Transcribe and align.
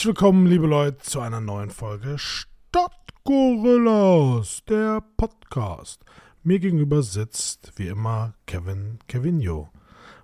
Herzlich 0.00 0.16
willkommen, 0.16 0.46
liebe 0.46 0.66
Leute, 0.66 0.96
zu 1.02 1.20
einer 1.20 1.42
neuen 1.42 1.68
Folge 1.68 2.16
Stadtgorillas, 2.16 4.62
der 4.66 5.02
Podcast. 5.18 6.02
Mir 6.42 6.58
gegenüber 6.58 7.02
sitzt, 7.02 7.74
wie 7.76 7.88
immer, 7.88 8.32
Kevin 8.46 8.98
Kevinio. 9.08 9.68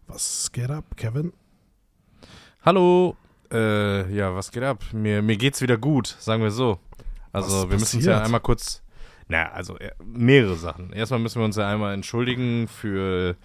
Was 0.06 0.50
geht 0.50 0.70
ab, 0.70 0.96
Kevin? 0.96 1.34
Hallo. 2.64 3.18
Äh, 3.52 4.10
ja, 4.14 4.34
was 4.34 4.50
geht 4.50 4.62
ab? 4.62 4.82
Mir, 4.94 5.20
mir 5.20 5.36
geht's 5.36 5.60
wieder 5.60 5.76
gut, 5.76 6.06
sagen 6.06 6.42
wir 6.42 6.50
so. 6.50 6.78
Also, 7.30 7.64
Was 7.64 7.68
wir 7.68 7.78
müssen 7.78 7.96
uns 7.96 8.06
ja 8.06 8.22
einmal 8.22 8.40
kurz. 8.40 8.82
Na, 9.28 9.50
also 9.50 9.76
äh, 9.76 9.90
mehrere 10.02 10.56
Sachen. 10.56 10.90
Erstmal 10.94 11.20
müssen 11.20 11.38
wir 11.38 11.44
uns 11.44 11.56
ja 11.56 11.68
einmal 11.68 11.92
entschuldigen 11.92 12.66
für 12.66 13.36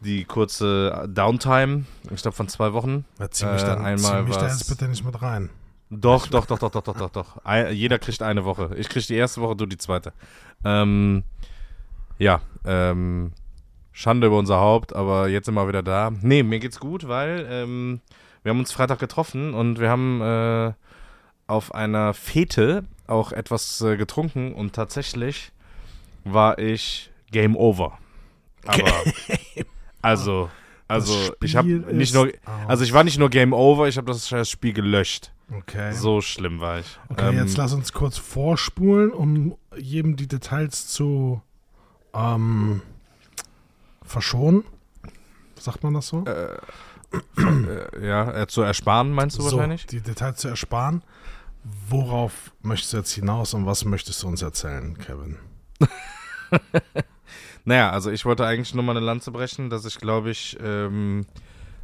die 0.00 0.24
kurze 0.24 1.06
Downtime. 1.08 1.84
Ich 2.10 2.22
glaube 2.22 2.36
von 2.36 2.48
zwei 2.48 2.72
Wochen. 2.72 3.04
Ja, 3.18 3.30
zieh 3.30 3.46
mich, 3.46 3.62
Äh, 3.62 3.66
dann, 3.66 3.84
einmal 3.84 4.22
zieh 4.22 4.28
mich 4.28 4.36
da 4.36 4.46
jetzt 4.48 4.68
bitte 4.68 4.88
nicht 4.88 5.04
mit 5.04 5.20
rein. 5.22 5.50
Doch, 5.90 6.26
doch, 6.26 6.46
doch, 6.46 6.58
doch, 6.58 6.70
doch, 6.70 6.82
doch, 6.82 6.96
doch, 6.96 7.10
doch. 7.10 7.44
Ei- 7.44 7.70
Jeder 7.70 7.98
kriegt 7.98 8.20
eine 8.22 8.44
Woche. 8.44 8.70
Ich 8.76 8.88
krieg 8.88 9.06
die 9.06 9.14
erste 9.14 9.40
Woche, 9.40 9.54
du 9.56 9.66
die 9.66 9.76
zweite. 9.78 10.12
Ähm, 10.64 11.22
ja, 12.18 12.40
ähm, 12.64 13.32
Schande 13.92 14.26
über 14.26 14.38
unser 14.38 14.58
Haupt, 14.58 14.94
aber 14.94 15.28
jetzt 15.28 15.46
sind 15.46 15.54
wir 15.54 15.68
wieder 15.68 15.82
da. 15.82 16.10
Nee, 16.20 16.42
mir 16.42 16.58
geht's 16.58 16.80
gut, 16.80 17.06
weil 17.06 17.46
ähm, 17.48 18.00
wir 18.42 18.50
haben 18.50 18.58
uns 18.58 18.72
Freitag 18.72 18.98
getroffen 18.98 19.54
und 19.54 19.78
wir 19.78 19.88
haben 19.90 20.20
äh, 20.20 20.72
auf 21.46 21.74
einer 21.74 22.12
Fete 22.14 22.84
auch 23.06 23.30
etwas 23.32 23.80
äh, 23.82 23.96
getrunken 23.96 24.52
und 24.54 24.74
tatsächlich 24.74 25.52
war 26.24 26.58
ich 26.58 27.10
Game 27.30 27.54
Over. 27.56 27.98
Aber 28.66 28.82
also, 30.04 30.50
also 30.88 31.14
Das 31.14 31.36
ich 31.42 31.56
habe 31.56 31.68
nicht 31.68 32.14
nur, 32.14 32.30
also 32.68 32.84
ich 32.84 32.92
war 32.92 33.04
nicht 33.04 33.18
nur 33.18 33.30
Game 33.30 33.52
Over, 33.52 33.88
ich 33.88 33.96
habe 33.96 34.06
das 34.12 34.28
scheiß 34.28 34.48
Spiel 34.50 34.72
gelöscht. 34.72 35.32
Okay. 35.52 35.92
So 35.92 36.20
schlimm 36.20 36.60
war 36.60 36.78
ich. 36.80 36.98
Okay, 37.08 37.28
Ähm, 37.28 37.36
jetzt 37.36 37.56
lass 37.56 37.72
uns 37.74 37.92
kurz 37.92 38.16
vorspulen, 38.16 39.10
um 39.10 39.56
jedem 39.76 40.16
die 40.16 40.26
Details 40.26 40.86
zu 40.88 41.42
ähm, 42.14 42.80
verschonen. 44.02 44.64
Sagt 45.58 45.82
man 45.82 45.94
das 45.94 46.08
so? 46.08 46.24
äh, 46.24 46.56
ja, 48.06 48.42
äh, 48.42 48.46
zu 48.46 48.62
ersparen, 48.62 49.10
meinst 49.12 49.38
du 49.38 49.42
so, 49.42 49.56
wahrscheinlich? 49.56 49.86
die 49.86 50.00
Details 50.00 50.38
zu 50.38 50.48
ersparen. 50.48 51.02
Worauf 51.88 52.52
möchtest 52.62 52.92
du 52.92 52.96
jetzt 52.98 53.12
hinaus 53.12 53.54
und 53.54 53.64
was 53.66 53.84
möchtest 53.84 54.22
du 54.22 54.28
uns 54.28 54.42
erzählen, 54.42 54.98
Kevin? 54.98 55.38
Naja, 57.64 57.90
also 57.90 58.10
ich 58.10 58.24
wollte 58.24 58.46
eigentlich 58.46 58.74
nur 58.74 58.84
mal 58.84 58.96
eine 58.96 59.04
Lanze 59.04 59.30
brechen, 59.30 59.70
dass 59.70 59.84
ich 59.84 59.98
glaube 59.98 60.30
ich 60.30 60.56
ähm, 60.62 61.26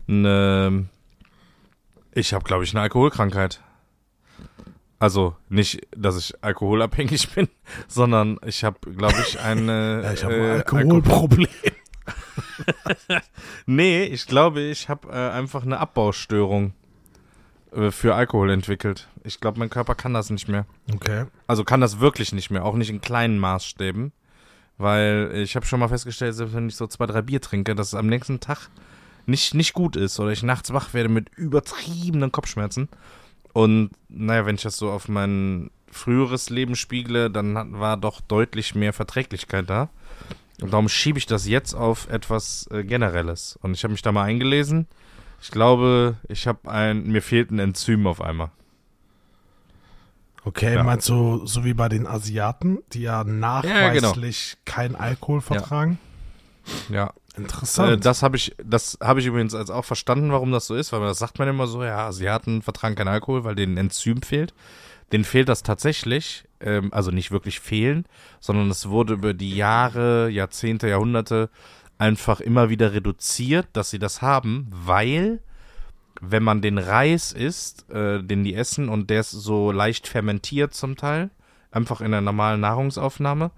eine, 0.09 0.87
ich 2.12 2.34
habe 2.34 2.45
glaube 2.45 2.64
ich 2.64 2.75
eine 2.75 2.83
Alkoholkrankheit. 2.83 3.62
Also 4.98 5.34
nicht, 5.48 5.87
dass 5.97 6.19
ich 6.19 6.45
alkoholabhängig 6.45 7.31
bin, 7.34 7.48
sondern 7.89 8.39
ich 8.45 8.64
habe 8.64 8.78
glaube 8.92 9.17
ich 9.27 9.41
eine 9.41 10.00
Ja, 10.05 10.12
ich 10.12 10.25
habe 10.25 10.34
äh, 10.34 10.50
ein 10.50 10.56
Alkoholproblem. 10.59 11.48
Nee, 13.67 14.05
ich 14.05 14.27
glaube, 14.27 14.61
ich 14.61 14.89
habe 14.89 15.09
äh, 15.09 15.31
einfach 15.31 15.62
eine 15.62 15.78
Abbaustörung 15.78 16.72
äh, 17.72 17.91
für 17.91 18.15
Alkohol 18.15 18.50
entwickelt. 18.50 19.09
Ich 19.25 19.41
glaube, 19.41 19.59
mein 19.59 19.70
Körper 19.70 19.94
kann 19.94 20.15
das 20.15 20.31
nicht 20.31 20.49
mehr. 20.49 20.66
Okay. 20.93 21.26
Also 21.47 21.65
kann 21.65 21.81
das 21.81 22.00
wirklich 22.00 22.32
nicht 22.32 22.50
mehr, 22.50 22.65
auch 22.65 22.75
nicht 22.75 22.91
in 22.91 23.00
kleinen 23.00 23.38
Maßstäben. 23.38 24.12
Weil 24.81 25.33
ich 25.35 25.57
habe 25.57 25.67
schon 25.67 25.79
mal 25.79 25.89
festgestellt, 25.89 26.35
selbst 26.35 26.55
wenn 26.55 26.71
ich 26.71 26.75
so 26.75 26.87
zwei, 26.87 27.05
drei 27.05 27.21
Bier 27.21 27.43
trinke, 27.43 27.75
dass 27.75 27.89
es 27.89 27.95
am 27.95 28.07
nächsten 28.07 28.41
Tag 28.41 28.71
nicht, 29.27 29.53
nicht 29.53 29.75
gut 29.75 29.95
ist 29.95 30.19
oder 30.19 30.31
ich 30.31 30.43
nachts 30.43 30.73
wach 30.73 30.95
werde 30.95 31.11
mit 31.11 31.29
übertriebenen 31.37 32.33
Kopfschmerzen. 32.33 32.89
Und 33.53 33.91
naja, 34.09 34.47
wenn 34.47 34.55
ich 34.55 34.63
das 34.63 34.79
so 34.79 34.91
auf 34.91 35.07
mein 35.07 35.71
früheres 35.91 36.49
Leben 36.49 36.77
spiegle, 36.77 37.31
dann 37.31 37.79
war 37.79 37.99
doch 37.99 38.23
deutlich 38.23 38.75
mehr 38.75 38.95
Verträglichkeit 38.95 39.69
da. 39.69 39.91
Und 40.63 40.73
darum 40.73 40.89
schiebe 40.89 41.19
ich 41.19 41.27
das 41.27 41.47
jetzt 41.47 41.75
auf 41.75 42.09
etwas 42.09 42.67
äh, 42.71 42.83
Generelles. 42.83 43.59
Und 43.61 43.75
ich 43.75 43.85
habe 43.85 43.93
mich 43.93 44.03
da 44.03 44.12
mal 44.12 44.25
eingelesen. 44.25 44.87
Ich 45.43 45.51
glaube, 45.51 46.17
ich 46.27 46.47
habe 46.47 46.71
ein, 46.71 47.07
mir 47.07 47.21
fehlt 47.21 47.51
ein 47.51 47.59
Enzym 47.59 48.07
auf 48.07 48.23
einmal. 48.23 48.51
Okay, 50.45 50.75
Ja. 50.75 50.83
meinst 50.83 51.09
du, 51.09 51.47
so 51.47 51.65
wie 51.65 51.75
bei 51.75 51.89
den 51.89 52.06
Asiaten, 52.06 52.78
die 52.93 53.03
ja 53.03 53.23
genau. 53.23 53.39
nachweislich 53.39 54.56
kein 54.65 54.97
Alkohol 54.97 55.41
vertragen? 55.41 55.99
Ja, 56.89 57.12
Interessant. 57.37 57.93
Äh, 57.93 57.97
das 57.99 58.23
habe 58.23 58.37
ich, 58.37 58.55
das 58.62 58.99
habe 59.00 59.21
ich 59.21 59.27
übrigens 59.27 59.55
als 59.55 59.71
auch 59.71 59.84
verstanden, 59.84 60.33
warum 60.33 60.50
das 60.50 60.67
so 60.67 60.75
ist, 60.75 60.93
weil 60.93 61.00
das 61.00 61.19
sagt 61.19 61.39
man 61.39 61.49
immer 61.49 61.67
so, 61.67 61.84
ja, 61.84 62.06
Asiaten 62.06 62.62
vertragen 62.62 62.97
keinen 62.97 63.09
Alkohol, 63.09 63.45
weil 63.45 63.55
denen 63.55 63.75
ein 63.75 63.87
Enzym 63.87 64.23
fehlt. 64.23 64.53
Denen 65.12 65.25
fehlt 65.25 65.49
das 65.49 65.62
tatsächlich, 65.62 66.45
ähm, 66.61 66.93
also 66.93 67.11
nicht 67.11 67.31
wirklich 67.31 67.61
fehlen, 67.61 68.05
sondern 68.41 68.71
es 68.71 68.89
wurde 68.89 69.15
über 69.15 69.34
die 69.34 69.55
Jahre, 69.56 70.29
Jahrzehnte, 70.29 70.89
Jahrhunderte 70.89 71.50
einfach 71.99 72.41
immer 72.41 72.69
wieder 72.69 72.93
reduziert, 72.93 73.69
dass 73.73 73.91
sie 73.91 73.99
das 73.99 74.23
haben, 74.23 74.67
weil 74.71 75.41
wenn 76.20 76.42
man 76.42 76.62
den 76.62 76.78
Reis 76.78 77.32
isst, 77.32 77.91
äh, 77.91 78.22
den 78.22 78.44
die 78.44 78.54
essen 78.54 78.88
und 78.88 79.10
der 79.10 79.20
ist 79.20 79.31
so 79.31 79.72
leicht 79.72 80.06
fermentiert 80.06 80.75
zum 80.75 80.97
Teil, 80.97 81.31
einfach 81.70 82.00
in 82.00 82.10
der 82.10 82.20
normalen 82.20 82.60
Nahrungsaufnahme, 82.60 83.50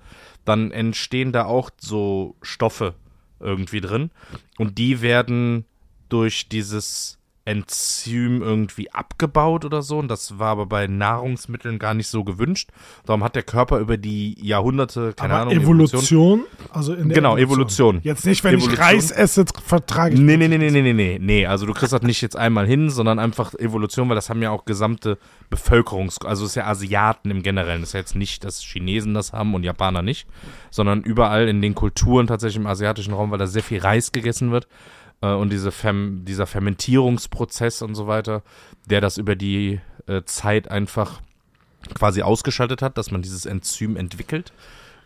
dann 0.45 0.71
entstehen 0.71 1.33
da 1.33 1.45
auch 1.45 1.71
so 1.79 2.37
Stoffe 2.43 2.95
irgendwie 3.41 3.81
drin. 3.81 4.11
Und 4.59 4.79
die 4.79 5.01
werden 5.03 5.65
durch 6.09 6.49
dieses 6.49 7.19
Enzym 7.45 8.41
irgendwie 8.41 8.93
abgebaut 8.93 9.65
oder 9.65 9.83
so 9.83 9.99
und 9.99 10.09
das 10.09 10.39
war 10.39 10.51
aber 10.51 10.67
bei 10.67 10.87
Nahrungsmitteln 10.87 11.79
gar 11.79 11.93
nicht 11.93 12.07
so 12.07 12.23
gewünscht. 12.23 12.71
Darum 13.05 13.25
hat 13.25 13.35
der 13.35 13.43
Körper 13.43 13.79
über 13.79 13.97
die 13.97 14.37
Jahrhunderte, 14.41 15.13
keine 15.15 15.35
Aber 15.35 15.43
Ahnung, 15.43 15.55
Evolution, 15.55 16.45
also 16.71 16.95
in 16.95 17.09
der 17.09 17.17
Genau, 17.17 17.37
Evolution. 17.37 18.01
Jetzt 18.05 18.27
nicht, 18.27 18.45
wenn 18.45 18.55
Evolution. 18.55 18.75
ich 18.75 18.81
Reis 18.81 19.11
esse, 19.11 19.45
vertrage 19.65 20.15
ich 20.15 20.21
Nee, 20.21 20.37
nee, 20.37 20.47
nee, 20.47 20.59
nee, 20.59 20.71
nee, 20.71 20.83
nee, 20.83 20.93
nee, 20.93 21.19
nee. 21.21 21.47
Also 21.47 21.67
du 21.67 21.73
kriegst 21.73 21.93
das 21.93 22.03
nicht 22.03 22.21
jetzt 22.23 22.37
einmal 22.37 22.67
hin, 22.67 22.91
sondern 22.91 23.19
einfach 23.19 23.55
Evolution, 23.55 24.09
weil 24.09 24.15
das 24.15 24.31
haben 24.31 24.41
ja 24.41 24.51
auch 24.51 24.65
gesamte 24.65 25.19
Bevölkerungs... 25.51 26.19
Also 26.25 26.45
es 26.45 26.51
ist 26.51 26.55
ja 26.57 26.67
Asiaten 26.67 27.31
im 27.31 27.43
Generellen. 27.43 27.81
Das 27.81 27.91
ist 27.91 27.95
ja 27.95 28.01
jetzt 28.01 28.15
nicht, 28.15 28.45
dass 28.45 28.61
Chinesen 28.61 29.15
das 29.15 29.33
haben 29.33 29.55
und 29.55 29.65
Japaner 29.65 30.03
nicht, 30.03 30.29
sondern 30.71 31.03
überall 31.03 31.49
in 31.49 31.61
den 31.61 31.75
Kulturen 31.75 32.29
tatsächlich 32.29 32.61
im 32.61 32.67
asiatischen 32.67 33.15
Raum, 33.15 33.33
weil 33.33 33.39
da 33.39 33.49
sehr 33.49 33.63
viel 33.63 33.81
Reis 33.81 34.13
gegessen 34.13 34.53
wird 34.53 34.69
äh, 35.23 35.33
und 35.33 35.51
diese 35.51 35.73
Ferm 35.73 36.25
dieser 36.25 36.47
Fermentierungsprozess 36.47 37.81
und 37.81 37.95
so 37.95 38.07
weiter, 38.07 38.43
der 38.87 39.01
das 39.01 39.17
über 39.17 39.37
die 39.37 39.81
äh, 40.07 40.23
Zeit 40.25 40.71
einfach 40.71 41.23
quasi 41.95 42.23
ausgeschaltet 42.23 42.83
hat, 42.83 42.99
dass 42.99 43.11
man 43.11 43.23
dieses 43.23 43.47
Enzym 43.47 43.97
entwickelt. 43.97 44.53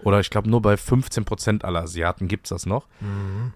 Oder 0.00 0.20
ich 0.20 0.28
glaube, 0.28 0.50
nur 0.50 0.60
bei 0.60 0.74
15% 0.74 1.64
aller 1.64 1.82
Asiaten 1.82 2.28
gibt's 2.28 2.50
das 2.50 2.66
noch. 2.66 2.86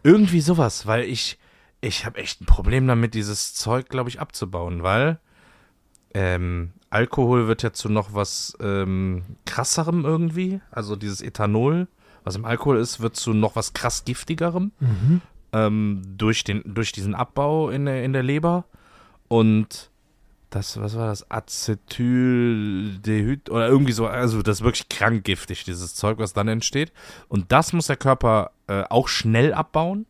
Irgendwie 0.03 0.41
sowas, 0.41 0.87
weil 0.87 1.05
ich, 1.05 1.39
ich 1.83 2.07
habe 2.07 2.19
echt 2.19 2.41
ein 2.41 2.47
Problem 2.47 2.87
damit, 2.87 3.13
dieses 3.13 3.55
Zeug, 3.55 3.91
glaube 3.91 4.09
ich, 4.09 4.21
abzubauen, 4.21 4.83
weil 4.83 5.19
ähm, 6.15 6.73
Alkohol 6.89 7.47
wird 7.47 7.63
ja 7.63 7.73
zu 7.73 7.91
noch 7.91 8.15
was 8.15 8.57
ähm, 8.61 9.23
krasserem 9.45 10.05
irgendwie. 10.07 10.61
Also 10.71 10.97
dieses 10.97 11.21
Ethanol, 11.21 11.89
was 12.25 12.37
im 12.37 12.47
Alkohol 12.47 12.79
ist, 12.79 13.01
wird 13.01 13.17
zu 13.17 13.35
noch 13.35 13.55
was 13.55 13.75
krass 13.75 14.05
giftigerem 14.05 14.73
Mhm. 14.81 15.21
Ähm, 15.53 16.03
durch, 16.05 16.45
den, 16.45 16.63
durch 16.65 16.93
diesen 16.93 17.15
Abbau 17.15 17.71
in 17.71 17.87
der, 17.87 18.05
in 18.05 18.13
der 18.13 18.23
Leber. 18.23 18.67
Und 19.29 19.91
das, 20.51 20.79
was 20.81 20.97
war 20.97 21.07
das? 21.07 21.31
Acetaldehyd 21.31 23.51
oder 23.51 23.69
irgendwie 23.69 23.93
so, 23.93 24.07
also 24.07 24.43
das 24.43 24.59
ist 24.59 24.65
wirklich 24.65 24.89
krank 24.89 25.25
giftig, 25.25 25.65
dieses 25.65 25.95
Zeug, 25.95 26.19
was 26.19 26.33
dann 26.33 26.49
entsteht. 26.49 26.93
Und 27.29 27.53
das 27.53 27.73
muss 27.73 27.87
der 27.87 27.97
Körper 27.97 28.51
äh, 28.67 28.83
auch 28.91 29.09
schnell 29.09 29.55
abbauen. 29.55 30.07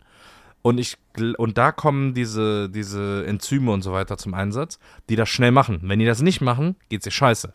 Und 0.62 0.78
ich 0.78 0.98
und 1.38 1.58
da 1.58 1.72
kommen 1.72 2.14
diese, 2.14 2.69
diese 2.69 3.26
Enzyme 3.26 3.72
und 3.72 3.82
so 3.82 3.93
weiter 3.93 4.16
zum 4.16 4.34
Einsatz, 4.34 4.78
die 5.08 5.16
das 5.16 5.28
schnell 5.28 5.52
machen. 5.52 5.81
Wenn 5.82 5.98
die 5.98 6.06
das 6.06 6.22
nicht 6.22 6.40
machen, 6.40 6.76
geht's 6.88 7.04
dir 7.04 7.10
scheiße. 7.10 7.52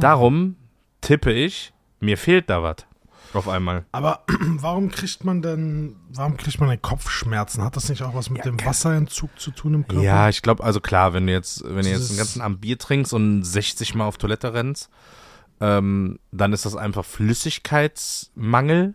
Darum 0.00 0.56
tippe 1.00 1.32
ich, 1.32 1.72
mir 2.00 2.16
fehlt 2.16 2.48
da 2.48 2.62
was. 2.62 2.76
Auf 3.34 3.48
einmal. 3.48 3.84
Aber 3.92 4.24
warum 4.58 4.90
kriegt 4.90 5.24
man 5.24 5.42
denn, 5.42 5.96
warum 6.10 6.36
kriegt 6.36 6.60
man 6.60 6.68
denn 6.68 6.82
Kopfschmerzen? 6.82 7.64
Hat 7.64 7.76
das 7.76 7.88
nicht 7.88 8.02
auch 8.02 8.14
was 8.14 8.30
mit 8.30 8.44
Ja, 8.44 8.50
dem 8.50 8.64
Wasserentzug 8.64 9.30
zu 9.38 9.50
tun 9.50 9.74
im 9.74 9.88
Körper? 9.88 10.04
Ja, 10.04 10.28
ich 10.28 10.42
glaube, 10.42 10.62
also 10.62 10.80
klar, 10.80 11.14
wenn 11.14 11.26
du 11.26 11.32
jetzt, 11.32 11.64
wenn 11.64 11.84
du 11.84 11.90
jetzt 11.90 12.10
den 12.10 12.18
ganzen 12.18 12.42
Abend 12.42 12.60
Bier 12.60 12.78
trinkst 12.78 13.12
und 13.14 13.42
60 13.44 13.94
Mal 13.94 14.06
auf 14.06 14.18
Toilette 14.18 14.52
rennst, 14.52 14.90
ähm, 15.60 16.18
dann 16.30 16.52
ist 16.52 16.66
das 16.66 16.76
einfach 16.76 17.04
Flüssigkeitsmangel. 17.04 18.94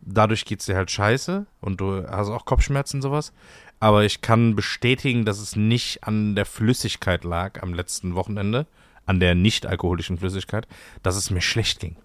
Dadurch 0.00 0.44
geht's 0.44 0.66
dir 0.66 0.76
halt 0.76 0.90
scheiße 0.90 1.46
und 1.60 1.80
du 1.80 2.06
hast 2.08 2.28
auch 2.28 2.44
Kopfschmerzen 2.44 2.98
und 2.98 3.02
sowas. 3.02 3.32
Aber 3.80 4.04
ich 4.04 4.20
kann 4.22 4.54
bestätigen, 4.56 5.24
dass 5.24 5.38
es 5.38 5.56
nicht 5.56 6.04
an 6.04 6.34
der 6.34 6.46
Flüssigkeit 6.46 7.24
lag 7.24 7.62
am 7.62 7.74
letzten 7.74 8.14
Wochenende, 8.14 8.66
an 9.04 9.20
der 9.20 9.34
nicht 9.34 9.66
alkoholischen 9.66 10.18
Flüssigkeit, 10.18 10.66
dass 11.02 11.16
es 11.16 11.30
mir 11.30 11.42
schlecht 11.42 11.80
ging. 11.80 11.96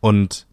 Und 0.00 0.46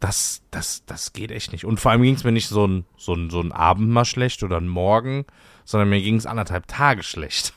das, 0.00 0.42
das, 0.50 0.84
das 0.86 1.12
geht 1.12 1.30
echt 1.30 1.52
nicht. 1.52 1.64
Und 1.64 1.80
vor 1.80 1.90
allem 1.92 2.02
ging 2.02 2.14
es 2.14 2.24
mir 2.24 2.32
nicht 2.32 2.48
so 2.48 2.66
ein, 2.66 2.84
so, 2.96 3.14
ein, 3.14 3.30
so 3.30 3.40
ein 3.40 3.52
Abend 3.52 3.88
mal 3.88 4.04
schlecht 4.04 4.42
oder 4.42 4.58
ein 4.58 4.68
Morgen, 4.68 5.24
sondern 5.64 5.88
mir 5.90 6.00
ging 6.00 6.16
es 6.16 6.26
anderthalb 6.26 6.66
Tage 6.68 7.02
schlecht. 7.02 7.52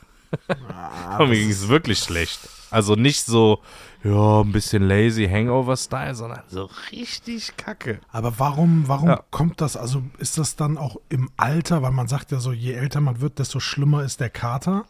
Aber 1.09 1.27
mir 1.27 1.35
ging 1.39 1.49
es 1.51 1.67
wirklich 1.67 1.99
schlecht. 1.99 2.39
Also 2.69 2.95
nicht 2.95 3.25
so, 3.25 3.59
ja, 4.03 4.41
ein 4.41 4.53
bisschen 4.53 4.83
lazy 4.83 5.27
Hangover-Style, 5.27 6.15
sondern 6.15 6.41
so 6.47 6.69
richtig 6.91 7.57
kacke. 7.57 7.99
Aber 8.09 8.39
warum, 8.39 8.87
warum 8.87 9.09
Ja. 9.09 9.23
kommt 9.29 9.59
das? 9.59 9.75
Also 9.75 10.03
ist 10.19 10.37
das 10.37 10.55
dann 10.55 10.77
auch 10.77 10.95
im 11.09 11.29
Alter, 11.35 11.81
weil 11.81 11.91
man 11.91 12.07
sagt 12.07 12.31
ja 12.31 12.39
so, 12.39 12.53
je 12.53 12.71
älter 12.73 13.01
man 13.01 13.19
wird, 13.19 13.39
desto 13.39 13.59
schlimmer 13.59 14.03
ist 14.03 14.21
der 14.21 14.29
Kater. 14.29 14.85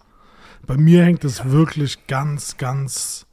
Bei 0.68 0.78
mir 0.78 1.04
hängt 1.04 1.24
es 1.26 1.44
wirklich 1.46 2.06
ganz, 2.06 2.58
ganz 2.58 3.26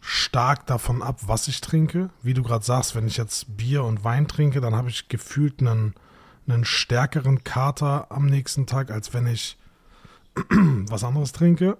stark 0.00 0.66
davon 0.66 1.02
ab, 1.02 1.20
was 1.26 1.48
ich 1.48 1.60
trinke. 1.60 2.10
Wie 2.22 2.34
du 2.34 2.42
gerade 2.42 2.64
sagst, 2.64 2.94
wenn 2.94 3.06
ich 3.06 3.16
jetzt 3.16 3.56
Bier 3.56 3.84
und 3.84 4.04
Wein 4.04 4.28
trinke, 4.28 4.60
dann 4.60 4.74
habe 4.74 4.88
ich 4.88 5.08
gefühlt 5.08 5.60
einen, 5.60 5.94
einen 6.48 6.64
stärkeren 6.64 7.44
Kater 7.44 8.06
am 8.10 8.26
nächsten 8.26 8.66
Tag, 8.66 8.90
als 8.90 9.12
wenn 9.12 9.26
ich 9.26 9.56
was 10.88 11.04
anderes 11.04 11.32
trinke. 11.32 11.76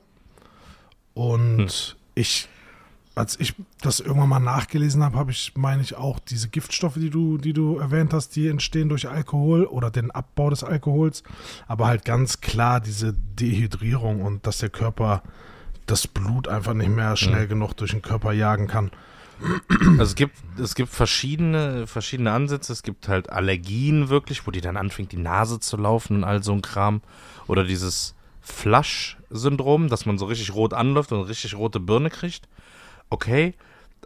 Und 1.15 1.97
ich, 2.15 2.49
als 3.15 3.39
ich 3.41 3.55
das 3.81 4.01
irgendwann 4.01 4.29
mal 4.29 4.39
nachgelesen 4.39 5.03
habe, 5.03 5.19
habe 5.19 5.31
ich, 5.31 5.53
meine 5.57 5.83
ich, 5.83 5.97
auch 5.97 6.19
diese 6.19 6.49
Giftstoffe, 6.49 6.95
die 6.95 7.11
du, 7.11 7.39
die 7.39 7.53
du 7.53 7.79
erwähnt 7.79 8.13
hast, 8.13 8.37
die 8.37 8.49
entstehen 8.49 8.89
durch 8.89 9.09
Alkohol 9.09 9.65
oder 9.65 9.91
den 9.91 10.11
Abbau 10.11 10.51
des 10.51 10.63
Alkohols, 10.63 11.23
aber 11.67 11.87
halt 11.87 12.05
ganz 12.05 12.41
klar 12.41 12.81
diese 12.81 13.13
Dehydrierung 13.13 14.23
und 14.23 14.47
dass 14.47 14.59
der 14.59 14.71
Körper 14.71 15.23
das 15.91 16.07
Blut 16.07 16.49
einfach 16.49 16.75
nicht 16.75 16.91
mehr 16.91 17.17
schnell 17.17 17.47
genug 17.47 17.75
durch 17.75 17.91
den 17.91 18.03
Körper 18.03 18.33
jagen 18.33 18.67
kann. 18.67 18.91
Also 19.81 20.03
es 20.03 20.15
gibt, 20.15 20.37
es 20.59 20.75
gibt 20.75 20.91
verschiedene, 20.91 21.87
verschiedene 21.87 22.33
Ansätze. 22.33 22.73
Es 22.73 22.83
gibt 22.83 23.09
halt 23.09 23.31
Allergien 23.31 24.09
wirklich, 24.09 24.47
wo 24.47 24.51
die 24.51 24.61
dann 24.61 24.77
anfängt, 24.77 25.13
die 25.13 25.17
Nase 25.17 25.61
zu 25.61 25.77
laufen 25.77 26.17
und 26.17 26.25
all 26.25 26.43
so 26.43 26.53
ein 26.53 26.63
Kram. 26.63 27.01
Oder 27.47 27.65
dieses 27.65 28.15
Flush-Syndrom, 28.41 29.89
dass 29.89 30.07
man 30.07 30.19
so 30.19 30.27
richtig 30.27 30.55
rot 30.55 30.75
anläuft 30.75 31.13
und 31.13 31.23
richtig 31.23 31.57
rote 31.57 31.81
Birne 31.81 32.11
kriegt. 32.11 32.49
Okay, 33.09 33.55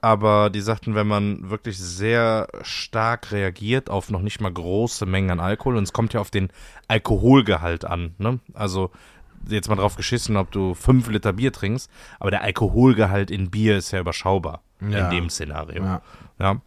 aber 0.01 0.51
die 0.51 0.61
sagten, 0.61 0.95
wenn 0.95 1.07
man 1.07 1.51
wirklich 1.51 1.79
sehr 1.79 2.49
stark 2.63 3.33
reagiert 3.33 3.91
auf 3.91 4.11
noch 4.11 4.23
nicht 4.23 4.41
mal 4.41 4.53
große 4.53 5.07
Mengen 5.07 5.31
an 5.31 5.41
Alkohol, 5.41 5.77
und 5.77 5.85
es 5.85 5.93
kommt 5.93 6.13
ja 6.13 6.21
auf 6.21 6.31
den 6.31 6.49
Alkoholgehalt 6.89 7.85
an, 7.85 8.15
ne? 8.19 8.39
Also 8.53 8.91
jetzt 9.49 9.69
mal 9.69 9.77
drauf 9.77 9.97
geschissen, 9.97 10.37
ob 10.37 10.51
du 10.53 10.75
fünf 10.75 11.09
Liter 11.09 11.33
Bier 11.33 11.53
trinkst, 11.53 11.91
aber 12.21 12.31
der 12.31 12.43
Alkoholgehalt 12.43 13.31
in 13.31 13.51
Bier 13.51 13.77
ist 13.79 13.91
ja 13.93 14.01
überschaubar 14.01 14.63
Ja. 14.81 15.09
in 15.11 15.17
dem 15.17 15.31
Szenario. 15.31 15.83
Ja. 15.85 16.03
Ja. 16.39 16.61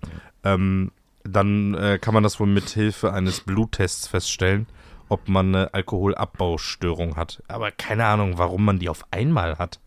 Ähm, 0.44 0.92
dann 1.24 1.74
äh, 1.74 2.00
kann 2.00 2.14
man 2.14 2.24
das 2.24 2.40
wohl 2.40 2.48
mit 2.48 2.70
Hilfe 2.70 3.12
eines 3.12 3.42
Bluttests 3.42 4.08
feststellen, 4.08 4.68
ob 5.10 5.28
man 5.28 5.54
eine 5.56 5.74
Alkoholabbaustörung 5.74 7.16
hat. 7.16 7.42
Aber 7.48 7.72
keine 7.72 8.06
Ahnung, 8.06 8.38
warum 8.38 8.64
man 8.66 8.80
die 8.80 8.90
auf 8.90 9.06
einmal 9.12 9.58
hat. 9.58 9.80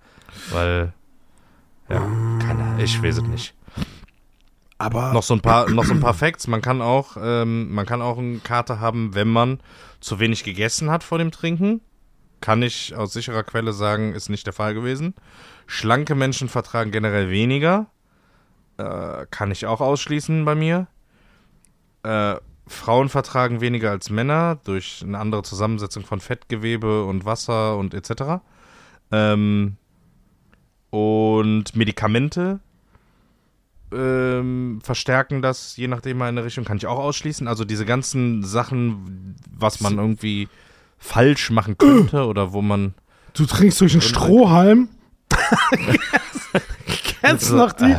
Weil, 0.51 0.93
ja, 1.89 1.99
keine 2.41 2.63
Ahnung, 2.63 2.79
ich 2.81 3.03
weiß 3.03 3.19
es 3.19 3.23
nicht. 3.25 3.55
Aber 4.79 5.13
Noch 5.13 5.23
so 5.23 5.35
ein 5.35 5.41
paar, 5.41 5.69
noch 5.69 5.85
so 5.85 5.93
ein 5.93 6.01
paar 6.01 6.15
Facts. 6.15 6.47
Man 6.47 6.63
kann 6.63 6.81
auch, 6.81 7.19
ähm, 7.21 7.71
man 7.75 7.85
kann 7.85 8.01
auch 8.01 8.17
einen 8.17 8.43
Kater 8.43 8.81
haben, 8.81 9.15
wenn 9.15 9.29
man 9.29 9.61
zu 10.01 10.19
wenig 10.21 10.43
gegessen 10.43 10.91
hat 10.91 11.05
vor 11.05 11.19
dem 11.19 11.31
Trinken. 11.31 11.83
Kann 12.41 12.63
ich 12.63 12.95
aus 12.97 13.13
sicherer 13.13 13.43
Quelle 13.43 13.73
sagen, 13.73 14.15
ist 14.15 14.29
nicht 14.29 14.47
der 14.47 14.53
Fall 14.53 14.75
gewesen. 14.75 15.15
Schlanke 15.67 16.15
Menschen 16.15 16.49
vertragen 16.49 16.91
generell 16.91 17.31
weniger. 17.31 17.87
Äh, 18.79 19.27
kann 19.31 19.51
ich 19.51 19.67
auch 19.67 19.81
ausschließen 19.81 20.45
bei 20.45 20.55
mir. 20.55 20.87
Äh, 22.03 22.37
Frauen 22.67 23.09
vertragen 23.09 23.61
weniger 23.61 23.91
als 23.91 24.11
Männer 24.11 24.59
durch 24.65 25.03
eine 25.05 25.19
andere 25.19 25.43
Zusammensetzung 25.43 26.05
von 26.05 26.21
Fettgewebe 26.21 27.05
und 27.05 27.25
Wasser 27.25 27.77
und 27.77 27.95
etc. 27.95 28.43
Ähm, 29.11 29.77
und 30.91 31.77
Medikamente 31.77 32.61
ähm, 33.93 34.81
verstärken 34.83 35.43
das, 35.43 35.77
je 35.77 35.89
nachdem 35.89 36.19
mal 36.19 36.29
in 36.29 36.39
eine 36.39 36.45
Richtung, 36.45 36.65
kann 36.65 36.77
ich 36.77 36.87
auch 36.87 36.99
ausschließen. 36.99 37.49
Also 37.49 37.65
diese 37.65 37.85
ganzen 37.85 38.45
Sachen, 38.45 39.37
was 39.51 39.81
man 39.81 39.99
irgendwie 39.99 40.49
falsch 41.01 41.51
machen 41.51 41.77
könnte 41.77 42.27
oder 42.27 42.53
wo 42.53 42.63
man. 42.63 42.95
du 43.33 43.47
trinkst 43.47 43.81
durch 43.81 43.93
einen 43.93 44.03
Strohhalm. 44.03 44.89
Kennst 47.21 47.51
du 47.51 47.57
noch 47.57 47.73
die? 47.73 47.95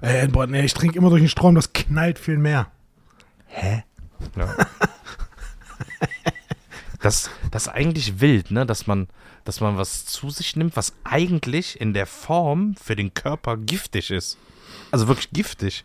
Ey, 0.00 0.26
boah, 0.28 0.46
nee, 0.46 0.64
ich 0.64 0.74
trinke 0.74 0.98
immer 0.98 1.10
durch 1.10 1.20
einen 1.20 1.28
Strohhalm, 1.28 1.54
das 1.54 1.72
knallt 1.72 2.18
viel 2.18 2.38
mehr. 2.38 2.72
Hä? 3.46 3.84
Ja. 4.36 4.54
Das, 7.00 7.30
das 7.52 7.64
ist 7.64 7.68
eigentlich 7.68 8.20
wild, 8.20 8.50
ne? 8.50 8.66
Dass 8.66 8.88
man, 8.88 9.06
dass 9.44 9.60
man 9.60 9.76
was 9.76 10.06
zu 10.06 10.30
sich 10.30 10.56
nimmt, 10.56 10.76
was 10.76 10.92
eigentlich 11.04 11.80
in 11.80 11.94
der 11.94 12.06
Form 12.06 12.74
für 12.74 12.96
den 12.96 13.14
Körper 13.14 13.56
giftig 13.56 14.10
ist. 14.10 14.38
Also 14.90 15.06
wirklich 15.06 15.30
giftig. 15.30 15.84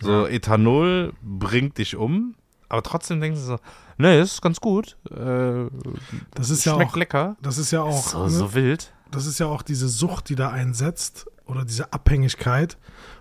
So, 0.00 0.26
Ethanol 0.26 1.12
bringt 1.22 1.78
dich 1.78 1.94
um, 1.94 2.34
aber 2.68 2.82
trotzdem 2.82 3.20
denkst 3.20 3.40
du 3.40 3.46
so, 3.46 3.58
ne, 3.98 4.18
ist 4.20 4.42
ganz 4.42 4.60
gut. 4.60 4.96
Äh, 5.10 5.66
Das 6.34 6.50
ist 6.50 6.64
ja 6.64 6.74
schmeckt 6.74 6.92
auch, 6.92 6.96
lecker. 6.96 7.36
das 7.42 7.58
ist 7.58 7.70
ja 7.70 7.82
auch, 7.82 8.08
so, 8.08 8.24
ne? 8.24 8.30
so 8.30 8.54
wild. 8.54 8.92
das 9.10 9.26
ist 9.26 9.38
ja 9.38 9.46
auch 9.46 9.62
diese 9.62 9.88
Sucht, 9.88 10.28
die 10.28 10.34
da 10.34 10.50
einsetzt 10.50 11.26
oder 11.46 11.64
diese 11.64 11.92
Abhängigkeit 11.92 12.76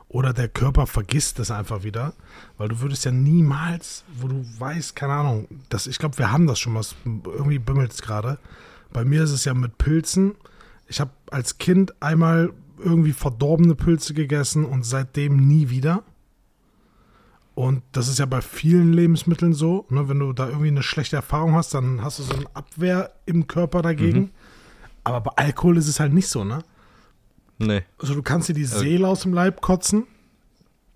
oder 0.07 0.33
der 0.33 0.47
Körper 0.47 0.87
vergisst 0.87 1.39
es 1.39 1.51
einfach 1.51 1.83
wieder, 1.83 2.13
weil 2.57 2.69
du 2.69 2.79
würdest 2.79 3.05
ja 3.05 3.11
niemals, 3.11 4.03
wo 4.19 4.27
du 4.27 4.45
weißt, 4.59 4.95
keine 4.95 5.13
Ahnung, 5.13 5.47
das, 5.69 5.87
ich 5.87 5.97
glaube, 5.99 6.17
wir 6.17 6.31
haben 6.31 6.47
das 6.47 6.59
schon 6.59 6.73
mal, 6.73 6.83
irgendwie 7.03 7.59
bimmelt 7.59 7.91
es 7.91 8.01
gerade. 8.01 8.37
Bei 8.93 9.03
mir 9.03 9.23
ist 9.23 9.31
es 9.31 9.43
ja 9.45 9.53
mit 9.53 9.77
Pilzen. 9.77 10.35
Ich 10.87 10.99
habe 11.01 11.11
als 11.31 11.57
Kind 11.57 12.01
einmal 12.01 12.53
irgendwie 12.77 13.13
verdorbene 13.13 13.75
Pilze 13.75 14.13
gegessen 14.13 14.63
und 14.63 14.85
seitdem 14.85 15.47
nie 15.47 15.69
wieder. 15.69 16.03
Und 17.55 17.81
das 17.93 18.07
ist 18.09 18.19
ja 18.19 18.25
bei 18.25 18.41
vielen 18.41 18.91
Lebensmitteln 18.93 19.53
so, 19.53 19.85
ne, 19.89 20.09
wenn 20.09 20.19
du 20.19 20.33
da 20.33 20.47
irgendwie 20.47 20.67
eine 20.67 20.83
schlechte 20.83 21.15
Erfahrung 21.15 21.53
hast, 21.55 21.73
dann 21.73 22.01
hast 22.03 22.19
du 22.19 22.23
so 22.23 22.33
eine 22.33 22.45
Abwehr 22.53 23.13
im 23.25 23.47
Körper 23.47 23.81
dagegen. 23.81 24.31
Aber 25.05 25.21
bei 25.21 25.31
Alkohol 25.43 25.77
ist 25.77 25.87
es 25.87 25.99
halt 25.99 26.13
nicht 26.13 26.27
so, 26.27 26.43
ne? 26.43 26.59
Nee. 27.57 27.83
Also 27.97 28.13
du 28.13 28.21
kannst 28.21 28.49
dir 28.49 28.53
die 28.53 28.65
Seele 28.65 29.07
aus 29.07 29.21
dem 29.21 29.33
Leib 29.33 29.61
kotzen. 29.61 30.05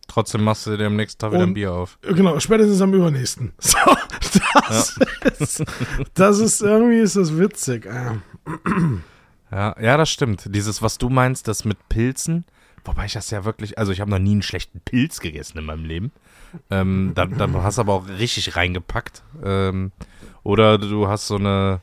Trotzdem 0.10 0.44
machst 0.44 0.66
du 0.68 0.76
dir 0.76 0.88
am 0.88 0.96
nächsten 0.98 1.20
Tag 1.20 1.32
wieder 1.32 1.44
ein 1.44 1.54
Bier 1.54 1.72
auf. 1.72 1.98
Äh, 2.02 2.14
Genau, 2.14 2.38
spätestens 2.40 2.82
am 2.82 2.94
übernächsten. 2.94 3.54
So, 3.62 3.78
das, 4.68 4.98
ist, 5.40 5.64
das 6.14 6.40
ist 6.40 6.62
irgendwie 6.62 6.98
ist 7.00 7.16
das 7.16 7.38
witzig. 7.38 7.86
Äh, 7.86 8.16
Ja, 9.52 9.76
ja, 9.82 9.98
das 9.98 10.10
stimmt. 10.10 10.44
Dieses, 10.54 10.82
was 10.82 10.98
du 10.98 11.10
meinst, 11.10 11.48
das 11.48 11.66
mit 11.66 11.78
Pilzen, 11.90 12.46
wobei 12.84 13.06
ich 13.06 13.14
das 13.14 13.30
ja 13.32 13.46
wirklich, 13.46 13.78
also 13.78 13.92
ich 13.92 14.02
habe 14.02 14.12
noch 14.12 14.20
nie 14.20 14.32
einen 14.32 14.42
schlechten 14.42 14.80
Pilz 14.82 15.20
gegessen 15.20 15.58
in 15.58 15.66
meinem 15.66 15.86
Leben. 15.86 16.12
Ähm, 16.70 17.12
dann, 17.16 17.38
dann 17.38 17.54
hast 17.62 17.78
du 17.78 17.82
aber 17.82 17.94
auch 17.94 18.08
richtig 18.08 18.56
reingepackt. 18.56 19.24
Ähm, 19.44 19.92
oder 20.44 20.78
du 20.78 21.08
hast 21.08 21.28
so 21.28 21.36
eine, 21.36 21.82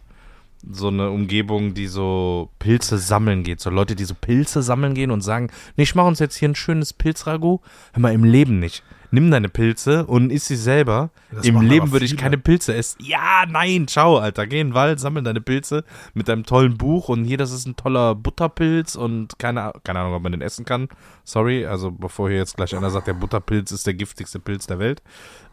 so 0.69 0.89
eine 0.89 1.11
Umgebung, 1.11 1.75
die 1.75 1.87
so 1.87 2.51
Pilze 2.59 2.99
sammeln 2.99 3.43
geht. 3.43 3.61
So 3.61 3.71
Leute, 3.71 3.95
die 3.95 4.05
so 4.05 4.15
Pilze 4.15 4.63
sammeln 4.63 4.95
gehen 4.95 5.11
und 5.11 5.21
sagen, 5.21 5.51
nee, 5.77 5.85
ich 5.85 5.95
mache 5.95 6.09
uns 6.09 6.19
jetzt 6.19 6.37
hier 6.37 6.49
ein 6.49 6.55
schönes 6.55 6.93
Pilzragout. 6.93 7.61
Hör 7.93 8.01
mal, 8.01 8.13
im 8.13 8.25
Leben 8.25 8.59
nicht. 8.59 8.83
Nimm 9.11 9.31
deine 9.31 9.49
Pilze 9.49 10.07
und 10.07 10.31
iss 10.31 10.47
sie 10.47 10.57
selber. 10.57 11.11
Das 11.31 11.45
Im 11.45 11.61
Leben 11.61 11.93
würde 11.93 12.05
ich 12.05 12.17
keine 12.17 12.39
Pilze 12.39 12.75
essen. 12.75 12.99
Ja, 13.03 13.45
nein, 13.49 13.89
ciao, 13.89 14.19
Alter. 14.19 14.47
Geh 14.47 14.61
in 14.61 14.69
den 14.69 14.75
Wald, 14.75 15.01
sammel 15.01 15.23
deine 15.23 15.41
Pilze 15.41 15.85
mit 16.15 16.29
deinem 16.29 16.45
tollen 16.45 16.77
Buch 16.77 17.09
und 17.09 17.25
hier, 17.25 17.39
das 17.39 17.53
ist 17.53 17.67
ein 17.67 17.77
toller 17.77 18.15
Butterpilz 18.15 18.97
und 18.97 19.39
keine, 19.39 19.73
keine 19.85 20.01
Ahnung, 20.01 20.15
ob 20.15 20.23
man 20.23 20.33
den 20.33 20.43
essen 20.43 20.65
kann. 20.65 20.89
Sorry, 21.25 21.67
also 21.67 21.91
bevor 21.91 22.29
hier 22.29 22.39
jetzt 22.39 22.57
gleich 22.57 22.77
einer 22.77 22.91
sagt, 22.91 23.07
der 23.07 23.15
Butterpilz 23.15 23.73
ist 23.73 23.87
der 23.87 23.95
giftigste 23.95 24.39
Pilz 24.39 24.67
der 24.67 24.79
Welt. 24.79 25.03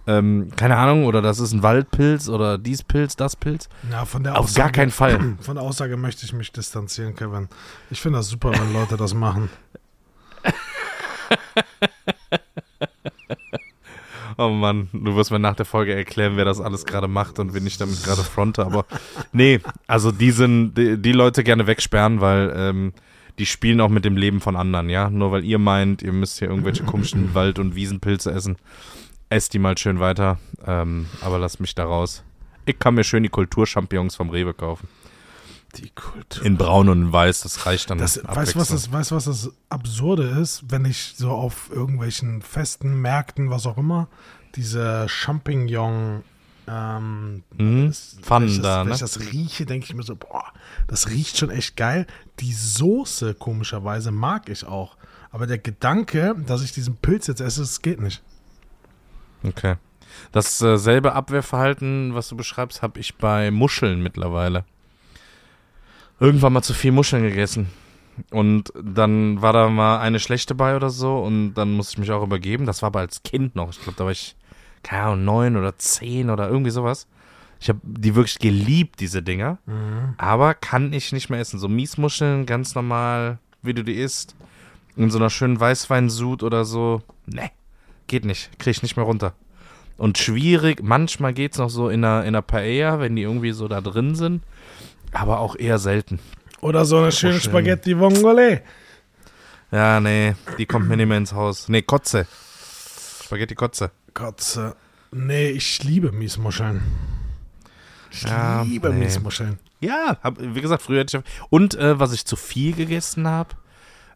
Ähm, 0.05 0.49
keine 0.57 0.75
Ahnung, 0.75 1.05
oder 1.05 1.21
das 1.21 1.39
ist 1.39 1.53
ein 1.53 1.63
Waldpilz 1.63 2.27
oder 2.27 2.57
dies 2.57 2.83
Pilz, 2.83 3.15
das 3.15 3.37
Pilz. 3.37 3.69
ja, 3.89 4.03
von 4.03 4.23
der 4.23 4.33
Auf 4.33 4.45
Aussage, 4.45 4.63
gar 4.63 4.71
keinen 4.71 4.91
Fall. 4.91 5.37
Von 5.39 5.55
der 5.55 5.63
Aussage 5.63 5.95
möchte 5.95 6.25
ich 6.25 6.33
mich 6.33 6.51
distanzieren, 6.51 7.15
Kevin. 7.15 7.47
Ich 7.89 8.01
finde 8.01 8.19
das 8.19 8.27
super, 8.27 8.51
wenn 8.51 8.73
Leute 8.73 8.97
das 8.97 9.13
machen. 9.13 9.49
Oh 14.37 14.49
Mann, 14.49 14.89
du 14.93 15.15
wirst 15.15 15.31
mir 15.31 15.39
nach 15.39 15.55
der 15.55 15.65
Folge 15.65 15.93
erklären, 15.93 16.37
wer 16.37 16.45
das 16.45 16.59
alles 16.59 16.85
gerade 16.85 17.07
macht 17.07 17.39
und 17.39 17.53
wen 17.53 17.67
ich 17.67 17.77
damit 17.77 18.03
gerade 18.03 18.23
fronte. 18.23 18.65
Aber 18.65 18.85
nee, 19.31 19.59
also 19.87 20.11
die 20.11 20.31
sind, 20.31 20.75
die, 20.75 20.97
die 20.97 21.11
Leute 21.11 21.43
gerne 21.43 21.67
wegsperren, 21.67 22.21
weil 22.21 22.53
ähm, 22.55 22.93
die 23.39 23.45
spielen 23.45 23.81
auch 23.81 23.89
mit 23.89 24.05
dem 24.05 24.17
Leben 24.17 24.41
von 24.41 24.55
anderen, 24.55 24.89
ja. 24.89 25.09
Nur 25.09 25.31
weil 25.31 25.43
ihr 25.43 25.59
meint, 25.59 26.01
ihr 26.01 26.13
müsst 26.13 26.39
hier 26.39 26.49
irgendwelche 26.49 26.83
komischen 26.83 27.33
Wald- 27.33 27.59
und 27.59 27.75
Wiesenpilze 27.75 28.31
essen, 28.31 28.57
esst 29.29 29.53
die 29.53 29.59
mal 29.59 29.77
schön 29.77 29.99
weiter. 29.99 30.39
Ähm, 30.65 31.07
aber 31.21 31.39
lasst 31.39 31.59
mich 31.59 31.75
da 31.75 31.85
raus. 31.85 32.23
Ich 32.65 32.79
kann 32.79 32.95
mir 32.95 33.03
schön 33.03 33.23
die 33.23 33.29
Kulturchampignons 33.29 34.15
vom 34.15 34.29
Rewe 34.29 34.53
kaufen. 34.53 34.87
Die 35.75 35.89
Kultur. 35.89 36.45
In 36.45 36.57
braun 36.57 36.87
und 36.89 37.11
weiß, 37.11 37.41
das 37.41 37.65
reicht 37.65 37.89
dann. 37.89 37.97
Das, 37.97 38.19
weißt 38.23 38.53
du, 38.55 38.59
was 38.59 38.67
das, 38.67 38.91
weißt, 38.91 39.11
was 39.11 39.25
das 39.25 39.51
Absurde 39.69 40.23
ist, 40.23 40.63
wenn 40.69 40.85
ich 40.85 41.13
so 41.17 41.31
auf 41.31 41.69
irgendwelchen 41.71 42.41
Festen, 42.43 43.01
Märkten, 43.01 43.49
was 43.49 43.65
auch 43.65 43.77
immer, 43.77 44.07
diese 44.55 45.07
Champignon 45.09 46.23
Ähm, 46.65 47.43
Mhm. 47.57 47.87
das- 47.87 48.15
Pfannen 48.21 48.47
wenn 48.47 48.51
ich 48.55 48.61
das, 48.61 48.63
da, 48.63 48.79
wenn 48.83 48.87
ne? 48.87 48.93
ich 48.93 48.99
das 49.01 49.19
rieche, 49.19 49.65
denke 49.65 49.85
ich 49.85 49.93
mir 49.95 50.03
so, 50.03 50.15
boah, 50.15 50.45
das 50.87 51.09
riecht 51.09 51.37
schon 51.37 51.49
echt 51.49 51.75
geil. 51.75 52.07
Die 52.39 52.53
Soße, 52.53 53.33
komischerweise, 53.33 54.11
mag 54.11 54.47
ich 54.47 54.65
auch. 54.65 54.95
Aber 55.31 55.45
der 55.45 55.57
Gedanke, 55.57 56.35
dass 56.47 56.61
ich 56.63 56.71
diesen 56.71 56.95
Pilz 56.95 57.27
jetzt 57.27 57.41
esse, 57.41 57.59
das 57.59 57.81
geht 57.81 57.99
nicht. 57.99 58.23
Okay. 59.43 59.75
Dasselbe 60.31 61.13
Abwehrverhalten, 61.13 62.15
was 62.15 62.29
du 62.29 62.37
beschreibst, 62.37 62.81
habe 62.81 62.97
ich 62.99 63.17
bei 63.17 63.51
Muscheln 63.51 64.01
mittlerweile. 64.01 64.63
Irgendwann 66.19 66.53
mal 66.53 66.61
zu 66.61 66.73
viel 66.73 66.91
Muscheln 66.91 67.23
gegessen. 67.23 67.67
Und 68.31 68.71
dann 68.81 69.41
war 69.41 69.53
da 69.53 69.69
mal 69.69 69.99
eine 69.99 70.19
schlechte 70.19 70.53
bei 70.53 70.75
oder 70.75 70.89
so 70.89 71.17
und 71.17 71.55
dann 71.55 71.73
musste 71.73 71.93
ich 71.93 71.97
mich 71.99 72.11
auch 72.11 72.23
übergeben. 72.23 72.65
Das 72.65 72.81
war 72.81 72.87
aber 72.87 72.99
als 72.99 73.23
Kind 73.23 73.55
noch. 73.55 73.71
Ich 73.71 73.81
glaube, 73.81 73.97
da 73.97 74.05
war 74.05 74.11
ich, 74.11 74.35
keine 74.83 75.03
Ahnung, 75.03 75.25
neun 75.25 75.57
oder 75.57 75.77
zehn 75.77 76.29
oder 76.29 76.47
irgendwie 76.47 76.71
sowas. 76.71 77.07
Ich 77.59 77.69
habe 77.69 77.79
die 77.83 78.13
wirklich 78.13 78.39
geliebt, 78.39 78.99
diese 78.99 79.23
Dinger. 79.23 79.57
Aber 80.17 80.53
kann 80.53 80.93
ich 80.93 81.11
nicht 81.11 81.29
mehr 81.29 81.39
essen. 81.39 81.59
So 81.59 81.69
Miesmuscheln, 81.69 82.45
ganz 82.45 82.75
normal, 82.75 83.39
wie 83.61 83.73
du 83.73 83.83
die 83.83 83.93
isst. 83.95 84.35
In 84.95 85.09
so 85.09 85.17
einer 85.17 85.29
schönen 85.29 85.59
Weißweinsud 85.59 86.43
oder 86.43 86.65
so. 86.65 87.01
Ne, 87.25 87.49
geht 88.07 88.25
nicht. 88.25 88.59
Krieg 88.59 88.71
ich 88.75 88.83
nicht 88.83 88.97
mehr 88.97 89.05
runter. 89.05 89.33
Und 89.97 90.17
schwierig, 90.17 90.83
manchmal 90.83 91.33
geht's 91.33 91.57
noch 91.57 91.69
so 91.69 91.89
in 91.89 92.03
einer, 92.03 92.21
in 92.23 92.29
einer 92.29 92.41
Paella, 92.41 92.99
wenn 92.99 93.15
die 93.15 93.21
irgendwie 93.21 93.53
so 93.53 93.67
da 93.67 93.79
drin 93.79 94.15
sind. 94.15 94.43
Aber 95.13 95.39
auch 95.39 95.55
eher 95.55 95.77
selten. 95.79 96.19
Oder 96.61 96.85
so 96.85 96.97
eine 96.97 97.11
schöne 97.11 97.35
Muscheln. 97.35 97.51
Spaghetti 97.51 97.97
Vongole. 97.97 98.61
Ja, 99.71 99.99
nee, 99.99 100.35
die 100.57 100.65
kommt 100.65 100.87
mir 100.87 100.97
nicht 100.97 101.07
mehr 101.07 101.17
ins 101.17 101.33
Haus. 101.33 101.67
Nee, 101.67 101.81
Kotze. 101.81 102.27
Spaghetti 103.23 103.55
Kotze. 103.55 103.91
Kotze. 104.13 104.75
Nee, 105.11 105.49
ich 105.49 105.83
liebe 105.83 106.11
Miesmuscheln. 106.11 106.81
Ich 108.11 108.23
Ja, 108.23 108.61
liebe 108.63 108.89
nee. 108.89 109.05
Miesmuscheln. 109.05 109.59
Ja, 109.79 110.17
hab, 110.23 110.35
wie 110.39 110.61
gesagt, 110.61 110.81
früher 110.83 111.01
hätte 111.01 111.17
ich. 111.17 111.23
Und 111.49 111.75
äh, 111.75 111.99
was 111.99 112.13
ich 112.13 112.25
zu 112.25 112.35
viel 112.35 112.73
gegessen 112.73 113.27
habe, 113.27 113.55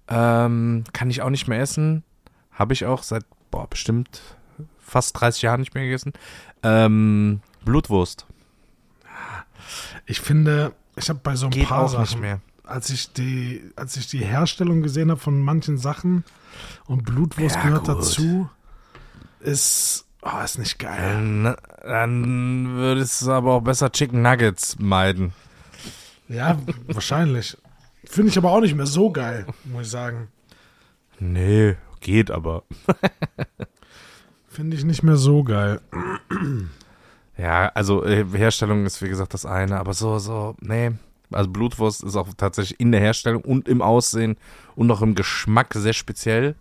ähm, 0.07 0.83
kann 0.93 1.09
ich 1.09 1.21
auch 1.21 1.29
nicht 1.29 1.47
mehr 1.47 1.59
essen. 1.59 2.03
Habe 2.51 2.73
ich 2.73 2.85
auch 2.85 3.03
seit, 3.03 3.25
boah, 3.51 3.67
bestimmt 3.67 4.21
fast 4.79 5.19
30 5.19 5.41
Jahren 5.41 5.59
nicht 5.59 5.73
mehr 5.73 5.83
gegessen. 5.83 6.13
Ähm, 6.63 7.41
Blutwurst. 7.65 8.25
Ich 10.05 10.21
finde, 10.21 10.73
ich 10.97 11.09
habe 11.09 11.19
bei 11.23 11.35
so 11.35 11.45
ein 11.47 11.51
Geht 11.51 11.67
paar 11.67 11.87
Sachen, 11.87 12.01
nicht 12.01 12.19
mehr. 12.19 12.41
als 12.63 12.89
ich 12.89 13.13
die, 13.13 13.61
als 13.75 13.95
ich 13.97 14.07
die 14.07 14.19
Herstellung 14.25 14.81
gesehen 14.81 15.09
habe 15.11 15.19
von 15.19 15.41
manchen 15.41 15.77
Sachen 15.77 16.23
und 16.85 17.03
Blutwurst 17.03 17.55
Ja, 17.55 17.63
gehört 17.63 17.85
gut. 17.85 17.97
dazu, 17.97 18.49
ist, 19.39 20.05
oh, 20.23 20.43
ist 20.43 20.57
nicht 20.59 20.79
geil. 20.79 20.97
Dann, 21.01 21.55
dann 21.83 22.67
würdest 22.75 23.21
du 23.21 23.31
aber 23.31 23.53
auch 23.53 23.61
besser 23.61 23.91
Chicken 23.91 24.21
Nuggets 24.21 24.77
meiden. 24.79 25.33
Ja, 26.27 26.57
wahrscheinlich. 26.87 27.57
Finde 28.03 28.29
ich 28.31 28.37
aber 28.37 28.51
auch 28.51 28.61
nicht 28.61 28.75
mehr 28.75 28.85
so 28.87 29.11
geil, 29.11 29.45
muss 29.65 29.83
ich 29.83 29.91
sagen. 29.91 30.27
Nee, 31.19 31.75
geht 32.01 32.31
aber. 32.31 32.63
Finde 34.47 34.75
ich 34.77 34.83
nicht 34.83 35.03
mehr 35.03 35.17
so 35.17 35.43
geil. 35.43 35.79
Ja, 37.37 37.67
also 37.75 38.03
äh, 38.03 38.25
Herstellung 38.33 38.85
ist 38.85 39.01
wie 39.01 39.09
gesagt 39.09 39.33
das 39.33 39.45
eine, 39.45 39.79
aber 39.79 39.93
so, 39.93 40.17
so, 40.19 40.55
nee. 40.59 40.91
Also 41.31 41.49
Blutwurst 41.49 42.03
ist 42.03 42.15
auch 42.15 42.27
tatsächlich 42.37 42.79
in 42.79 42.91
der 42.91 43.01
Herstellung 43.01 43.41
und 43.43 43.67
im 43.67 43.81
Aussehen 43.81 44.37
und 44.75 44.89
auch 44.91 45.01
im 45.01 45.13
Geschmack 45.13 45.73
sehr 45.75 45.93
speziell. 45.93 46.55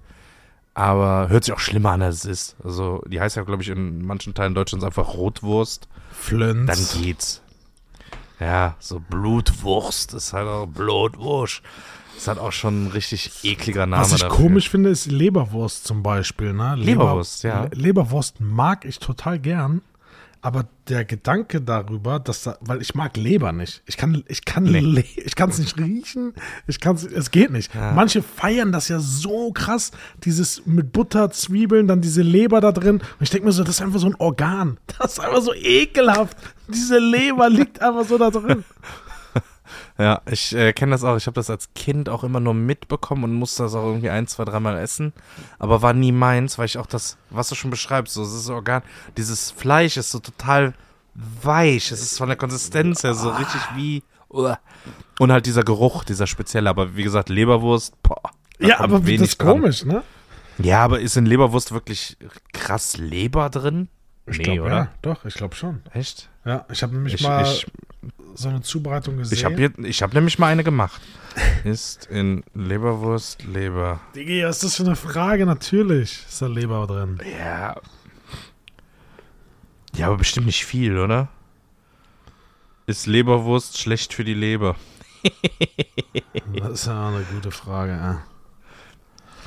Aber 0.75 1.28
hört 1.30 1.45
sich 1.45 1.54
auch 1.54 1.61
schlimmer 1.61 1.92
an, 1.92 2.02
als 2.02 2.16
es 2.16 2.25
ist. 2.25 2.56
Also 2.62 3.02
die 3.06 3.21
heißt 3.21 3.37
ja, 3.37 3.42
glaube 3.45 3.62
ich, 3.62 3.68
in 3.71 4.04
manchen 4.04 4.35
Teilen 4.35 4.54
Deutschlands 4.54 4.85
einfach 4.85 5.14
Rotwurst. 5.14 5.88
Flönz. 6.12 6.66
Dann 6.66 7.02
geht's. 7.02 7.40
Ja, 8.40 8.75
so 8.78 9.00
Blutwurst 9.00 10.12
ist 10.12 10.33
halt 10.35 10.49
auch 10.49 10.66
Blutwurst. 10.66 11.62
Ist 12.16 12.28
halt 12.28 12.38
auch 12.38 12.52
schon 12.52 12.87
ein 12.87 12.90
richtig 12.90 13.30
ekliger 13.45 13.87
Name 13.87 14.02
Was 14.02 14.12
ich 14.12 14.21
dafür. 14.21 14.37
komisch 14.37 14.68
finde, 14.68 14.90
ist 14.90 15.06
Leberwurst 15.06 15.87
zum 15.87 16.02
Beispiel. 16.02 16.52
Ne? 16.52 16.75
Leber- 16.75 16.85
Leberwurst, 16.85 17.42
ja. 17.45 17.64
Le- 17.64 17.71
Leberwurst 17.73 18.40
mag 18.40 18.85
ich 18.85 18.99
total 18.99 19.38
gern. 19.38 19.80
Aber 20.46 20.68
der 20.86 21.04
Gedanke 21.04 21.60
darüber, 21.60 22.20
dass 22.20 22.44
da, 22.44 22.56
weil 22.60 22.80
ich 22.80 22.94
mag 22.94 23.16
Leber 23.16 23.50
nicht. 23.50 23.82
Ich 23.84 23.96
kann, 23.96 24.22
ich 24.28 24.44
kann, 24.44 24.62
Nee. 24.62 25.04
Ich 25.16 25.34
kann 25.34 25.50
es 25.50 25.58
nicht 25.58 25.76
riechen. 25.76 26.34
Ich 26.68 26.78
kann 26.78 26.94
es 26.94 27.32
geht 27.32 27.50
nicht. 27.50 27.74
Manche 27.74 28.22
feiern 28.22 28.70
das 28.70 28.86
ja 28.86 29.00
so 29.00 29.50
krass, 29.50 29.90
dieses 30.22 30.64
mit 30.64 30.92
Butter, 30.92 31.32
Zwiebeln, 31.32 31.88
dann 31.88 32.00
diese 32.00 32.22
Leber 32.22 32.60
da 32.60 32.70
drin. 32.70 32.98
Und 32.98 33.22
ich 33.22 33.30
denke 33.30 33.46
mir 33.46 33.50
so, 33.50 33.64
das 33.64 33.74
ist 33.74 33.82
einfach 33.82 33.98
so 33.98 34.06
ein 34.06 34.14
Organ. 34.20 34.78
Das 35.00 35.14
ist 35.14 35.18
einfach 35.18 35.42
so 35.42 35.52
ekelhaft. 35.52 36.36
Diese 36.68 37.00
Leber 37.00 37.50
liegt 37.50 37.82
einfach 37.82 38.04
so 38.04 38.16
da 38.16 38.30
drin. 38.30 38.62
Ja, 39.98 40.20
ich 40.30 40.54
äh, 40.54 40.72
kenne 40.74 40.92
das 40.92 41.04
auch. 41.04 41.16
Ich 41.16 41.26
habe 41.26 41.34
das 41.34 41.48
als 41.48 41.72
Kind 41.74 42.08
auch 42.08 42.22
immer 42.22 42.40
nur 42.40 42.52
mitbekommen 42.52 43.24
und 43.24 43.34
musste 43.34 43.62
das 43.62 43.74
auch 43.74 43.86
irgendwie 43.86 44.10
ein, 44.10 44.26
zwei, 44.26 44.44
dreimal 44.44 44.76
essen. 44.78 45.12
Aber 45.58 45.80
war 45.80 45.94
nie 45.94 46.12
meins, 46.12 46.58
weil 46.58 46.66
ich 46.66 46.76
auch 46.76 46.86
das, 46.86 47.16
was 47.30 47.48
du 47.48 47.54
schon 47.54 47.70
beschreibst, 47.70 48.14
so, 48.14 48.22
das 48.22 48.34
ist 48.34 48.50
Organ, 48.50 48.82
dieses 49.16 49.50
Fleisch 49.50 49.96
ist 49.96 50.10
so 50.10 50.18
total 50.18 50.74
weich. 51.14 51.90
Es 51.92 52.02
ist 52.02 52.18
von 52.18 52.28
der 52.28 52.36
Konsistenz 52.36 53.04
her 53.04 53.14
so 53.14 53.30
richtig 53.30 53.60
wie. 53.74 54.02
Und 54.28 55.32
halt 55.32 55.46
dieser 55.46 55.62
Geruch, 55.62 56.04
dieser 56.04 56.26
spezielle. 56.26 56.68
Aber 56.68 56.94
wie 56.96 57.02
gesagt, 57.02 57.30
Leberwurst, 57.30 58.00
boah. 58.02 58.20
Ja, 58.58 58.80
aber 58.80 58.98
das 58.98 59.06
wenig 59.06 59.22
ist 59.22 59.38
dran. 59.38 59.48
komisch, 59.48 59.84
ne? 59.84 60.02
Ja, 60.58 60.82
aber 60.84 61.00
ist 61.00 61.16
in 61.16 61.26
Leberwurst 61.26 61.72
wirklich 61.72 62.16
krass 62.52 62.96
Leber 62.96 63.50
drin? 63.50 63.88
Ich 64.26 64.38
nee, 64.38 64.44
glaub, 64.44 64.66
oder? 64.66 64.76
Ja, 64.76 64.88
doch, 65.02 65.24
ich 65.24 65.34
glaube 65.34 65.54
schon. 65.54 65.82
Echt? 65.92 66.28
Ja, 66.44 66.64
ich 66.70 66.82
habe 66.82 66.94
nämlich 66.94 67.14
Ich, 67.14 67.22
mal 67.22 67.42
ich, 67.42 67.66
so 68.37 68.49
eine 68.49 68.61
Zubereitung 68.62 69.16
gesehen. 69.19 69.38
ich 69.38 69.45
habe 69.45 69.73
hab 70.09 70.14
nämlich 70.14 70.38
mal 70.38 70.49
eine 70.49 70.64
gemacht. 70.64 71.00
Ist 71.64 72.07
in 72.07 72.43
Leberwurst 72.55 73.45
Leber. 73.45 74.00
Digi, 74.14 74.43
was 74.45 74.57
ist 74.57 74.64
das 74.64 74.76
für 74.76 74.85
eine 74.85 74.97
Frage? 74.97 75.45
Natürlich 75.47 76.25
ist 76.28 76.40
da 76.40 76.47
Leber 76.47 76.87
drin. 76.87 77.19
Ja. 77.38 77.76
Ja, 79.95 80.07
aber 80.09 80.19
bestimmt 80.19 80.47
nicht 80.47 80.64
viel, 80.64 80.99
oder? 80.99 81.28
Ist 82.87 83.07
Leberwurst 83.07 83.78
schlecht 83.78 84.12
für 84.14 84.25
die 84.25 84.35
Leber? 84.35 84.76
Das 86.59 86.71
ist 86.81 86.87
ja 86.87 87.09
auch 87.09 87.14
eine 87.14 87.25
gute 87.25 87.50
Frage. 87.50 87.93
Ja. 87.93 88.23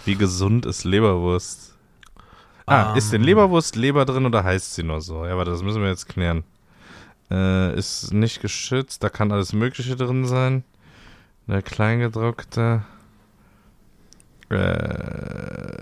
Wie 0.05 0.15
gesund 0.15 0.65
ist 0.65 0.83
Leberwurst? 0.83 1.75
Ah, 2.65 2.91
Ähm. 2.91 2.97
ist 2.97 3.13
in 3.13 3.23
Leberwurst 3.23 3.75
Leber 3.75 4.05
drin 4.05 4.25
oder 4.25 4.43
heißt 4.43 4.75
sie 4.75 4.83
nur 4.83 5.01
so? 5.01 5.25
Ja, 5.25 5.37
warte, 5.37 5.51
das 5.51 5.63
müssen 5.63 5.81
wir 5.81 5.89
jetzt 5.89 6.07
klären. 6.07 6.43
Äh, 7.31 7.77
ist 7.77 8.11
nicht 8.13 8.41
geschützt, 8.41 9.03
da 9.03 9.09
kann 9.09 9.31
alles 9.31 9.53
Mögliche 9.53 9.95
drin 9.95 10.25
sein. 10.25 10.63
Eine 11.47 11.61
kleingedruckte. 11.61 12.83
Äh, 14.49 15.77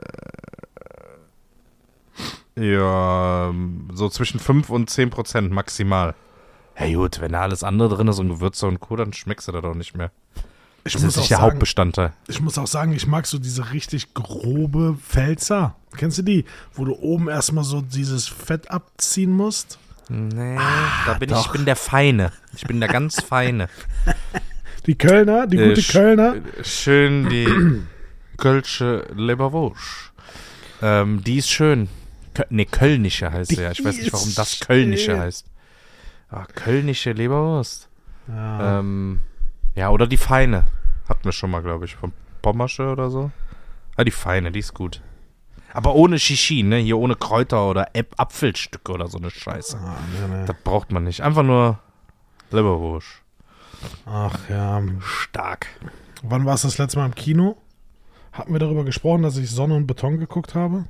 ja, 2.55 3.53
so 3.93 4.09
zwischen 4.09 4.39
5 4.39 4.69
und 4.69 4.89
10 4.89 5.09
Prozent 5.09 5.51
maximal. 5.51 6.15
Ja 6.79 6.93
gut, 6.95 7.21
wenn 7.21 7.31
da 7.31 7.41
alles 7.41 7.63
andere 7.63 7.95
drin 7.95 8.07
ist 8.07 8.19
und 8.19 8.29
Gewürze 8.29 8.67
und 8.67 8.79
Co., 8.79 8.95
dann 8.95 9.13
schmeckst 9.13 9.47
du 9.47 9.51
da 9.51 9.61
doch 9.61 9.73
nicht 9.75 9.95
mehr. 9.95 10.11
Ich, 10.83 10.93
Das 10.93 11.01
ist 11.01 11.05
muss 11.05 11.15
auch 11.17 11.21
nicht 11.21 11.29
der 11.31 11.37
sagen, 11.37 11.51
Hauptbestandteil. 11.51 12.13
ich 12.27 12.41
muss 12.41 12.57
auch 12.57 12.67
sagen, 12.67 12.93
ich 12.93 13.07
mag 13.07 13.25
so 13.25 13.39
diese 13.39 13.73
richtig 13.73 14.13
grobe 14.13 14.97
Pfälzer. 15.01 15.75
Kennst 15.97 16.17
du 16.19 16.21
die? 16.23 16.45
Wo 16.73 16.85
du 16.85 16.95
oben 16.95 17.27
erstmal 17.29 17.63
so 17.63 17.81
dieses 17.81 18.27
Fett 18.27 18.69
abziehen 18.71 19.31
musst. 19.31 19.79
Nee, 20.09 20.57
da 21.05 21.13
bin 21.15 21.29
ich, 21.29 21.35
doch. 21.35 21.45
ich 21.47 21.51
bin 21.51 21.65
der 21.65 21.75
Feine. 21.75 22.31
Ich 22.55 22.63
bin 22.65 22.79
der 22.79 22.89
ganz 22.89 23.21
Feine. 23.21 23.67
Die 24.85 24.97
Kölner, 24.97 25.47
die 25.47 25.57
Äh, 25.57 25.69
gute 25.69 25.81
Kölner. 25.83 26.35
Schön 26.63 27.27
die 27.29 27.47
Kölsche 28.37 29.05
Leberwurst. 29.15 30.13
Ähm, 30.81 31.23
die 31.23 31.37
ist 31.37 31.49
schön. 31.49 31.89
Kö 32.33 32.43
nee, 32.49 32.65
Kölnische 32.65 33.31
heißt 33.31 33.49
sie 33.51 33.61
ja. 33.61 33.71
Ich 33.71 33.83
weiß 33.83 33.97
nicht, 33.97 34.13
warum 34.13 34.33
das 34.35 34.59
Kölnische 34.59 35.05
schön. 35.11 35.19
heißt. 35.19 35.45
Ah, 36.29 36.45
Kölnische 36.55 37.11
Leberwurst. 37.11 37.89
Ja. 38.27 38.79
Ähm, 38.79 39.19
ja, 39.75 39.89
oder 39.89 40.07
die 40.07 40.17
Feine. 40.17 40.65
Hatten 41.09 41.23
wir 41.25 41.31
schon 41.31 41.51
mal, 41.51 41.61
glaube 41.61 41.85
ich, 41.85 41.95
von 41.95 42.11
Pommersche 42.41 42.89
oder 42.89 43.09
so. 43.09 43.31
Ah, 43.95 44.03
die 44.03 44.11
Feine, 44.11 44.51
die 44.51 44.59
ist 44.59 44.73
gut. 44.73 45.01
Aber 45.77 45.93
ohne 45.93 46.17
Shishi, 46.17 46.63
ne? 46.63 46.77
Hier 46.77 46.97
ohne 46.97 47.15
Kräuter 47.15 47.69
oder 47.69 47.91
Apfelstücke 48.17 48.91
oder 48.91 49.07
so 49.09 49.19
eine 49.19 49.29
Scheiße. 49.29 49.77
Ah, 49.77 49.97
nee, 50.11 50.35
nee. 50.35 50.45
Das 50.47 50.55
braucht 50.63 50.91
man 50.91 51.03
nicht. 51.03 51.21
Einfach 51.21 51.43
nur 51.43 51.77
Leberwurst. 52.49 53.21
Ach 54.07 54.49
ja. 54.49 54.81
Stark. 55.01 55.67
Wann 56.23 56.47
war 56.47 56.55
es 56.55 56.63
das 56.63 56.79
letzte 56.79 56.97
Mal 56.97 57.05
im 57.05 57.13
Kino? 57.13 57.57
Hatten 58.31 58.53
wir 58.53 58.59
darüber 58.59 58.85
gesprochen, 58.85 59.21
dass 59.21 59.37
ich 59.37 59.51
Sonne 59.51 59.75
und 59.75 59.85
Beton 59.85 60.17
geguckt 60.17 60.55
habe? 60.55 60.85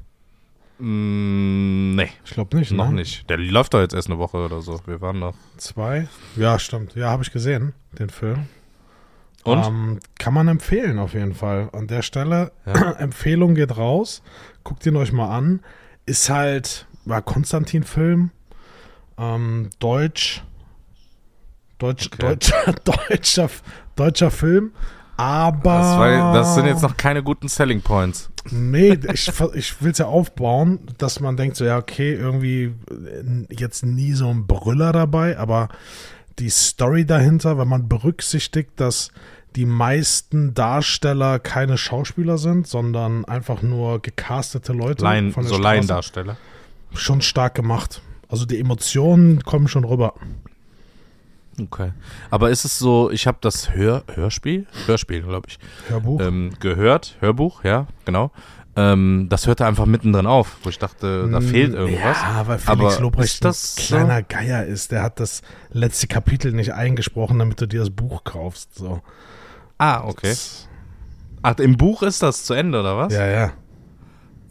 Mm, 0.79 1.96
nee, 1.96 2.10
Ich 2.24 2.32
glaube 2.32 2.56
nicht. 2.56 2.72
noch 2.72 2.88
ne? 2.88 2.94
nicht. 2.96 3.29
Der 3.29 3.38
läuft 3.38 3.74
doch 3.74 3.82
jetzt 3.82 3.94
erst 3.94 4.10
eine 4.10 4.20
Woche 4.20 4.38
oder 4.38 4.62
so. 4.62 4.79
Wir 4.86 5.01
waren 5.01 5.20
noch. 5.20 5.34
Zwei? 5.58 6.08
Ja, 6.38 6.60
stimmt. 6.60 6.96
Ja, 6.96 7.10
habe 7.10 7.24
ich 7.24 7.32
gesehen, 7.34 7.74
den 8.00 8.10
Film. 8.10 8.48
Und? 9.48 9.66
Ähm, 9.66 10.00
kann 10.20 10.34
man 10.34 10.48
empfehlen, 10.48 11.00
auf 11.00 11.13
jeden 11.13 11.34
Fall. 11.34 11.70
An 11.74 11.88
der 11.88 12.01
Stelle, 12.01 12.51
Ja. 12.66 12.92
Empfehlung 13.00 13.56
geht 13.56 13.77
raus. 13.77 14.22
Guckt 14.63 14.86
ihn 14.86 14.96
euch 14.96 15.12
mal 15.12 15.36
an. 15.36 15.62
Ist 16.06 16.30
halt, 16.30 16.86
war 17.06 17.22
Konstantin-Film. 17.22 18.32
Ähm, 19.18 19.70
Deutsch. 19.80 20.44
Deutsch, 21.80 22.08
Okay. 22.08 22.18
deutscher, 22.27 22.74
deutscher, 23.10 23.50
deutscher 23.96 24.32
Film. 24.32 24.72
Aber. 25.16 25.74
Das, 25.80 25.98
war, 25.98 26.34
das 26.34 26.56
sind 26.56 26.66
jetzt 26.68 26.82
noch 26.84 26.96
keine 26.98 27.24
guten 27.24 27.48
Selling 27.48 27.82
Points. 27.82 28.30
Nee, 28.51 28.98
ich, 29.12 29.32
ich 29.56 29.82
will 29.82 29.92
es 29.92 29.98
ja 29.98 30.06
aufbauen, 30.06 30.80
dass 31.00 31.20
man 31.20 31.36
denkt, 31.36 31.58
so, 31.58 31.66
ja, 31.66 31.77
okay, 31.77 32.13
irgendwie 32.13 32.66
äh, 32.89 33.46
jetzt 33.50 33.86
nie 33.86 34.13
so 34.13 34.30
ein 34.30 34.48
Brüller 34.48 34.92
dabei, 34.94 35.38
aber 35.38 35.70
die 36.39 36.50
Story 36.50 37.06
dahinter, 37.06 37.58
wenn 37.58 37.68
man 37.68 37.89
berücksichtigt, 37.89 38.72
dass 38.80 39.10
die 39.58 39.66
meisten 39.66 40.54
Darsteller 40.54 41.40
keine 41.40 41.80
Schauspieler 41.80 42.38
sind, 42.38 42.68
sondern 42.68 43.26
einfach 43.26 43.64
nur 43.64 44.00
gecastete 44.00 44.72
Leute 44.72 45.04
Laien, 45.04 45.32
von 45.32 45.44
der 45.44 45.52
so 45.54 45.58
Laiendarsteller. 45.60 46.38
schon 46.94 47.22
stark 47.22 47.56
gemacht. 47.56 48.04
Also 48.30 48.46
die 48.46 48.60
Emotionen 48.60 49.44
kommen 49.44 49.68
schon 49.68 49.84
rüber. 49.84 50.14
Okay. 51.60 51.92
Aber 52.30 52.52
ist 52.52 52.66
es 52.66 52.78
so, 52.78 53.10
ich 53.10 53.26
habe 53.26 53.40
das 53.42 53.74
Hör, 53.74 54.04
Hörspiel, 54.14 54.68
Hörspiel, 54.86 55.24
glaube 55.24 55.48
ich, 55.50 55.58
Hörbuch. 55.90 56.22
ähm, 56.22 56.52
gehört, 56.60 57.18
Hörbuch, 57.20 57.64
ja, 57.64 57.88
genau. 58.06 58.30
Ähm, 58.76 59.26
das 59.28 59.48
hörte 59.48 59.66
einfach 59.66 59.88
mittendrin 59.88 60.28
auf, 60.28 60.58
wo 60.62 60.70
ich 60.70 60.78
dachte, 60.78 61.28
da 61.32 61.42
fehlt 61.42 61.74
irgendwas. 61.74 62.22
Ja, 62.22 62.46
weil 62.46 62.60
Felix 62.60 62.94
Aber 62.94 63.02
Lobrecht 63.02 63.44
ein 63.44 63.54
so? 63.54 63.82
kleiner 63.82 64.22
Geier 64.22 64.66
ist. 64.66 64.92
Der 64.92 65.02
hat 65.02 65.20
das 65.20 65.42
letzte 65.72 66.06
Kapitel 66.06 66.52
nicht 66.52 66.76
eingesprochen, 66.76 67.40
damit 67.40 67.60
du 67.60 67.66
dir 67.66 67.80
das 67.80 67.90
Buch 67.90 68.24
kaufst. 68.24 68.76
So. 68.76 69.02
Ah, 69.77 70.03
okay. 70.05 70.36
Ach, 71.41 71.57
im 71.60 71.77
Buch 71.77 72.03
ist 72.03 72.24
das 72.24 72.43
zu 72.46 72.53
Ende, 72.53 72.79
oder 72.79 72.98
was? 72.98 73.13
Ja, 73.13 73.25
ja. 73.27 73.53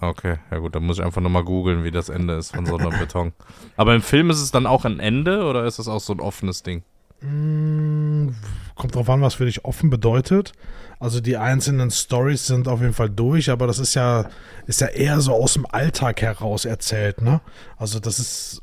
Okay, 0.00 0.36
ja 0.50 0.58
gut, 0.58 0.74
dann 0.74 0.84
muss 0.84 0.98
ich 0.98 1.04
einfach 1.04 1.22
nochmal 1.22 1.44
googeln, 1.44 1.82
wie 1.82 1.90
das 1.90 2.08
Ende 2.10 2.34
ist 2.34 2.54
von 2.54 2.66
Sonne 2.66 2.88
und 2.88 2.98
Beton. 2.98 3.32
Aber 3.76 3.94
im 3.94 4.02
Film 4.02 4.30
ist 4.30 4.40
es 4.40 4.50
dann 4.50 4.66
auch 4.66 4.84
ein 4.84 5.00
Ende 5.00 5.44
oder 5.44 5.64
ist 5.64 5.78
das 5.78 5.88
auch 5.88 6.00
so 6.00 6.12
ein 6.12 6.20
offenes 6.20 6.62
Ding? 6.62 6.82
Mm, 7.22 8.28
Kommt 8.74 8.94
drauf 8.94 9.08
an, 9.08 9.22
was 9.22 9.34
für 9.34 9.46
dich 9.46 9.64
offen 9.64 9.88
bedeutet. 9.88 10.52
Also 11.00 11.20
die 11.20 11.38
einzelnen 11.38 11.90
Stories 11.90 12.46
sind 12.46 12.68
auf 12.68 12.82
jeden 12.82 12.92
Fall 12.92 13.08
durch, 13.08 13.50
aber 13.50 13.66
das 13.66 13.78
ist 13.78 13.94
ja, 13.94 14.28
ist 14.66 14.82
ja 14.82 14.88
eher 14.88 15.20
so 15.20 15.32
aus 15.32 15.54
dem 15.54 15.66
Alltag 15.66 16.20
heraus 16.20 16.66
erzählt, 16.66 17.22
ne? 17.22 17.40
Also 17.78 18.00
das 18.00 18.18
ist, 18.18 18.62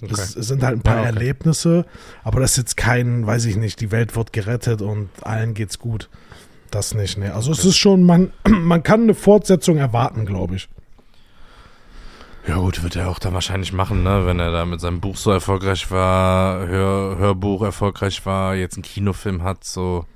das 0.00 0.32
sind 0.32 0.62
halt 0.62 0.78
ein 0.78 0.82
paar 0.82 0.96
Ja, 0.96 1.00
okay. 1.02 1.14
Erlebnisse, 1.14 1.86
aber 2.24 2.40
das 2.40 2.52
ist 2.52 2.56
jetzt 2.58 2.76
kein, 2.76 3.26
weiß 3.26 3.44
ich 3.46 3.56
nicht, 3.56 3.80
die 3.80 3.90
Welt 3.90 4.16
wird 4.16 4.32
gerettet 4.32 4.82
und 4.82 5.08
allen 5.22 5.54
geht's 5.54 5.78
gut. 5.78 6.08
Das 6.70 6.94
nicht, 6.94 7.16
ne? 7.18 7.34
Also 7.34 7.52
es 7.52 7.64
ist 7.64 7.76
schon, 7.76 8.02
man, 8.04 8.32
man 8.48 8.82
kann 8.82 9.02
eine 9.02 9.14
Fortsetzung 9.14 9.76
erwarten, 9.76 10.26
glaube 10.26 10.56
ich. 10.56 10.68
Ja 12.46 12.56
gut, 12.58 12.82
wird 12.82 12.94
er 12.94 13.08
auch 13.10 13.18
dann 13.18 13.34
wahrscheinlich 13.34 13.72
machen, 13.72 14.04
ne? 14.04 14.24
Wenn 14.24 14.38
er 14.38 14.52
da 14.52 14.64
mit 14.64 14.80
seinem 14.80 15.00
Buch 15.00 15.16
so 15.16 15.32
erfolgreich 15.32 15.90
war, 15.90 16.66
Hör, 16.66 17.18
Hörbuch 17.18 17.62
erfolgreich 17.62 18.24
war, 18.24 18.54
jetzt 18.54 18.76
einen 18.76 18.84
Kinofilm 18.84 19.42
hat, 19.42 19.64
so. 19.64 20.06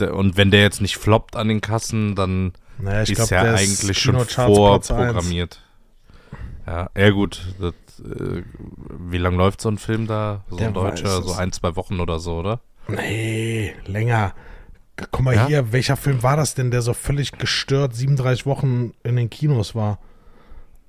Und 0.00 0.36
wenn 0.36 0.50
der 0.50 0.62
jetzt 0.62 0.80
nicht 0.80 0.96
floppt 0.96 1.36
an 1.36 1.48
den 1.48 1.60
Kassen, 1.60 2.14
dann 2.14 2.52
Naja, 2.78 3.02
ist 3.02 3.14
glaube, 3.14 3.34
ja 3.34 3.54
eigentlich 3.54 3.98
schon 3.98 4.18
vorprogrammiert. 4.24 5.60
Ja, 6.66 6.88
ja 6.96 7.10
gut. 7.10 7.54
Das, 7.60 7.74
äh, 8.00 8.42
wie 8.98 9.18
lange 9.18 9.36
läuft 9.36 9.60
so 9.60 9.68
ein 9.70 9.78
Film 9.78 10.06
da? 10.06 10.44
So 10.48 10.56
Der 10.56 10.68
ein 10.68 10.74
deutscher, 10.74 11.22
so 11.22 11.32
ein, 11.34 11.52
zwei 11.52 11.76
Wochen 11.76 12.00
oder 12.00 12.18
so, 12.18 12.36
oder? 12.38 12.60
Nee, 12.88 13.74
länger. 13.86 14.32
Guck 14.96 15.20
mal 15.20 15.34
Ja? 15.34 15.46
hier, 15.46 15.72
welcher 15.72 15.96
Film 15.96 16.22
war 16.22 16.36
das 16.36 16.54
denn, 16.54 16.70
der 16.70 16.82
so 16.82 16.92
völlig 16.94 17.32
gestört 17.32 17.94
37 17.94 18.46
Wochen 18.46 18.92
in 19.04 19.16
den 19.16 19.30
Kinos 19.30 19.74
war? 19.74 19.98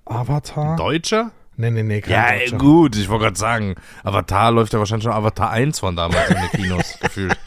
Avatar? 0.05 0.75
Deutscher? 0.77 1.31
Nee, 1.59 1.71
nee, 1.71 1.83
nee, 1.83 2.01
Ja, 2.07 2.31
Deutscher. 2.37 2.57
gut, 2.57 2.95
ich 2.95 3.09
wollte 3.09 3.25
gerade 3.25 3.37
sagen, 3.37 3.75
Avatar 4.05 4.49
läuft 4.51 4.71
ja 4.71 4.79
wahrscheinlich 4.79 5.03
schon 5.03 5.11
Avatar 5.11 5.49
1 5.49 5.79
von 5.79 5.93
damals 5.93 6.29
in 6.29 6.37
den 6.37 6.49
Kinos 6.51 6.97
gefühlt. 7.01 7.37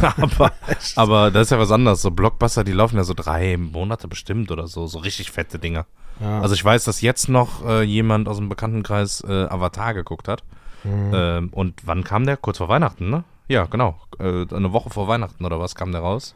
aber, 0.00 0.52
aber 0.96 1.30
das 1.30 1.44
ist 1.46 1.50
ja 1.52 1.58
was 1.58 1.70
anderes. 1.70 2.02
So 2.02 2.10
Blockbuster, 2.10 2.64
die 2.64 2.72
laufen 2.72 2.96
ja 2.98 3.04
so 3.04 3.14
drei 3.14 3.56
Monate 3.56 4.08
bestimmt 4.08 4.50
oder 4.50 4.66
so, 4.66 4.86
so 4.86 4.98
richtig 4.98 5.30
fette 5.30 5.58
Dinger. 5.58 5.86
Ja. 6.20 6.40
Also 6.42 6.54
ich 6.54 6.62
weiß, 6.62 6.84
dass 6.84 7.00
jetzt 7.00 7.30
noch 7.30 7.64
äh, 7.66 7.82
jemand 7.82 8.28
aus 8.28 8.36
dem 8.36 8.50
Bekanntenkreis 8.50 9.22
äh, 9.26 9.46
Avatar 9.46 9.94
geguckt 9.94 10.28
hat. 10.28 10.44
Mhm. 10.84 11.12
Ähm, 11.14 11.48
und 11.52 11.86
wann 11.86 12.04
kam 12.04 12.26
der? 12.26 12.36
Kurz 12.36 12.58
vor 12.58 12.68
Weihnachten, 12.68 13.08
ne? 13.08 13.24
Ja, 13.48 13.64
genau. 13.64 13.98
Äh, 14.18 14.44
eine 14.54 14.72
Woche 14.74 14.90
vor 14.90 15.08
Weihnachten 15.08 15.44
oder 15.46 15.58
was 15.60 15.74
kam 15.74 15.92
der 15.92 16.02
raus? 16.02 16.34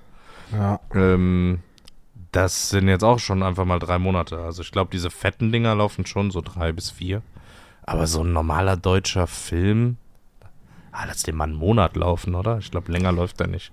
ja. 0.52 0.80
Ähm, 0.94 1.60
das 2.32 2.70
sind 2.70 2.88
jetzt 2.88 3.02
auch 3.04 3.18
schon 3.18 3.42
einfach 3.42 3.64
mal 3.64 3.78
drei 3.78 3.98
Monate. 3.98 4.38
Also 4.38 4.62
ich 4.62 4.70
glaube, 4.70 4.90
diese 4.92 5.10
fetten 5.10 5.50
Dinger 5.52 5.74
laufen 5.74 6.06
schon 6.06 6.30
so 6.30 6.40
drei 6.40 6.72
bis 6.72 6.90
vier. 6.90 7.22
Aber 7.82 8.06
so 8.06 8.22
ein 8.22 8.32
normaler 8.32 8.76
deutscher 8.76 9.26
Film, 9.26 9.96
ah, 10.92 11.04
lass 11.06 11.22
den 11.24 11.34
mal 11.36 11.44
einen 11.44 11.54
Monat 11.54 11.96
laufen, 11.96 12.34
oder? 12.34 12.58
Ich 12.58 12.70
glaube, 12.70 12.92
länger 12.92 13.10
läuft 13.12 13.40
der 13.40 13.48
nicht. 13.48 13.72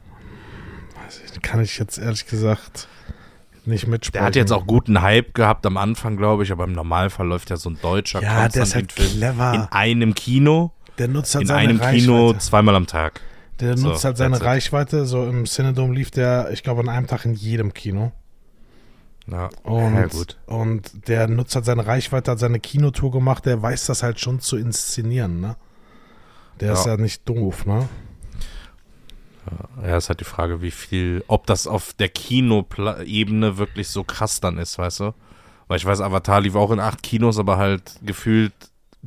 Ich, 1.33 1.41
kann 1.41 1.61
ich 1.61 1.77
jetzt 1.77 1.97
ehrlich 1.97 2.25
gesagt 2.25 2.87
nicht 3.65 3.85
mitsprechen. 3.87 4.13
Der 4.21 4.25
hat 4.25 4.35
jetzt 4.35 4.51
auch 4.51 4.65
guten 4.65 5.01
Hype 5.01 5.33
gehabt 5.33 5.65
am 5.65 5.77
Anfang, 5.77 6.17
glaube 6.17 6.43
ich, 6.43 6.51
aber 6.51 6.63
im 6.63 6.71
Normalfall 6.73 7.27
läuft 7.27 7.49
ja 7.49 7.57
so 7.57 7.69
ein 7.69 7.77
deutscher 7.81 8.21
Ja, 8.21 8.47
der 8.47 8.63
ist 8.63 8.73
halt 8.75 8.95
Konstantin-Film 8.95 9.17
clever. 9.35 9.53
in 9.53 9.61
einem 9.71 10.15
Kino, 10.15 10.71
Der 10.97 11.07
nutzt 11.09 11.35
halt 11.35 11.43
in 11.43 11.47
seine 11.47 11.69
einem 11.69 11.79
Reichweite. 11.79 11.97
Kino 11.99 12.33
zweimal 12.33 12.75
am 12.75 12.87
Tag. 12.87 13.21
Der 13.59 13.77
So, 13.77 13.89
nutzt 13.89 14.05
halt 14.05 14.17
seine. 14.17 14.41
Reichweite. 14.41 15.05
So 15.05 15.25
im 15.27 15.45
Cinedome 15.45 15.93
lief 15.93 16.11
der, 16.11 16.49
ich 16.51 16.63
glaube, 16.63 16.81
an 16.81 16.89
einem 16.89 17.07
Tag 17.07 17.25
in 17.25 17.33
jedem 17.33 17.73
Kino. 17.73 18.11
Ja, 19.29 19.49
Und, 19.63 19.95
ja 19.95 20.07
gut. 20.07 20.37
und 20.45 21.07
der 21.09 21.27
nutzt 21.27 21.53
halt 21.55 21.65
seine 21.65 21.85
Reichweite, 21.85 22.31
hat 22.31 22.39
seine 22.39 22.59
Kinotour 22.61 23.11
gemacht, 23.11 23.45
der 23.45 23.61
weiß 23.61 23.85
das 23.87 24.01
halt 24.03 24.19
schon 24.19 24.39
zu 24.39 24.55
inszenieren, 24.57 25.41
ne? 25.41 25.55
Der 26.61 26.73
ist 26.73 26.85
Ja. 26.85 26.93
ja 26.95 26.97
nicht 27.01 27.27
doof, 27.27 27.65
ne? 27.65 27.87
Ja, 29.85 29.97
ist 29.97 30.09
halt 30.09 30.19
die 30.19 30.25
Frage, 30.25 30.61
wie 30.61 30.71
viel, 30.71 31.23
ob 31.27 31.45
das 31.47 31.67
auf 31.67 31.93
der 31.93 32.09
Kinoebene 32.09 33.57
wirklich 33.57 33.87
so 33.89 34.03
krass 34.03 34.39
dann 34.41 34.57
ist, 34.57 34.77
weißt 34.77 34.99
du? 35.01 35.13
Weil 35.67 35.77
ich 35.77 35.85
weiß, 35.85 36.01
Avatar 36.01 36.41
lief 36.41 36.55
auch 36.55 36.71
in 36.71 36.79
acht 36.79 37.01
Kinos, 37.03 37.39
aber 37.39 37.57
halt 37.57 37.99
gefühlt 38.03 38.53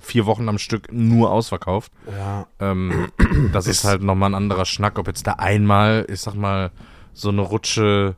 vier 0.00 0.24
Wochen 0.26 0.48
am 0.48 0.58
Stück 0.58 0.90
nur 0.92 1.30
ausverkauft. 1.30 1.92
Ja. 2.10 2.46
Ähm, 2.58 3.10
das 3.52 3.66
ist 3.66 3.84
halt 3.84 4.02
nochmal 4.02 4.30
ein 4.30 4.34
anderer 4.34 4.64
Schnack, 4.64 4.98
ob 4.98 5.06
jetzt 5.08 5.26
da 5.26 5.32
einmal, 5.32 6.06
ich 6.08 6.20
sag 6.20 6.34
mal, 6.34 6.70
so 7.12 7.28
eine 7.28 7.42
Rutsche 7.42 8.14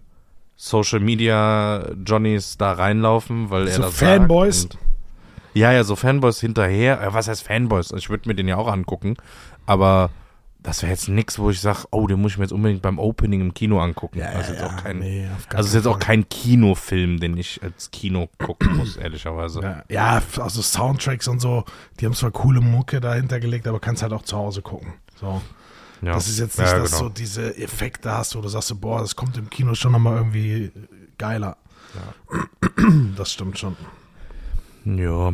Social 0.65 1.01
Media 1.01 1.91
Johnnies 2.07 2.57
da 2.57 2.71
reinlaufen, 2.71 3.51
weil 3.51 3.67
er 3.67 3.75
So 3.75 3.83
das 3.83 3.99
Fanboys? 3.99 4.63
Sagt 4.63 4.79
ja, 5.55 5.73
ja, 5.73 5.83
so 5.83 5.97
Fanboys 5.97 6.39
hinterher. 6.39 7.03
Äh, 7.03 7.13
was 7.13 7.27
heißt 7.27 7.43
Fanboys? 7.43 7.91
Ich 7.91 8.09
würde 8.09 8.29
mir 8.29 8.37
den 8.37 8.47
ja 8.47 8.57
auch 8.57 8.69
angucken, 8.69 9.17
aber 9.67 10.11
das 10.63 10.83
wäre 10.83 10.93
jetzt 10.93 11.09
nix, 11.09 11.41
wo 11.41 11.51
ich 11.51 11.61
sage, 11.61 11.81
oh, 11.91 12.07
den 12.07 12.21
muss 12.21 12.31
ich 12.33 12.39
mir 12.39 12.45
jetzt 12.45 12.53
unbedingt 12.53 12.81
beim 12.81 13.01
Opening 13.01 13.41
im 13.41 13.55
Kino 13.55 13.81
angucken. 13.81 14.21
Ja, 14.21 14.27
also 14.27 14.55
ja, 14.55 14.69
auch 14.69 14.77
kein, 14.77 15.01
nee, 15.01 15.27
also 15.53 15.67
ist 15.67 15.75
jetzt 15.75 15.89
auch 15.89 15.99
kein 15.99 16.29
Kinofilm, 16.29 17.19
den 17.19 17.37
ich 17.37 17.61
als 17.61 17.91
Kino 17.91 18.29
gucken 18.39 18.77
muss, 18.77 18.97
ehrlicherweise. 18.97 19.61
Ja, 19.63 19.83
ja, 19.89 20.23
also 20.39 20.63
Soundtracks 20.63 21.27
und 21.27 21.41
so, 21.41 21.65
die 21.99 22.07
haben 22.07 22.15
zwar 22.15 22.31
coole 22.31 22.61
Mucke 22.61 23.01
dahinter 23.01 23.41
gelegt, 23.41 23.67
aber 23.67 23.81
kannst 23.81 24.05
halt 24.05 24.13
auch 24.13 24.23
zu 24.23 24.37
Hause 24.37 24.63
gucken. 24.63 24.95
So. 25.21 25.43
Ja. 26.03 26.15
Das 26.15 26.29
ist 26.29 26.41
jetzt 26.41 26.59
nicht, 26.59 26.71
ja, 26.71 26.79
dass 26.81 26.93
genau. 26.93 27.05
du 27.05 27.09
diese 27.11 27.57
Effekte 27.57 28.11
hast, 28.11 28.35
wo 28.35 28.41
du 28.41 28.49
sagst, 28.49 28.79
boah, 28.81 29.01
das 29.01 29.15
kommt 29.15 29.37
im 29.37 29.49
Kino 29.49 29.75
schon 29.75 29.93
nochmal 29.93 30.17
irgendwie 30.17 30.73
geiler. 31.17 31.57
Das 33.17 33.33
stimmt 33.33 33.59
schon. 33.59 33.77
Ja. 34.85 35.33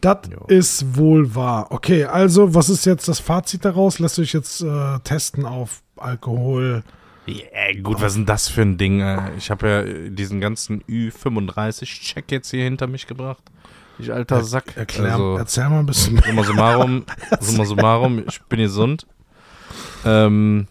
Das 0.00 0.18
ist 0.48 0.96
wohl 0.96 1.34
wahr. 1.34 1.68
Okay, 1.70 2.04
also 2.04 2.54
was 2.54 2.68
ist 2.68 2.84
jetzt 2.84 3.08
das 3.08 3.20
Fazit 3.20 3.64
daraus? 3.64 3.98
Lässt 3.98 4.18
euch 4.18 4.32
jetzt 4.32 4.60
äh, 4.62 4.98
testen 5.00 5.46
auf 5.46 5.82
Alkohol? 5.96 6.82
Ja, 7.26 7.80
gut, 7.82 8.02
was 8.02 8.12
ist 8.12 8.16
denn 8.16 8.26
das 8.26 8.48
für 8.48 8.62
ein 8.62 8.76
Ding? 8.76 9.00
äh? 9.00 9.34
Ich 9.38 9.50
habe 9.50 9.66
ja 9.66 10.10
diesen 10.10 10.40
ganzen 10.40 10.82
Ü35-Check 10.84 12.30
jetzt 12.30 12.50
hier 12.50 12.64
hinter 12.64 12.86
mich 12.86 13.06
gebracht. 13.06 13.42
Ich 13.98 14.12
alter 14.12 14.44
Sack. 14.44 14.76
Erklär, 14.76 15.12
also, 15.12 15.36
erzähl 15.38 15.68
mal 15.70 15.78
ein 15.78 15.86
bisschen 15.86 16.20
summa 16.20 16.42
summarum, 16.42 17.04
summa 17.40 17.64
summarum, 17.64 18.24
ich 18.28 18.42
bin 18.42 18.58
gesund. 18.58 19.06
Ähm, 20.04 20.68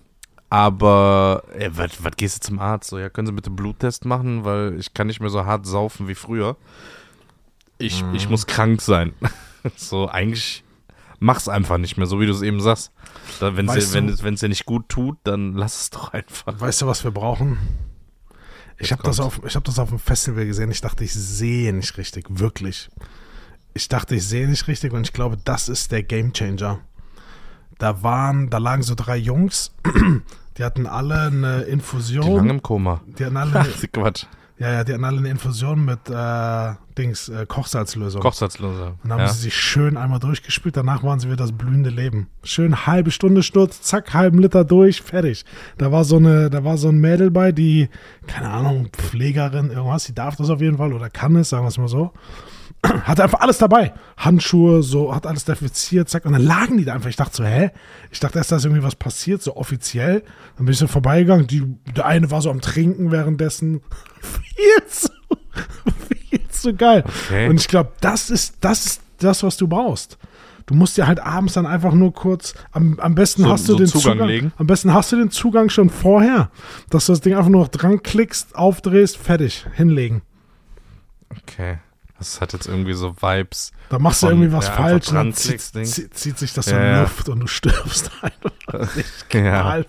aber, 0.50 1.44
äh, 1.58 1.70
was 1.74 2.16
gehst 2.16 2.38
du 2.38 2.48
zum 2.48 2.60
Arzt? 2.60 2.90
So, 2.90 3.00
ja, 3.00 3.10
können 3.10 3.26
Sie 3.26 3.34
bitte 3.34 3.50
Bluttest 3.50 4.06
machen, 4.06 4.46
weil 4.46 4.80
ich 4.80 4.94
kann 4.94 5.08
nicht 5.08 5.20
mehr 5.20 5.30
so 5.30 5.46
hart 5.46 5.66
saufen 5.66 6.08
wie 6.08 6.16
früher. 6.16 6.58
Ich, 7.80 8.04
ich 8.14 8.30
muss 8.30 8.46
krank 8.46 8.82
sein. 8.82 9.14
so, 9.76 10.08
eigentlich 10.08 10.64
mach's 11.20 11.48
einfach 11.48 11.78
nicht 11.78 11.98
mehr, 11.98 12.06
so 12.06 12.20
wie 12.20 12.26
du 12.26 12.34
es 12.34 12.42
eben 12.42 12.62
sagst. 12.62 12.92
Wenn 13.40 13.68
es 13.68 14.24
wenn's 14.24 14.42
dir 14.42 14.50
nicht 14.50 14.66
gut 14.66 14.90
tut, 14.90 15.18
dann 15.24 15.54
lass 15.54 15.82
es 15.82 15.90
doch 15.90 16.14
einfach. 16.14 16.60
Weißt 16.60 16.82
du, 16.82 16.88
was 16.88 17.04
wir 17.04 17.12
brauchen? 17.12 17.58
Ich 18.78 18.92
habe 18.92 19.02
das, 19.04 19.18
kommt's. 19.18 19.38
auf, 19.38 19.46
ich 19.46 19.56
hab 19.56 19.64
das 19.64 19.80
auf 19.80 19.90
dem 19.90 20.00
Festival 20.00 20.46
gesehen. 20.46 20.70
Ich 20.72 20.82
dachte, 20.82 21.04
ich 21.04 21.14
sehe 21.14 21.74
nicht 21.74 21.98
richtig. 21.98 22.26
Wirklich. 22.30 22.90
Ich 23.74 23.88
dachte, 23.88 24.16
ich 24.16 24.28
sehe 24.28 24.48
nicht 24.48 24.68
richtig 24.68 24.94
und 24.94 25.08
ich 25.08 25.14
glaube, 25.14 25.38
das 25.44 25.70
ist 25.70 25.92
der 25.92 26.04
Gamechanger. 26.04 26.80
Da 27.84 28.02
waren, 28.02 28.50
da 28.50 28.60
lagen 28.60 28.82
so 28.82 28.96
drei 28.96 29.18
Jungs, 29.18 29.74
die 30.58 30.64
hatten 30.64 30.88
alle 30.88 31.16
eine 31.20 31.32
Die 31.32 31.42
lange 31.42 31.64
Infusion. 31.66 32.50
im 32.50 32.62
Koma. 32.64 33.02
Die 33.20 33.26
hatten 33.26 33.36
alle, 33.36 33.60
eine, 33.60 33.70
Quatsch. 33.92 34.24
ja, 34.58 34.72
ja, 34.72 34.84
die 34.86 34.94
hatten 34.94 35.04
alle 35.04 35.18
eine 35.18 35.28
Infusion 35.30 35.84
mit 35.84 36.00
äh, 36.10 36.74
Dings, 36.98 37.28
äh, 37.28 37.46
Kochsalzlösung. 37.46 38.22
Kochsalzlösung. 38.22 38.88
Und 38.92 38.98
dann 39.04 39.12
haben 39.12 39.20
Ja. 39.20 39.28
sie 39.28 39.42
sich 39.42 39.54
schön 39.58 39.98
einmal 39.98 40.20
durchgespielt, 40.20 40.78
danach 40.78 41.04
waren 41.04 41.20
sie 41.20 41.28
wieder 41.28 41.36
das 41.36 41.52
blühende 41.52 41.90
Leben. 41.90 42.28
Schön 42.44 42.86
halbe 42.86 43.12
Stunde 43.12 43.44
Sturz, 43.44 43.82
zack, 43.82 44.14
halben 44.14 44.38
Liter 44.40 44.64
durch, 44.64 45.02
fertig. 45.02 45.44
Da 45.78 45.92
war 45.92 46.06
so 46.06 46.16
eine, 46.16 46.50
da 46.50 46.64
war 46.64 46.78
so 46.78 46.88
ein 46.88 47.00
Mädel 47.00 47.32
bei, 47.32 47.52
die, 47.52 47.90
keine 48.28 48.50
Ahnung, 48.50 48.88
Pflegerin, 48.94 49.72
irgendwas, 49.72 50.06
die 50.06 50.16
darf 50.16 50.38
das 50.38 50.50
auf 50.50 50.62
jeden 50.62 50.78
Fall 50.78 50.94
oder 50.94 51.10
kann 51.10 51.36
es, 51.36 51.50
sagen 51.50 51.66
wir 51.66 51.68
es 51.68 51.78
mal 51.78 51.90
so. 51.90 52.14
Hatte 53.04 53.24
einfach 53.24 53.40
alles 53.40 53.58
dabei. 53.60 53.94
Handschuhe, 54.18 54.84
so, 54.84 55.16
hat 55.16 55.26
alles 55.26 55.46
desinfiziert, 55.46 56.10
zack. 56.10 56.26
Und 56.26 56.34
dann 56.34 56.42
lagen 56.44 56.78
die 56.78 56.86
da 56.86 56.94
einfach. 56.94 57.10
Ich 57.10 57.16
dachte 57.16 57.38
so, 57.38 57.46
hä? 57.46 57.72
Ich 58.12 58.20
dachte 58.20 58.38
erst, 58.38 58.52
da 58.52 58.58
ist 58.58 58.66
irgendwie 58.66 58.84
was 58.84 58.96
passiert, 58.96 59.42
so 59.42 59.56
offiziell. 59.56 60.22
Dann 60.58 60.66
bin 60.66 60.74
ich 60.74 60.80
so 60.80 60.88
vorbeigegangen. 60.88 61.48
Die, 61.48 61.64
der 61.96 62.06
eine 62.06 62.30
war 62.30 62.42
so 62.42 62.52
am 62.52 62.60
Trinken 62.62 63.12
währenddessen. 63.12 63.82
Viel 64.22 64.88
zu, 64.90 65.10
viel 66.30 66.48
zu 66.50 66.74
geil. 66.76 67.04
Okay. 67.06 67.48
Und 67.50 67.60
ich 67.60 67.68
glaube, 67.68 67.92
das 68.02 68.30
ist, 68.30 68.58
das 68.62 68.86
ist 68.86 69.02
das, 69.20 69.44
was 69.44 69.58
du 69.58 69.68
brauchst. 69.68 70.18
Du 70.66 70.76
musst 70.76 70.96
dir 70.98 71.08
halt 71.08 71.20
abends 71.20 71.54
dann 71.56 71.66
einfach 71.66 71.94
nur 71.94 72.14
kurz, 72.14 72.54
am, 72.72 72.98
am 73.00 73.16
besten 73.16 73.44
So- 73.44 73.50
hast 73.50 73.68
du 73.68 73.74
so 73.74 73.78
den 73.80 73.88
Zugang 73.88 74.18
Zugang, 74.20 74.52
am 74.58 74.68
besten 74.68 74.94
hast 74.94 75.12
du 75.12 75.18
den 75.18 75.30
Zugang 75.30 75.70
schon 75.70 75.90
vorher, 75.90 76.50
dass 76.90 77.06
du 77.08 77.12
das 77.12 77.20
Ding 77.22 77.34
einfach 77.36 77.50
nur 77.50 77.62
noch 77.64 77.68
dran 77.68 78.02
klickst, 78.02 78.56
aufdrehst, 78.56 79.18
fertig, 79.18 79.66
hinlegen. 79.74 80.22
Okay. 81.30 81.80
Das 82.32 82.42
hat 82.42 82.54
jetzt 82.54 82.68
irgendwie 82.68 82.94
so 82.94 83.16
Vibes. 83.22 83.72
Da 83.90 84.00
machst 84.00 84.24
du 84.24 84.28
Von- 84.28 84.36
irgendwie 84.38 84.54
was 84.56 84.68
ja, 84.68 84.74
falsch 84.74 85.10
und 85.10 85.16
dann 85.16 85.34
zieht, 85.34 85.62
zieht, 85.62 86.14
zieht 86.18 86.38
sich 86.38 86.54
das 86.54 86.68
Ja, 86.68 86.78
in 86.80 86.84
ja. 86.86 87.02
Luft 87.02 87.30
und 87.30 87.40
du 87.42 87.48
stirbst 87.48 88.12
einfach. 88.22 88.90
Ja. 89.34 89.82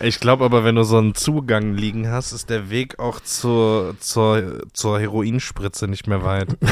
Ich 0.00 0.20
glaube 0.20 0.44
aber, 0.44 0.64
wenn 0.64 0.74
du 0.74 0.84
so 0.84 0.96
einen 0.96 1.14
Zugang 1.14 1.74
liegen 1.74 2.08
hast, 2.08 2.32
ist 2.32 2.48
der 2.50 2.70
Weg 2.70 2.98
auch 2.98 3.20
zur, 3.20 3.94
zur, 4.00 4.62
zur 4.72 4.98
Heroinspritze 4.98 5.86
nicht 5.86 6.06
mehr 6.06 6.24
weit. 6.24 6.56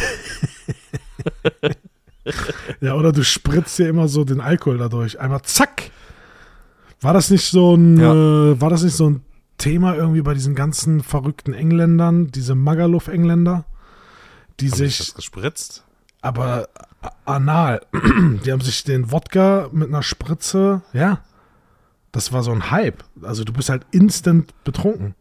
Ja, 2.81 2.94
oder 2.94 3.12
du 3.12 3.24
spritzt 3.24 3.79
dir 3.79 3.88
immer 3.88 4.07
so 4.09 4.24
den 4.24 4.40
Alkohol 4.40 4.79
dadurch. 4.79 5.18
Einmal 5.20 5.42
zack. 5.42 5.90
War 7.00 7.14
das 7.14 7.31
nicht 7.31 7.44
so 7.50 7.74
ein, 7.74 7.98
Ja. 7.98 8.12
äh, 8.53 8.61
war 8.61 8.70
das 8.70 8.83
nicht 8.83 8.94
so 8.94 9.09
ein 9.11 9.22
Thema 9.59 9.94
irgendwie 9.94 10.20
bei 10.22 10.35
diesen 10.35 10.55
ganzen 10.55 11.03
verrückten 11.03 11.55
Engländern, 11.55 12.29
diese 12.29 12.55
Magaluf-Engländer, 12.55 13.64
die 14.61 14.70
Haben 14.70 14.77
sich 14.79 14.99
das 14.99 15.14
gespritzt? 15.14 15.85
aber 16.23 16.68
anal, 17.25 17.81
die 18.44 18.53
haben 18.53 18.61
sich 18.61 18.85
den 18.85 19.11
Wodka 19.11 19.68
mit 19.73 19.88
einer 19.88 20.03
Spritze, 20.03 20.83
ja, 20.92 21.20
das 22.12 22.33
war 22.33 22.42
so 22.42 22.53
ein 22.53 22.70
Hype. 22.70 23.03
Also 23.23 23.44
du 23.44 23.53
bist 23.53 23.68
halt 23.70 23.87
instant 23.90 24.53
betrunken. 24.64 25.14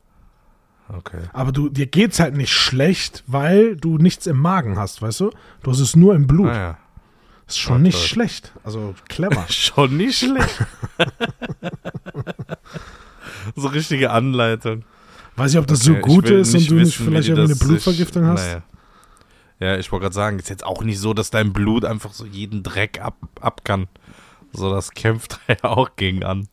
Okay. 0.91 1.19
Aber 1.33 1.51
du, 1.51 1.69
dir 1.69 1.85
geht's 1.85 2.19
halt 2.19 2.35
nicht 2.35 2.51
schlecht, 2.51 3.23
weil 3.27 3.75
du 3.75 3.97
nichts 3.99 4.25
im 4.27 4.39
Magen 4.39 4.77
hast, 4.79 5.01
weißt 5.01 5.19
du? 5.19 5.31
Du 5.61 5.71
hast 5.71 5.79
es 5.79 5.95
nur 5.95 6.15
im 6.15 6.25
Blut. 6.25 6.49
Ah, 6.49 6.55
ja. 6.55 6.77
Ist 7.47 7.59
schon 7.59 7.77
Ah, 7.77 7.79
nicht 7.79 7.97
toll. 7.97 8.07
schlecht. 8.07 8.53
Also 8.63 8.95
clever. 9.07 9.45
Schon 9.49 9.97
nicht 9.97 10.17
schlecht. 10.19 10.65
so 13.55 13.67
richtige 13.69 14.11
Anleitung. 14.11 14.83
Weiß 15.35 15.53
ich, 15.53 15.57
ob 15.59 15.67
das 15.67 15.87
Okay, 15.87 15.99
so 16.01 16.07
gut 16.07 16.29
ist 16.29 16.53
und 16.55 16.69
du 16.69 16.75
nicht 16.75 16.95
vielleicht 16.97 17.29
irgendwie 17.29 17.53
eine 17.53 17.59
Blutvergiftung 17.59 18.25
hast. 18.25 18.43
Naja. 18.45 18.61
Ja, 19.59 19.77
ich 19.77 19.91
wollte 19.91 20.03
gerade 20.03 20.15
sagen, 20.15 20.39
ist 20.39 20.49
jetzt 20.49 20.65
auch 20.65 20.83
nicht 20.83 20.99
so, 20.99 21.13
dass 21.13 21.31
dein 21.31 21.51
Blut 21.53 21.83
einfach 21.85 22.13
so 22.13 22.25
jeden 22.25 22.63
Dreck 22.63 23.01
ab, 23.01 23.15
ab 23.41 23.65
kann. 23.65 23.87
So, 24.53 24.71
das 24.73 24.91
kämpft 24.91 25.39
da 25.47 25.53
ja 25.61 25.69
auch 25.69 25.95
gegen 25.95 26.23
an. 26.23 26.47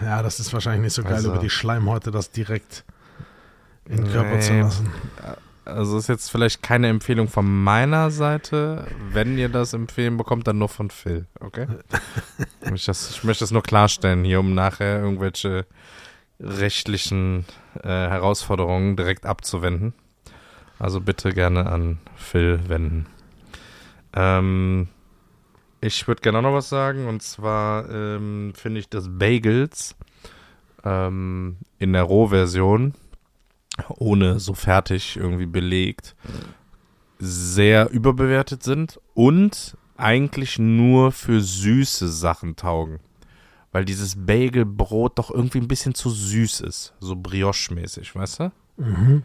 Ja, 0.00 0.22
das 0.22 0.40
ist 0.40 0.52
wahrscheinlich 0.52 0.82
nicht 0.82 0.94
so 0.94 1.02
geil, 1.02 1.14
Also- 1.14 1.30
über 1.30 1.38
die 1.38 1.50
Schleimhäute 1.50 2.10
das 2.10 2.30
direkt 2.30 2.84
in 3.84 3.96
den 3.98 4.12
Körper 4.12 4.40
zu 4.40 4.52
Nee. 4.52 4.60
lassen. 4.62 4.90
Also 5.64 5.98
ist 5.98 6.08
jetzt 6.08 6.30
vielleicht 6.30 6.62
keine 6.62 6.88
Empfehlung 6.88 7.26
von 7.26 7.44
meiner 7.64 8.12
Seite. 8.12 8.86
Wenn 9.10 9.36
ihr 9.36 9.48
das 9.48 9.72
empfehlen 9.72 10.16
bekommt, 10.16 10.46
dann 10.46 10.58
nur 10.58 10.68
von 10.68 10.90
Phil, 10.90 11.26
okay? 11.40 11.66
ich, 12.62 12.70
möchte 12.70 12.86
das, 12.86 13.10
ich 13.10 13.24
möchte 13.24 13.42
das 13.42 13.50
nur 13.50 13.62
klarstellen 13.64 14.22
hier, 14.24 14.38
um 14.38 14.54
nachher 14.54 15.00
irgendwelche 15.00 15.66
rechtlichen 16.40 17.44
äh, 17.82 17.88
Herausforderungen 17.88 18.96
direkt 18.96 19.26
abzuwenden. 19.26 19.92
Also 20.78 21.00
bitte 21.00 21.32
gerne 21.32 21.66
an 21.66 21.98
Phil 22.16 22.60
wenden. 22.68 23.06
Ähm, 24.12 24.88
ich 25.80 26.06
würde 26.08 26.22
gerne 26.22 26.42
noch 26.42 26.52
was 26.52 26.68
sagen 26.68 27.06
und 27.06 27.22
zwar 27.22 27.88
ähm, 27.90 28.52
finde 28.54 28.80
ich, 28.80 28.88
dass 28.88 29.08
Bagels 29.08 29.94
ähm, 30.84 31.56
in 31.78 31.92
der 31.92 32.02
Rohversion 32.02 32.94
ohne 33.96 34.40
so 34.40 34.54
fertig 34.54 35.16
irgendwie 35.16 35.46
belegt, 35.46 36.14
sehr 37.18 37.90
überbewertet 37.90 38.62
sind 38.62 39.00
und 39.14 39.76
eigentlich 39.96 40.58
nur 40.58 41.12
für 41.12 41.40
süße 41.40 42.08
Sachen 42.08 42.56
taugen. 42.56 43.00
Weil 43.72 43.84
dieses 43.84 44.26
Bagelbrot 44.26 45.18
doch 45.18 45.30
irgendwie 45.30 45.58
ein 45.58 45.68
bisschen 45.68 45.94
zu 45.94 46.10
süß 46.10 46.60
ist. 46.62 46.94
So 47.00 47.14
Brioche-mäßig, 47.16 48.14
weißt 48.14 48.40
du? 48.40 48.52
Mhm. 48.78 49.22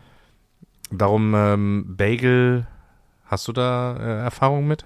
Darum 0.92 1.34
Ähm, 1.36 1.86
Bagel, 1.98 2.68
hast 3.26 3.48
du 3.48 3.54
da 3.54 3.96
äh, 3.98 4.24
Erfahrung 4.24 4.68
mit? 4.68 4.86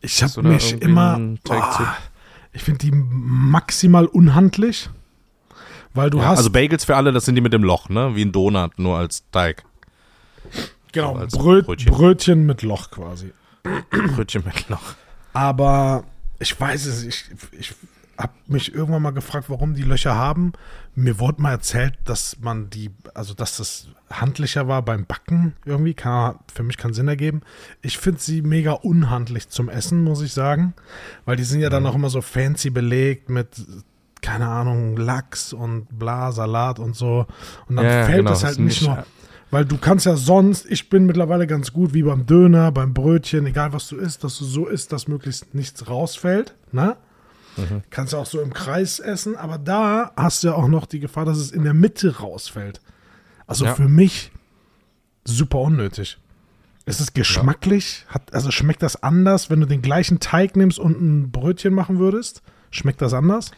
Ich 0.00 0.22
habe 0.22 0.42
mich 0.42 0.80
immer. 0.80 1.18
Boah, 1.44 1.96
ich 2.52 2.62
finde 2.62 2.78
die 2.78 2.92
maximal 2.92 4.06
unhandlich, 4.06 4.88
weil 5.92 6.10
du 6.10 6.18
Ja, 6.18 6.26
hast. 6.28 6.38
also 6.38 6.50
Bagels 6.50 6.84
für 6.84 6.94
alle, 6.94 7.10
das 7.12 7.24
sind 7.24 7.34
die 7.34 7.40
mit 7.40 7.52
dem 7.52 7.64
Loch, 7.64 7.88
ne? 7.88 8.14
Wie 8.14 8.24
ein 8.24 8.30
Donut, 8.32 8.78
nur 8.78 8.96
als 8.98 9.24
Teig. 9.32 9.64
genau, 10.92 11.16
als 11.16 11.32
Bröt, 11.36 11.66
Brötchen. 11.66 11.92
Brötchen. 11.92 12.46
mit 12.46 12.62
Loch 12.62 12.90
quasi. 12.90 13.32
Brötchen 14.14 14.44
mit 14.44 14.68
Loch. 14.68 14.94
Aber 15.32 16.04
ich 16.38 16.58
weiß 16.60 16.86
es, 16.86 17.02
ich, 17.02 17.24
ich 17.58 17.74
habe 18.18 18.32
mich 18.46 18.74
irgendwann 18.74 19.02
mal 19.02 19.10
gefragt, 19.12 19.50
warum 19.50 19.74
die 19.74 19.82
Löcher 19.82 20.14
haben. 20.14 20.52
Mir 20.94 21.18
wurde 21.18 21.42
mal 21.42 21.50
erzählt, 21.52 21.94
dass 22.04 22.38
man 22.40 22.70
die, 22.70 22.90
also 23.14 23.34
dass 23.34 23.56
das 23.56 23.88
handlicher 24.10 24.68
war 24.68 24.82
beim 24.82 25.06
Backen 25.06 25.54
irgendwie. 25.64 25.94
Kann, 25.94 26.36
für 26.52 26.62
mich 26.62 26.76
keinen 26.76 26.94
Sinn 26.94 27.08
ergeben. 27.08 27.42
Ich 27.82 27.98
finde 27.98 28.20
sie 28.20 28.42
mega 28.42 28.72
unhandlich 28.72 29.48
zum 29.48 29.68
Essen, 29.68 30.04
muss 30.04 30.22
ich 30.22 30.32
sagen. 30.32 30.74
Weil 31.24 31.36
die 31.36 31.44
sind 31.44 31.60
ja 31.60 31.68
Mhm. 31.68 31.72
dann 31.72 31.86
auch 31.86 31.94
immer 31.94 32.10
so 32.10 32.20
fancy 32.22 32.70
belegt 32.70 33.28
mit, 33.30 33.48
keine 34.22 34.48
Ahnung, 34.48 34.96
Lachs 34.96 35.52
und 35.52 35.86
bla, 35.98 36.32
Salat 36.32 36.78
und 36.78 36.94
so. 36.96 37.26
Und 37.68 37.76
dann 37.76 37.84
Ja, 37.84 38.04
fällt 38.04 38.18
genau, 38.18 38.30
das 38.30 38.44
halt 38.44 38.58
nicht- 38.58 38.82
nur. 38.82 39.04
Weil 39.50 39.64
du 39.64 39.76
kannst 39.78 40.04
ja 40.06 40.16
sonst, 40.16 40.66
ich 40.68 40.88
bin 40.88 41.06
mittlerweile 41.06 41.46
ganz 41.46 41.72
gut 41.72 41.94
wie 41.94 42.02
beim 42.02 42.26
Döner, 42.26 42.72
beim 42.72 42.92
Brötchen, 42.92 43.46
egal 43.46 43.72
was 43.72 43.86
du 43.88 43.96
isst, 43.96 44.24
dass 44.24 44.36
du 44.38 44.44
so 44.44 44.66
isst, 44.66 44.92
dass 44.92 45.06
möglichst 45.06 45.54
nichts 45.54 45.86
rausfällt. 45.88 46.54
Ne? 46.72 46.96
Kannst 47.90 48.12
du 48.12 48.16
auch 48.16 48.26
so 48.26 48.40
im 48.40 48.52
Kreis 48.52 48.98
essen, 49.00 49.36
aber 49.36 49.58
da 49.58 50.12
hast 50.16 50.42
du 50.42 50.48
ja 50.48 50.54
auch 50.54 50.68
noch 50.68 50.86
die 50.86 51.00
Gefahr, 51.00 51.24
dass 51.24 51.38
es 51.38 51.50
in 51.52 51.64
der 51.64 51.74
Mitte 51.74 52.18
rausfällt. 52.18 52.80
Also 53.46 53.64
Ja. 53.66 53.74
für 53.74 53.88
mich 53.88 54.32
super 55.24 55.58
unnötig. 55.58 56.18
Ist 56.86 57.00
es 57.00 57.14
geschmacklich? 57.14 58.04
Hat, 58.08 58.34
also 58.34 58.50
schmeckt 58.50 58.82
das 58.82 59.02
anders, 59.02 59.48
wenn 59.50 59.60
du 59.60 59.66
den 59.66 59.80
gleichen 59.82 60.20
Teig 60.20 60.54
nimmst 60.56 60.78
und 60.78 61.00
ein 61.00 61.30
Brötchen 61.30 61.72
machen 61.72 61.98
würdest? 61.98 62.42
Schmeckt 62.70 63.00
das 63.00 63.14
anders? 63.14 63.50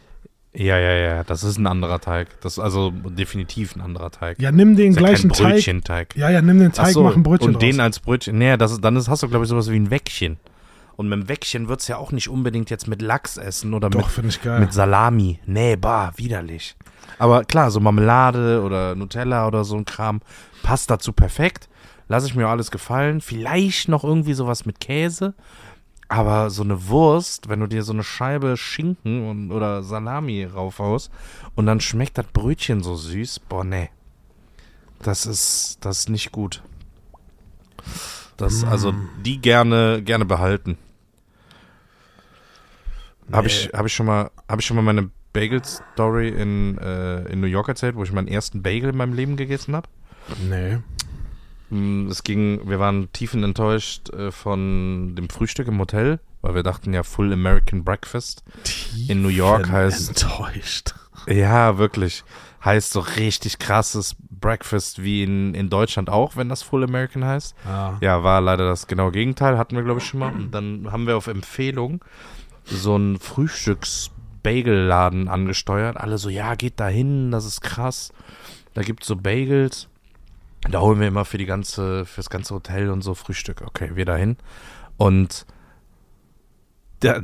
Ja, 0.54 0.78
ja, 0.78 0.92
ja, 0.94 1.24
das 1.24 1.42
ist 1.44 1.58
ein 1.58 1.66
anderer 1.66 2.00
Teig. 2.00 2.28
Das 2.40 2.54
ist 2.54 2.58
also 2.60 2.90
definitiv 2.90 3.76
ein 3.76 3.80
anderer 3.82 4.10
Teig. 4.10 4.40
Ja, 4.40 4.52
nimm 4.52 4.76
den 4.76 4.92
ist 4.92 4.96
ja 5.00 5.06
gleichen 5.06 5.30
kein 5.30 5.38
Teig. 5.42 5.52
Brötchenteig. 5.54 6.16
Ja, 6.16 6.30
ja, 6.30 6.40
nimm 6.40 6.58
den 6.60 6.72
Teig, 6.72 6.92
so, 6.94 7.02
mach 7.02 7.14
ein 7.16 7.22
Brötchen 7.22 7.54
Und 7.54 7.62
den 7.62 7.76
draus. 7.76 7.84
als 7.84 8.00
Brötchen. 8.00 8.38
Nee, 8.38 8.56
das 8.56 8.72
ist, 8.72 8.82
dann 8.84 8.96
ist, 8.96 9.08
hast 9.08 9.22
du, 9.22 9.28
glaube 9.28 9.44
ich, 9.44 9.48
sowas 9.50 9.70
wie 9.70 9.76
ein 9.76 9.90
Wäckchen. 9.90 10.36
Und 10.96 11.08
mit 11.08 11.20
dem 11.20 11.28
Wäckchen 11.28 11.68
würdest 11.68 11.88
du 11.88 11.92
ja 11.92 11.98
auch 11.98 12.10
nicht 12.10 12.28
unbedingt 12.28 12.70
jetzt 12.70 12.88
mit 12.88 13.02
Lachs 13.02 13.36
essen 13.36 13.74
oder 13.74 13.90
Doch, 13.90 14.16
mit, 14.16 14.44
mit 14.44 14.72
Salami. 14.72 15.40
Nee, 15.46 15.76
bah, 15.76 16.12
widerlich. 16.16 16.74
Aber 17.18 17.44
klar, 17.44 17.70
so 17.70 17.80
Marmelade 17.80 18.62
oder 18.62 18.94
Nutella 18.94 19.46
oder 19.46 19.64
so 19.64 19.76
ein 19.76 19.84
Kram 19.84 20.20
passt 20.62 20.90
dazu 20.90 21.12
perfekt. 21.12 21.68
Lasse 22.08 22.26
ich 22.26 22.34
mir 22.34 22.48
alles 22.48 22.70
gefallen. 22.70 23.20
Vielleicht 23.20 23.88
noch 23.88 24.04
irgendwie 24.04 24.34
sowas 24.34 24.64
mit 24.64 24.80
Käse. 24.80 25.34
Aber 26.08 26.50
so 26.50 26.62
eine 26.62 26.88
Wurst, 26.88 27.48
wenn 27.48 27.60
du 27.60 27.66
dir 27.66 27.82
so 27.82 27.92
eine 27.92 28.04
Scheibe 28.04 28.56
Schinken 28.56 29.28
und, 29.28 29.50
oder 29.50 29.82
Salami 29.82 30.44
raufhaust 30.44 31.10
und 31.56 31.66
dann 31.66 31.80
schmeckt 31.80 32.16
das 32.16 32.26
Brötchen 32.32 32.82
so 32.82 32.94
süß, 32.94 33.40
boah, 33.40 33.64
nee. 33.64 33.90
Das 35.02 35.26
ist, 35.26 35.78
das 35.80 36.00
ist 36.00 36.08
nicht 36.08 36.30
gut. 36.30 36.62
Das, 38.36 38.64
also, 38.64 38.94
die 39.24 39.40
gerne, 39.40 40.02
gerne 40.02 40.24
behalten. 40.24 40.78
Habe 43.32 43.46
ich, 43.48 43.70
hab 43.72 43.86
ich 43.86 43.94
schon 43.94 44.06
mal, 44.06 44.30
habe 44.48 44.60
ich 44.60 44.66
schon 44.66 44.76
mal 44.76 44.82
meine 44.82 45.10
Bagel-Story 45.32 46.28
in, 46.28 46.78
äh, 46.78 47.22
in 47.32 47.40
New 47.40 47.46
York 47.46 47.68
erzählt, 47.68 47.96
wo 47.96 48.02
ich 48.02 48.12
meinen 48.12 48.28
ersten 48.28 48.62
Bagel 48.62 48.90
in 48.90 48.96
meinem 48.96 49.12
Leben 49.14 49.36
gegessen 49.36 49.74
habe? 49.76 49.88
nee. 50.48 50.78
Mm, 51.68 52.08
Es 52.08 52.22
ging, 52.22 52.60
wir 52.68 52.78
waren 52.78 53.10
tiefenenttäuscht 53.12 54.10
äh, 54.10 54.30
von 54.30 55.14
dem 55.16 55.28
Frühstück 55.28 55.66
im 55.66 55.80
Hotel, 55.80 56.20
weil 56.40 56.54
wir 56.54 56.62
dachten 56.62 56.94
ja 56.94 57.02
Full 57.02 57.32
American 57.32 57.82
Breakfast. 57.82 58.44
In 59.08 59.22
New 59.22 59.28
York 59.28 59.68
heißt- 59.68 60.08
Enttäuscht. 60.08 60.94
Ja, 61.26 61.76
wirklich. 61.78 62.22
heißt 62.64 62.92
so 62.92 63.00
richtig 63.00 63.58
krasses 63.58 64.14
Breakfast 64.30 65.02
wie 65.02 65.24
in, 65.24 65.54
in 65.54 65.68
Deutschland 65.68 66.08
auch, 66.08 66.36
wenn 66.36 66.48
das 66.48 66.62
Full 66.62 66.84
American 66.84 67.24
heißt. 67.24 67.54
Ja. 67.64 67.98
Ja, 68.00 68.22
war 68.22 68.40
leider 68.40 68.68
das 68.68 68.86
genaue 68.86 69.10
Gegenteil, 69.10 69.58
hatten 69.58 69.74
wir, 69.74 69.82
glaube 69.82 69.98
ich, 70.00 70.06
schon 70.06 70.20
mal. 70.20 70.32
Und 70.32 70.52
dann 70.52 70.92
haben 70.92 71.06
wir 71.08 71.16
auf 71.16 71.26
Empfehlung 71.26 72.00
so 72.66 72.94
einen 72.94 73.18
Frühstücks-Bagel-Laden 73.18 75.28
angesteuert. 75.28 75.96
Alle 75.96 76.18
so, 76.18 76.28
ja, 76.28 76.54
geht 76.54 76.78
da 76.80 76.88
hin, 76.88 77.30
das 77.30 77.46
ist 77.46 77.60
krass. 77.60 78.12
Da 78.74 78.82
gibt 78.82 79.02
es 79.02 79.08
so 79.08 79.16
Bagels. 79.16 79.88
Da 80.68 80.80
holen 80.80 81.00
wir 81.00 81.08
immer 81.08 81.24
für 81.24 81.38
die 81.38 81.46
ganze, 81.46 82.04
fürs 82.04 82.28
ganze 82.28 82.54
Hotel 82.54 82.90
und 82.90 83.02
so 83.02 83.14
Frühstück. 83.14 83.62
Okay, 83.62 83.92
wir 83.94 84.04
dahin. 84.04 84.36
Und 84.96 85.46
der 87.02 87.22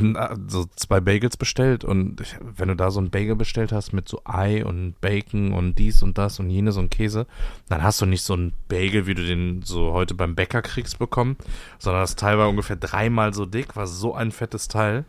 so 0.48 0.66
zwei 0.76 1.00
Bagels 1.00 1.36
bestellt 1.36 1.82
und 1.82 2.22
wenn 2.40 2.68
du 2.68 2.76
da 2.76 2.90
so 2.90 3.00
ein 3.00 3.10
Bagel 3.10 3.36
bestellt 3.36 3.72
hast 3.72 3.92
mit 3.92 4.06
so 4.06 4.20
Ei 4.24 4.64
und 4.64 5.00
Bacon 5.00 5.52
und 5.52 5.78
dies 5.78 6.02
und 6.02 6.18
das 6.18 6.38
und 6.38 6.50
jenes 6.50 6.76
und 6.76 6.90
Käse, 6.90 7.26
dann 7.68 7.82
hast 7.82 8.00
du 8.00 8.06
nicht 8.06 8.22
so 8.22 8.34
ein 8.34 8.52
Bagel, 8.68 9.06
wie 9.06 9.14
du 9.14 9.24
den 9.24 9.62
so 9.62 9.92
heute 9.92 10.14
beim 10.14 10.34
Bäcker 10.34 10.60
kriegst, 10.60 10.98
bekommen, 10.98 11.36
sondern 11.78 12.02
das 12.02 12.16
Teil 12.16 12.38
war 12.38 12.50
ungefähr 12.50 12.76
dreimal 12.76 13.32
so 13.32 13.46
dick, 13.46 13.74
war 13.74 13.86
so 13.86 14.14
ein 14.14 14.30
fettes 14.30 14.68
Teil. 14.68 15.04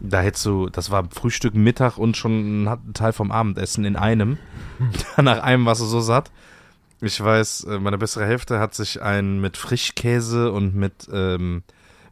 Da 0.00 0.20
hättest 0.20 0.44
du, 0.46 0.68
das 0.68 0.90
war 0.90 1.08
Frühstück, 1.10 1.54
Mittag 1.54 1.96
und 1.96 2.16
schon 2.16 2.64
ein 2.64 2.92
Teil 2.92 3.12
vom 3.12 3.30
Abendessen 3.30 3.84
in 3.84 3.96
einem. 3.96 4.38
Nach 5.16 5.42
einem 5.42 5.64
warst 5.64 5.80
du 5.80 5.86
so 5.86 6.00
satt. 6.00 6.30
Ich 7.00 7.22
weiß, 7.22 7.64
äh, 7.64 7.78
meine 7.78 7.98
bessere 7.98 8.26
Hälfte 8.26 8.58
hat 8.58 8.74
sich 8.74 9.02
einen 9.02 9.40
mit 9.40 9.56
Frischkäse 9.56 10.52
und 10.52 10.74
mit, 10.74 11.08
ähm, 11.12 11.62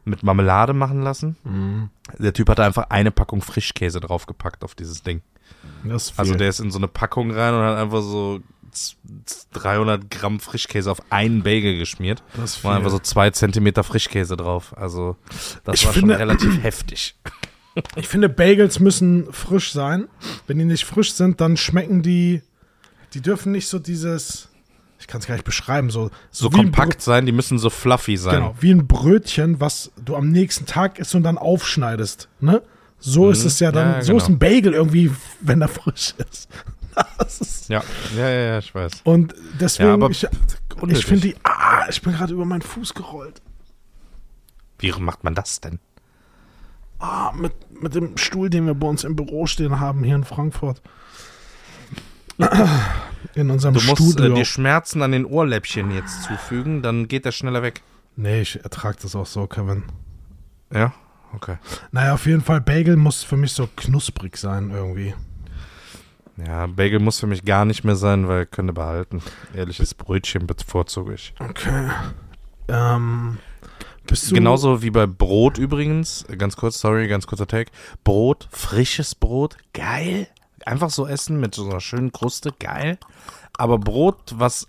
mit 0.05 0.23
Marmelade 0.23 0.73
machen 0.73 1.01
lassen. 1.01 1.37
Mhm. 1.43 1.89
Der 2.17 2.33
Typ 2.33 2.49
hatte 2.49 2.63
einfach 2.63 2.89
eine 2.89 3.11
Packung 3.11 3.41
Frischkäse 3.41 3.99
draufgepackt 3.99 4.63
auf 4.63 4.75
dieses 4.75 5.03
Ding. 5.03 5.21
Also 6.17 6.35
der 6.35 6.49
ist 6.49 6.59
in 6.59 6.71
so 6.71 6.77
eine 6.77 6.87
Packung 6.87 7.31
rein 7.31 7.53
und 7.53 7.61
hat 7.61 7.77
einfach 7.77 8.01
so 8.01 8.39
300 9.53 10.09
Gramm 10.09 10.39
Frischkäse 10.39 10.91
auf 10.91 11.01
einen 11.11 11.43
Bagel 11.43 11.77
geschmiert. 11.77 12.23
das 12.35 12.63
War 12.63 12.77
einfach 12.77 12.89
so 12.91 12.99
zwei 12.99 13.29
Zentimeter 13.31 13.83
Frischkäse 13.83 14.37
drauf. 14.37 14.75
Also 14.77 15.17
das 15.63 15.79
Ich 15.81 15.85
war 15.85 15.93
finde- 15.93 16.13
schon 16.15 16.21
relativ 16.21 16.63
heftig. 16.63 17.15
Ich 17.95 18.09
finde, 18.09 18.27
Bagels 18.27 18.81
müssen 18.81 19.31
frisch 19.31 19.71
sein. 19.71 20.09
Wenn 20.45 20.57
die 20.59 20.65
nicht 20.65 20.83
frisch 20.83 21.13
sind, 21.13 21.39
dann 21.39 21.55
schmecken 21.55 22.01
die. 22.01 22.41
Die 23.13 23.21
dürfen 23.21 23.53
nicht 23.53 23.69
so 23.69 23.79
dieses. 23.79 24.49
Ich 24.99 25.07
kann 25.07 25.21
es 25.21 25.25
gar 25.25 25.35
nicht 25.35 25.45
beschreiben. 25.45 25.89
So, 25.89 26.11
So 26.31 26.49
kompakt 26.49 27.01
sein, 27.01 27.25
die 27.25 27.31
müssen 27.31 27.57
so 27.59 27.69
fluffy 27.69 28.17
sein. 28.17 28.35
Genau, 28.35 28.55
wie 28.59 28.71
ein 28.71 28.87
Brötchen, 28.87 29.61
was 29.61 29.89
du 30.03 30.17
am 30.17 30.31
nächsten 30.31 30.65
Tag 30.65 30.99
isst 30.99 31.15
und 31.15 31.23
dann 31.23 31.37
aufschneidest. 31.37 32.27
Ne? 32.41 32.61
So 32.99 33.29
ist 33.31 33.45
es 33.45 33.61
ja 33.61 33.71
dann. 33.71 33.87
Mhm. 33.87 33.93
Ja, 33.93 34.01
so 34.01 34.17
ist 34.17 34.25
genau. 34.25 34.35
ein 34.35 34.39
Bagel 34.39 34.73
irgendwie, 34.73 35.09
wenn 35.39 35.61
er 35.61 35.69
frisch 35.69 36.13
ist. 36.29 36.49
Das 37.17 37.67
Ja, 37.67 37.83
ja, 38.17 38.29
ja, 38.29 38.39
ja, 38.53 38.59
ich 38.59 38.73
weiß. 38.73 39.01
und 39.03 39.33
deswegen, 39.59 39.87
Ja, 39.89 39.93
aber 39.95 40.09
ich, 40.09 40.25
ich 40.89 41.05
finde 41.05 41.21
die. 41.27 41.35
Ah, 41.43 41.85
ich 41.89 42.01
bin 42.01 42.13
gerade 42.13 42.33
über 42.33 42.45
meinen 42.45 42.61
Fuß 42.61 42.93
gerollt. 42.93 43.41
Wie 44.79 44.91
macht 44.93 45.23
man 45.23 45.35
das 45.35 45.61
denn? 45.61 45.79
Ah, 46.99 47.31
mit, 47.33 47.53
mit 47.81 47.95
dem 47.95 48.17
Stuhl, 48.17 48.49
den 48.49 48.65
wir 48.65 48.73
bei 48.75 48.87
uns 48.87 49.03
im 49.03 49.15
Büro 49.15 49.45
stehen 49.47 49.79
haben, 49.79 50.03
hier 50.03 50.15
in 50.15 50.23
Frankfurt. 50.23 50.81
In 53.35 53.49
unserem 53.51 53.73
Du 53.75 53.81
musst 53.81 54.01
Studio. 54.01 54.31
äh, 54.31 54.35
dir 54.35 54.45
Schmerzen 54.45 55.01
an 55.03 55.11
den 55.11 55.25
Ohrläppchen 55.25 55.91
jetzt 55.91 56.23
zufügen, 56.23 56.81
dann 56.81 57.07
geht 57.07 57.25
der 57.25 57.31
schneller 57.31 57.61
weg. 57.61 57.81
nee, 58.15 58.41
ich 58.41 58.63
ertrage 58.63 58.97
das 59.01 59.15
auch 59.15 59.25
so, 59.27 59.47
Kevin. 59.47 59.83
Ja? 60.73 60.93
Okay. 61.33 61.57
Naja, 61.91 62.13
auf 62.15 62.25
jeden 62.25 62.41
Fall, 62.41 62.59
Bagel 62.61 62.97
muss 62.97 63.23
für 63.23 63.37
mich 63.37 63.53
so 63.53 63.67
knusprig 63.75 64.37
sein 64.37 64.71
irgendwie. 64.71 65.13
Ja, 66.37 66.67
Bagel 66.67 66.99
muss 66.99 67.19
für 67.19 67.27
mich 67.27 67.45
gar 67.45 67.65
nicht 67.65 67.83
mehr 67.83 67.95
sein, 67.95 68.27
weil 68.27 68.45
könnte 68.45 68.73
behalten. 68.73 69.21
Ehrliches 69.53 69.93
Brötchen 69.93 70.47
bevorzuge 70.47 71.13
ich. 71.13 71.33
Okay. 71.39 71.89
Ähm, 72.67 73.37
bist 74.07 74.31
du. 74.31 74.35
Genauso 74.35 74.81
wie 74.81 74.89
bei 74.89 75.07
Brot 75.07 75.57
übrigens. 75.57 76.25
Ganz 76.37 76.55
kurz, 76.55 76.79
sorry, 76.79 77.07
ganz 77.07 77.27
kurzer 77.27 77.47
Take. 77.47 77.71
Brot, 78.03 78.47
frisches 78.51 79.15
Brot, 79.15 79.57
geil. 79.73 80.27
Einfach 80.65 80.89
so 80.89 81.07
essen 81.07 81.39
mit 81.39 81.55
so 81.55 81.69
einer 81.69 81.79
schönen 81.79 82.11
Kruste, 82.11 82.51
geil. 82.59 82.97
Aber 83.57 83.77
Brot, 83.77 84.33
was 84.35 84.67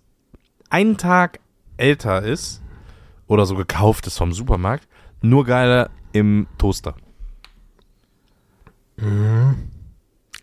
einen 0.70 0.96
Tag 0.96 1.40
älter 1.76 2.22
ist 2.22 2.62
oder 3.26 3.46
so 3.46 3.54
gekauft 3.54 4.06
ist 4.06 4.18
vom 4.18 4.32
Supermarkt, 4.32 4.88
nur 5.20 5.44
geiler 5.44 5.90
im 6.12 6.46
Toaster. 6.58 6.94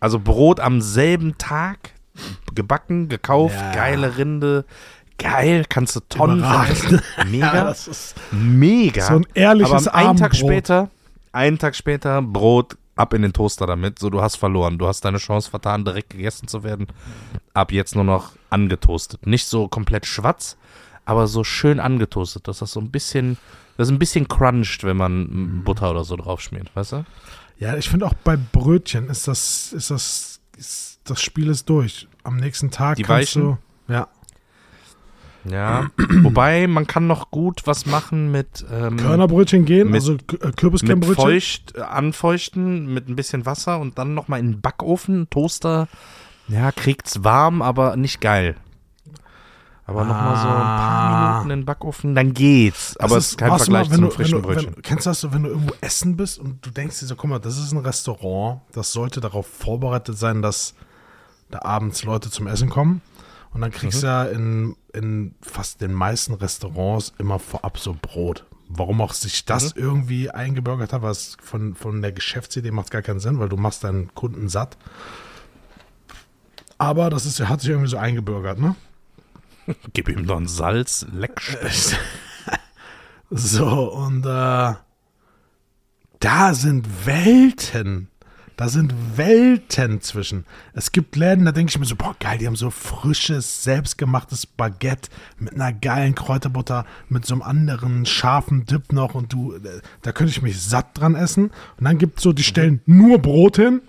Also 0.00 0.18
Brot 0.18 0.60
am 0.60 0.80
selben 0.80 1.36
Tag, 1.38 1.78
gebacken, 2.54 3.08
gekauft, 3.08 3.54
Ja. 3.56 3.72
geile 3.72 4.16
Rinde, 4.16 4.64
geil, 5.18 5.64
kannst 5.68 5.96
du 5.96 6.00
Tonnen 6.00 6.42
essen. 6.42 7.00
Ja, 7.18 7.24
Mega. 7.24 7.64
das 7.64 7.86
ist 7.86 8.14
Mega. 8.32 9.04
so 9.04 9.14
ein 9.16 9.26
ehrliches 9.34 9.88
Aber 9.88 9.94
einen 9.96 10.16
Tag 10.16 10.34
später, 10.34 10.88
einen 11.32 11.58
Tag 11.58 11.76
später, 11.76 12.22
Brot 12.22 12.76
ab 12.96 13.14
in 13.14 13.22
den 13.22 13.32
Toaster 13.32 13.66
damit. 13.66 13.98
So, 13.98 14.10
du 14.10 14.20
hast 14.20 14.36
verloren. 14.36 14.76
Du 14.78 14.86
hast 14.86 15.04
deine 15.04 15.18
Chance 15.18 15.48
vertan, 15.50 15.84
direkt 15.84 16.10
gegessen 16.10 16.48
zu 16.48 16.64
werden. 16.64 16.86
Ab 17.54 17.72
jetzt 17.72 17.94
nur 17.94 18.04
noch 18.04 18.32
angetoastet. 18.50 19.26
Nicht 19.26 19.46
so 19.46 19.68
komplett 19.68 20.04
schwarz, 20.06 20.56
aber 21.06 21.26
so 21.26 21.42
schön 21.44 21.80
angetoastet, 21.80 22.46
dass 22.46 22.58
das 22.58 22.72
so 22.72 22.80
ein 22.80 22.90
bisschen, 22.90 23.38
das 23.78 23.88
ist 23.88 23.92
ein 23.92 23.98
bisschen 23.98 24.28
crunched, 24.28 24.84
wenn 24.84 24.98
man 24.98 25.22
mm, 25.22 25.64
Butter 25.64 25.90
oder 25.90 26.04
so 26.04 26.16
drauf 26.16 26.40
schmiert, 26.42 26.70
weißt 26.74 26.92
du? 26.92 27.04
Ja, 27.60 27.76
ich 27.76 27.88
finde 27.88 28.06
auch 28.06 28.14
bei 28.14 28.36
Brötchen 28.36 29.08
ist 29.08 29.28
das, 29.28 29.72
ist 29.72 29.90
das, 29.90 30.40
ist, 30.56 31.00
das 31.04 31.22
Spiel 31.22 31.48
ist 31.48 31.68
durch. 31.68 32.08
Am 32.24 32.36
nächsten 32.36 32.70
Tag 32.72 32.96
Die 32.96 33.02
kannst 33.04 33.36
Weichen? 33.36 33.58
du. 33.86 33.92
Ja, 33.92 34.08
Ja. 35.44 35.90
Wobei, 36.22 36.66
man 36.66 36.86
kann 36.86 37.06
noch 37.06 37.30
gut 37.30 37.62
was 37.66 37.86
machen 37.86 38.30
mit, 38.32 38.64
ähm, 38.72 38.96
Körnerbrötchen 38.96 39.64
gehen, 39.66 39.88
mit- 39.90 39.96
also 40.00 40.14
äh, 40.14 40.46
mit 40.46 40.56
Kürbiskernbrötchen. 40.56 41.14
feucht 41.22 41.76
äh, 41.76 41.80
anfeuchten, 41.82 42.92
mit 42.92 43.08
ein 43.08 43.16
bisschen 43.16 43.46
Wasser 43.46 43.78
und 43.78 43.98
dann 43.98 44.14
nochmal 44.14 44.40
in 44.40 44.52
den 44.52 44.60
Backofen, 44.60 45.28
Toaster. 45.30 45.88
Ja, 46.48 46.72
kriegt's 46.72 47.22
warm, 47.24 47.62
aber 47.62 47.96
nicht 47.96 48.20
geil. 48.20 48.56
Aber 49.90 50.04
nochmal 50.04 50.36
so 50.36 50.48
ein 50.48 50.54
Ah. 50.54 50.76
paar 50.76 51.28
Minuten 51.32 51.50
in 51.50 51.58
den 51.60 51.64
Backofen, 51.66 52.14
dann 52.14 52.32
geht's. 52.32 52.96
Aber 52.98 53.16
es 53.16 53.30
ist 53.32 53.38
kein 53.38 53.48
Vergleich 53.56 53.88
mal, 53.88 53.90
wenn 53.90 53.96
zu 53.98 54.02
du, 54.06 54.10
frischen 54.10 54.34
wenn 54.34 54.42
du, 54.42 54.48
Brötchen. 54.48 54.74
Wenn, 54.76 54.82
kennst 54.82 55.06
du 55.06 55.10
das 55.10 55.20
so, 55.20 55.32
wenn 55.32 55.42
du 55.42 55.48
irgendwo 55.50 55.74
essen 55.80 56.16
bist 56.16 56.38
und 56.38 56.64
du 56.64 56.70
denkst 56.70 57.00
dir 57.00 57.06
so, 57.06 57.16
guck 57.16 57.28
mal, 57.30 57.38
das 57.40 57.58
ist 57.58 57.72
ein 57.72 57.78
Restaurant, 57.78 58.60
das 58.72 58.92
sollte 58.92 59.20
darauf 59.20 59.46
vorbereitet 59.46 60.16
sein, 60.16 60.42
dass 60.42 60.74
da 61.50 61.62
abends 61.62 62.04
Leute 62.04 62.30
zum 62.30 62.46
Essen 62.46 62.68
kommen. 62.70 63.02
Und 63.52 63.62
dann 63.62 63.70
Mhm. 63.70 63.74
kriegst 63.74 64.02
du 64.02 64.06
ja 64.06 64.24
in, 64.24 64.76
in 64.92 65.34
fast 65.42 65.80
den 65.80 65.92
meisten 65.92 66.34
Restaurants 66.34 67.12
immer 67.18 67.38
vorab 67.40 67.78
so 67.78 67.96
Brot. 68.00 68.44
Warum 68.68 69.00
auch 69.00 69.12
sich 69.12 69.44
das 69.44 69.74
Mhm. 69.74 69.82
irgendwie 69.82 69.90
irgendwie 70.24 70.30
eingebürgert 70.30 70.92
hat, 70.92 71.02
was 71.02 71.36
von, 71.42 71.74
von 71.74 72.00
der 72.00 72.12
Geschäftsidee 72.12 72.70
macht 72.70 72.92
gar 72.92 73.02
keinen 73.02 73.18
Sinn, 73.18 73.40
weil 73.40 73.48
du 73.48 73.56
machst 73.56 73.82
deinen 73.82 74.14
Kunden 74.14 74.48
satt. 74.48 74.76
Aber 76.78 77.10
das 77.10 77.26
ist, 77.26 77.40
hat 77.40 77.60
sich 77.60 77.70
irgendwie 77.70 77.88
so 77.90 77.96
eingebürgert, 77.96 78.58
ne? 78.60 78.76
Gib 79.92 80.08
ihm 80.08 80.30
ein 80.30 80.48
Salz, 80.48 81.06
leck. 81.12 81.40
So, 83.32 83.92
und 83.92 84.26
äh, 84.26 84.74
da 86.18 86.54
sind 86.54 87.06
Welten. 87.06 88.08
Da 88.56 88.68
sind 88.68 88.92
Welten 89.16 90.00
zwischen. 90.02 90.44
Es 90.74 90.90
gibt 90.90 91.14
Läden, 91.14 91.44
da 91.44 91.52
denke 91.52 91.70
ich 91.70 91.78
mir 91.78 91.86
so, 91.86 91.94
boah, 91.94 92.14
geil, 92.18 92.38
die 92.38 92.46
haben 92.46 92.56
so 92.56 92.70
frisches, 92.70 93.62
selbstgemachtes 93.62 94.46
Baguette 94.46 95.08
mit 95.38 95.54
einer 95.54 95.72
geilen 95.72 96.14
Kräuterbutter, 96.16 96.84
mit 97.08 97.24
so 97.24 97.34
einem 97.34 97.42
anderen 97.42 98.04
scharfen 98.04 98.66
Dip 98.66 98.92
noch 98.92 99.14
und 99.14 99.32
du, 99.32 99.54
äh, 99.54 99.80
da 100.02 100.10
könnte 100.12 100.32
ich 100.32 100.42
mich 100.42 100.60
satt 100.60 100.98
dran 100.98 101.14
essen. 101.14 101.52
Und 101.78 101.84
dann 101.84 101.98
gibt 101.98 102.18
es 102.18 102.24
so, 102.24 102.32
die 102.32 102.42
stellen 102.42 102.82
nur 102.84 103.20
Brot 103.20 103.56
hin. 103.56 103.80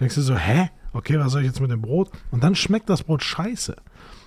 Denkst 0.00 0.16
du 0.16 0.22
so, 0.22 0.36
hä? 0.36 0.70
Okay, 0.92 1.18
was 1.18 1.32
soll 1.32 1.42
ich 1.42 1.46
jetzt 1.46 1.60
mit 1.60 1.70
dem 1.70 1.80
Brot? 1.80 2.10
Und 2.30 2.44
dann 2.44 2.56
schmeckt 2.56 2.90
das 2.90 3.04
Brot 3.04 3.22
scheiße. 3.22 3.76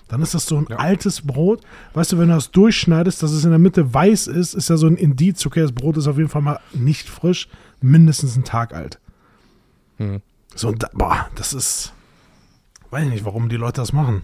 Dann 0.08 0.22
ist 0.22 0.34
das 0.34 0.46
so 0.46 0.56
ein 0.56 0.66
altes 0.72 1.20
Brot. 1.26 1.60
Weißt 1.94 2.12
du, 2.12 2.18
wenn 2.18 2.28
du 2.28 2.34
das 2.34 2.50
durchschneidest, 2.50 3.22
dass 3.22 3.30
es 3.30 3.44
in 3.44 3.50
der 3.50 3.58
Mitte 3.58 3.92
weiß 3.92 4.26
ist, 4.26 4.54
ist 4.54 4.68
ja 4.70 4.76
so 4.76 4.86
ein 4.86 4.96
Indiz, 4.96 5.44
okay, 5.46 5.60
das 5.60 5.72
Brot 5.72 5.96
ist 5.98 6.06
auf 6.06 6.16
jeden 6.16 6.30
Fall 6.30 6.42
mal 6.42 6.60
nicht 6.72 7.08
frisch, 7.08 7.48
mindestens 7.80 8.34
einen 8.34 8.44
Tag 8.44 8.72
alt. 8.74 8.98
Hm. 9.98 10.22
So, 10.54 10.72
da, 10.72 10.88
boah, 10.94 11.28
das 11.34 11.52
ist, 11.52 11.92
weiß 12.90 13.04
ich 13.04 13.10
nicht, 13.10 13.24
warum 13.24 13.48
die 13.48 13.56
Leute 13.56 13.80
das 13.82 13.92
machen. 13.92 14.22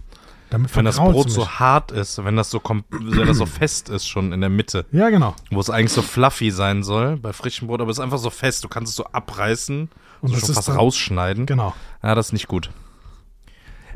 Damit 0.49 0.75
Wenn 0.75 0.85
das 0.85 0.97
Brot 0.97 1.29
so 1.31 1.47
hart 1.49 1.91
ist, 1.91 2.23
wenn 2.23 2.35
das 2.35 2.49
so, 2.51 2.61
wenn 2.89 3.27
das 3.27 3.37
so 3.37 3.45
fest 3.45 3.89
ist 3.89 4.07
schon 4.07 4.31
in 4.31 4.41
der 4.41 4.49
Mitte, 4.49 4.85
Ja, 4.91 5.09
genau. 5.09 5.35
wo 5.51 5.59
es 5.59 5.69
eigentlich 5.69 5.91
so 5.91 6.01
fluffy 6.01 6.51
sein 6.51 6.83
soll 6.83 7.17
bei 7.17 7.33
frischem 7.33 7.67
Brot, 7.67 7.81
aber 7.81 7.89
es 7.91 7.97
ist 7.97 8.03
einfach 8.03 8.19
so 8.19 8.29
fest, 8.29 8.63
du 8.63 8.67
kannst 8.67 8.91
es 8.91 8.95
so 8.95 9.05
abreißen 9.05 9.89
Und 10.21 10.31
das 10.33 10.39
schon 10.39 10.49
ist 10.49 10.55
fast 10.55 10.69
dann- 10.69 10.77
rausschneiden. 10.77 11.45
Genau. 11.47 11.73
Ja, 12.03 12.13
das 12.15 12.27
ist 12.27 12.33
nicht 12.33 12.47
gut. 12.47 12.69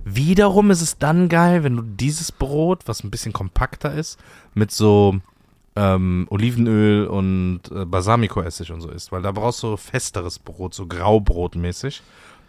Wiederum 0.06 0.72
ist 0.72 0.82
es 0.82 0.98
dann 0.98 1.30
geil, 1.30 1.64
wenn 1.64 1.76
du 1.76 1.82
dieses 1.84 2.32
Brot, 2.32 2.84
was 2.88 3.04
ein 3.04 3.12
bisschen 3.12 3.34
kompakter 3.34 3.94
ist, 3.94 4.18
mit 4.54 4.72
so 4.72 5.20
ähm, 5.76 6.28
Olivenöl 6.30 7.08
und 7.08 7.62
äh, 7.74 7.86
Balsamico-Essig 7.86 8.72
und 8.72 8.82
so 8.82 8.90
isst, 8.90 9.12
weil 9.12 9.22
da 9.22 9.32
brauchst 9.32 9.64
du 9.64 9.78
festeres 9.78 10.40
Brot, 10.40 10.74
so 10.74 10.88
Graubrotmäßig. 10.88 12.02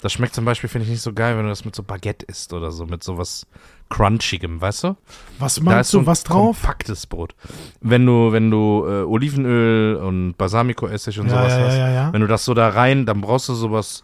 Das 0.03 0.15
schmeckt 0.15 0.35
zum 0.35 0.47
Beispiel, 0.47 0.71
finde 0.71 0.85
ich, 0.87 0.91
nicht 0.93 1.03
so 1.03 1.13
geil, 1.13 1.37
wenn 1.37 1.43
du 1.45 1.51
das 1.51 1.67
mit 1.67 1.77
so 1.77 1.83
Baguette 1.83 2.25
isst 2.25 2.55
oder 2.55 2.71
so, 2.71 2.87
mit 2.87 3.05
sowas 3.05 3.47
Crunchigem, 3.91 4.59
weißt 4.61 4.85
du? 4.85 4.97
Was 5.39 5.61
meinst 5.61 5.91
so 5.91 5.99
du, 5.99 6.05
ein 6.05 6.07
was 6.07 6.25
drauf? 6.25 6.63
kompaktes 6.63 7.07
Brot. 7.07 7.35
Wenn 7.83 8.07
du, 8.07 8.33
wenn 8.33 8.51
du 8.51 8.85
äh, 8.87 9.03
Olivenöl 9.03 9.97
und 9.97 10.35
Balsamico-Essig 10.39 11.19
und 11.21 11.27
Ja, 11.27 11.33
sowas 11.33 11.53
ja, 11.53 11.67
hast, 11.67 11.77
ja, 11.77 11.91
ja. 11.91 12.13
wenn 12.15 12.23
du 12.23 12.27
das 12.27 12.47
so 12.47 12.55
da 12.55 12.71
rein, 12.71 13.05
dann 13.05 13.21
brauchst 13.21 13.51
du 13.51 13.55
sowas, 13.55 14.03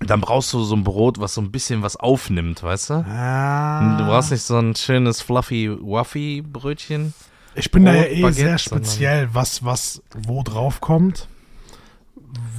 dann 0.00 0.20
brauchst 0.20 0.52
du 0.52 0.62
so 0.62 0.74
ein 0.76 0.84
Brot, 0.84 1.18
was 1.20 1.34
so 1.34 1.40
ein 1.40 1.50
bisschen 1.50 1.82
was 1.82 1.96
aufnimmt, 1.96 2.62
weißt 2.62 2.90
du? 2.90 2.94
Ah, 3.08 3.96
Du 3.98 4.04
brauchst 4.06 4.30
nicht 4.30 4.42
so 4.42 4.58
ein 4.58 4.74
schönes 4.74 5.22
fluffy 5.22 5.70
wuffy 5.80 6.42
Brötchen. 6.42 7.14
ich 7.54 7.70
bin 7.70 7.84
da 7.86 7.94
ja 7.94 8.02
Brot, 8.02 8.10
eh 8.12 8.22
Baguette, 8.22 8.34
sehr 8.40 8.58
speziell, 8.58 9.28
was, 9.32 9.64
was 9.64 10.02
wo 10.14 10.42
drauf 10.42 10.80
kommt. 10.80 11.28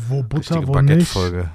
Wo 0.08 0.24
Butter, 0.24 0.38
Richtige 0.56 0.68
wo 0.68 0.80
nicht. 0.82 0.88
Baguette-Folge. 0.88 1.50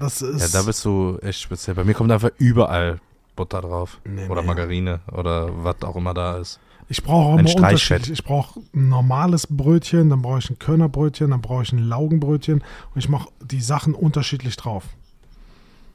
Das 0.00 0.20
Ja, 0.20 0.28
ist. 0.28 0.54
da 0.54 0.62
bist 0.62 0.84
du 0.84 1.18
echt 1.22 1.40
speziell. 1.40 1.76
Bei 1.76 1.84
mir 1.84 1.94
kommt 1.94 2.10
einfach 2.10 2.30
überall 2.38 2.98
Butter 3.36 3.60
drauf. 3.60 4.00
Nee, 4.04 4.26
oder 4.28 4.40
nee. 4.40 4.46
Margarine 4.48 5.00
oder 5.12 5.48
was 5.64 5.82
auch 5.82 5.96
immer 5.96 6.14
da 6.14 6.38
ist. 6.38 6.58
Ich 6.88 7.02
brauche 7.02 7.28
auch 7.28 7.38
Ein 7.38 7.46
immer 7.46 7.56
unterschiedlich. 7.56 8.10
Ich 8.10 8.24
brauche 8.24 8.60
ein 8.74 8.88
normales 8.88 9.46
Brötchen, 9.46 10.10
dann 10.10 10.20
brauche 10.22 10.40
ich 10.40 10.50
ein 10.50 10.58
Körnerbrötchen, 10.58 11.30
dann 11.30 11.40
brauche 11.40 11.62
ich 11.62 11.72
ein 11.72 11.78
Laugenbrötchen 11.78 12.62
und 12.94 12.98
ich 12.98 13.08
mache 13.08 13.28
die 13.42 13.60
Sachen 13.62 13.94
unterschiedlich 13.94 14.56
drauf. 14.56 14.84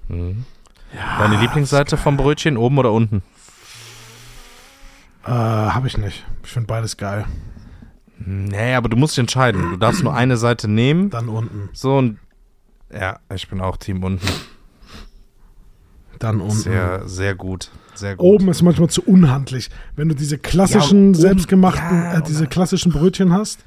Mhm. 0.09 0.45
Deine 1.19 1.39
Lieblingsseite 1.39 1.97
vom 1.97 2.17
Brötchen, 2.17 2.57
oben 2.57 2.77
oder 2.79 2.91
unten? 2.91 3.21
Äh, 5.25 5.29
habe 5.31 5.87
ich 5.87 5.97
nicht. 5.97 6.25
Ich 6.43 6.49
finde 6.49 6.67
beides 6.67 6.97
geil. 6.97 7.25
Nee, 8.17 8.73
aber 8.73 8.89
du 8.89 8.97
musst 8.97 9.13
dich 9.15 9.19
entscheiden. 9.21 9.61
Du 9.71 9.77
darfst 9.77 10.03
nur 10.03 10.13
eine 10.13 10.35
Seite 10.37 10.67
nehmen. 10.67 11.09
Dann 11.09 11.29
unten. 11.29 11.69
So 11.73 11.97
und. 11.97 12.17
Ja, 12.91 13.19
ich 13.33 13.47
bin 13.47 13.61
auch 13.61 13.77
Team 13.77 14.03
unten. 14.03 14.27
Dann 16.17 16.41
unten. 16.41 16.55
Sehr, 16.55 17.07
sehr 17.07 17.35
gut. 17.35 17.69
Sehr 17.93 18.15
gut. 18.15 18.25
Oben 18.25 18.49
ist 18.49 18.61
manchmal 18.61 18.89
zu 18.89 19.03
unhandlich. 19.03 19.69
Wenn 19.95 20.09
du 20.09 20.15
diese 20.15 20.37
klassischen, 20.37 21.03
Ja, 21.03 21.09
oben- 21.09 21.13
selbstgemachten, 21.15 21.97
ja, 22.03 22.17
äh, 22.17 22.21
diese 22.23 22.47
klassischen 22.47 22.91
Brötchen 22.91 23.31
hast, 23.31 23.63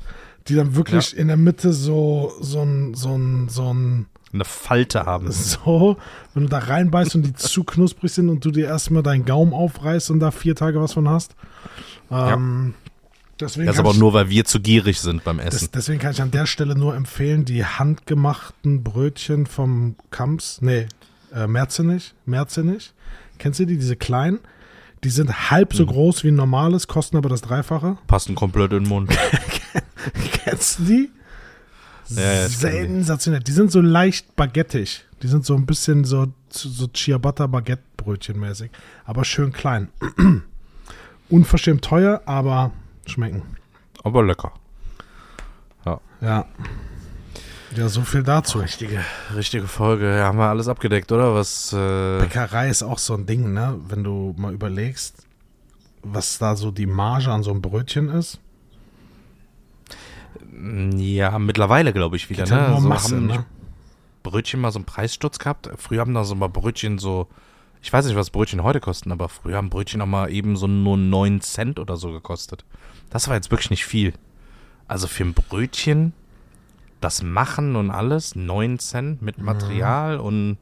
die 0.48 0.54
dann 0.54 0.74
wirklich 0.74 1.16
in 1.16 1.28
der 1.28 1.36
Mitte 1.36 1.72
so, 1.72 2.32
so 2.40 2.60
ein, 2.62 2.94
so 2.94 3.16
ein, 3.16 3.48
so 3.48 3.72
ein, 3.72 4.06
Eine 4.32 4.44
Falte 4.44 5.04
haben. 5.04 5.30
so, 5.32 5.96
wenn 6.34 6.44
du 6.44 6.48
da 6.48 6.58
reinbeißt 6.58 7.14
und 7.16 7.22
die 7.22 7.34
zu 7.34 7.64
knusprig 7.64 8.12
sind 8.12 8.28
und 8.28 8.44
du 8.44 8.50
dir 8.50 8.66
erstmal 8.66 9.02
deinen 9.02 9.24
Gaumen 9.24 9.52
aufreißt 9.52 10.10
und 10.10 10.20
da 10.20 10.30
vier 10.30 10.54
Tage 10.56 10.80
was 10.80 10.92
von 10.94 11.08
hast. 11.08 11.34
Ähm, 12.10 12.74
deswegen, 13.40 13.66
Das 13.66 13.76
ist 13.76 13.80
aber 13.80 13.94
nur, 13.94 14.12
weil 14.14 14.28
wir 14.30 14.44
zu 14.44 14.60
gierig 14.60 15.00
sind 15.00 15.24
beim 15.24 15.38
Essen. 15.38 15.60
das, 15.60 15.70
deswegen 15.70 15.98
kann 16.00 16.12
ich 16.12 16.22
an 16.22 16.30
der 16.30 16.46
Stelle 16.46 16.74
nur 16.76 16.94
empfehlen, 16.96 17.44
die 17.44 17.64
handgemachten 17.64 18.82
Brötchen 18.82 19.46
vom 19.46 19.96
Kamps, 20.10 20.60
nee, 20.62 20.86
äh, 21.34 21.46
Merzenich, 21.46 22.14
Merzenich. 22.26 22.92
Kennst 23.38 23.60
du 23.60 23.66
die, 23.66 23.76
diese 23.78 23.96
kleinen? 23.96 24.38
Die 25.04 25.10
sind 25.10 25.50
halb 25.50 25.72
Mhm. 25.72 25.76
so 25.78 25.86
groß 25.86 26.22
wie 26.24 26.28
ein 26.28 26.36
normales, 26.36 26.86
kosten 26.86 27.16
aber 27.16 27.28
das 27.28 27.40
Dreifache. 27.40 27.98
Passen 28.06 28.34
komplett 28.34 28.72
in 28.72 28.84
den 28.84 28.88
Mund. 28.88 29.10
Kennst 30.44 30.78
du 30.78 30.84
die? 30.84 31.10
Ja, 32.16 32.32
ja. 32.32 32.48
Sensationell. 32.48 33.40
Die 33.40 33.52
sind 33.52 33.72
so 33.72 33.80
leicht 33.80 34.34
baguettig. 34.36 35.04
Die 35.22 35.28
sind 35.28 35.44
so 35.44 35.54
ein 35.54 35.66
bisschen 35.66 36.04
so, 36.04 36.26
so 36.50 36.88
Ciabatta 36.88 37.46
Baguette 37.46 37.82
Brötchen 37.96 38.38
mäßig. 38.38 38.70
Aber 39.04 39.24
schön 39.24 39.52
klein. 39.52 39.88
Unverschämt 41.28 41.84
teuer, 41.84 42.22
aber 42.26 42.72
schmecken. 43.06 43.42
Aber 44.02 44.22
lecker. 44.22 44.52
Ja. 46.22 46.46
Ja, 47.74 47.88
so 47.88 48.02
viel 48.02 48.22
dazu. 48.22 48.58
Richtige, 48.58 49.00
richtige 49.34 49.66
Folge. 49.66 50.16
Ja, 50.16 50.26
haben 50.26 50.38
wir 50.38 50.44
alles 50.44 50.68
abgedeckt, 50.68 51.10
oder? 51.10 51.34
Was, 51.34 51.72
äh, 51.72 52.18
Bäckerei 52.20 52.68
ist 52.68 52.82
auch 52.82 52.98
so 52.98 53.14
ein 53.14 53.26
Ding, 53.26 53.52
ne? 53.52 53.76
Wenn 53.88 54.04
du 54.04 54.34
mal 54.36 54.52
überlegst, 54.52 55.26
was 56.02 56.38
da 56.38 56.54
so 56.54 56.70
die 56.70 56.86
Marge 56.86 57.30
an 57.30 57.42
so 57.42 57.50
einem 57.50 57.62
Brötchen 57.62 58.08
ist. 58.08 58.38
Ja, 60.96 61.38
mittlerweile 61.38 61.92
glaube 61.92 62.16
ich 62.16 62.30
wieder, 62.30 62.44
Geht 62.44 62.52
halt 62.52 62.70
ne? 62.70 62.80
So 62.80 62.88
Masse, 62.88 63.16
haben 63.16 63.26
ne? 63.26 63.44
Brötchen 64.22 64.60
mal 64.60 64.70
so 64.70 64.78
einen 64.78 64.86
Preissturz 64.86 65.38
gehabt. 65.38 65.68
Früher 65.76 66.00
haben 66.00 66.14
da 66.14 66.24
so 66.24 66.34
mal 66.34 66.48
Brötchen 66.48 66.98
so, 66.98 67.26
ich 67.82 67.92
weiß 67.92 68.06
nicht, 68.06 68.14
was 68.16 68.30
Brötchen 68.30 68.62
heute 68.62 68.80
kosten, 68.80 69.10
aber 69.12 69.28
früher 69.28 69.56
haben 69.56 69.70
Brötchen 69.70 70.00
auch 70.00 70.06
mal 70.06 70.30
eben 70.30 70.56
so 70.56 70.66
nur 70.66 70.96
9 70.96 71.40
Cent 71.40 71.78
oder 71.80 71.96
so 71.96 72.12
gekostet. 72.12 72.64
Das 73.10 73.28
war 73.28 73.34
jetzt 73.34 73.50
wirklich 73.50 73.70
nicht 73.70 73.84
viel. 73.84 74.12
Also 74.88 75.06
für 75.08 75.24
ein 75.24 75.34
Brötchen, 75.34 76.12
das 77.00 77.22
Machen 77.22 77.74
und 77.76 77.90
alles, 77.90 78.36
9 78.36 78.78
Cent 78.78 79.22
mit 79.22 79.38
Material 79.38 80.18
und 80.18 80.58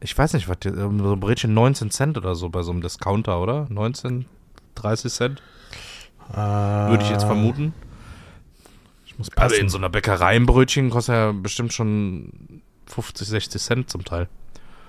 ich 0.00 0.18
weiß 0.18 0.32
nicht, 0.32 0.48
was, 0.48 0.58
die- 0.58 0.70
so 0.74 0.88
ein 0.88 1.20
Brötchen 1.20 1.54
19 1.54 1.90
Cent 1.92 2.18
oder 2.18 2.34
so 2.34 2.48
bei 2.48 2.62
so 2.62 2.72
einem 2.72 2.80
Discounter, 2.82 3.40
oder? 3.40 3.66
19, 3.68 4.24
30 4.74 5.12
Cent, 5.12 5.42
würde 6.34 7.04
ich 7.04 7.10
jetzt 7.10 7.24
vermuten. 7.24 7.72
Ich 9.12 9.18
muss 9.18 9.28
Also 9.36 9.54
passen. 9.54 9.60
in 9.64 9.68
so 9.68 9.78
einer 9.78 9.88
Bäckerei 9.90 10.36
ein 10.36 10.46
Brötchen 10.46 10.90
kostet 10.90 11.14
ja 11.14 11.32
bestimmt 11.32 11.72
schon 11.72 12.62
50, 12.86 13.28
60 13.28 13.62
Cent 13.62 13.90
zum 13.90 14.04
Teil. 14.04 14.28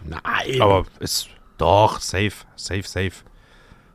Nein. 0.05 0.61
Aber 0.61 0.85
ist 0.99 1.29
doch 1.57 1.99
safe, 1.99 2.33
safe, 2.55 2.83
safe. 2.83 3.11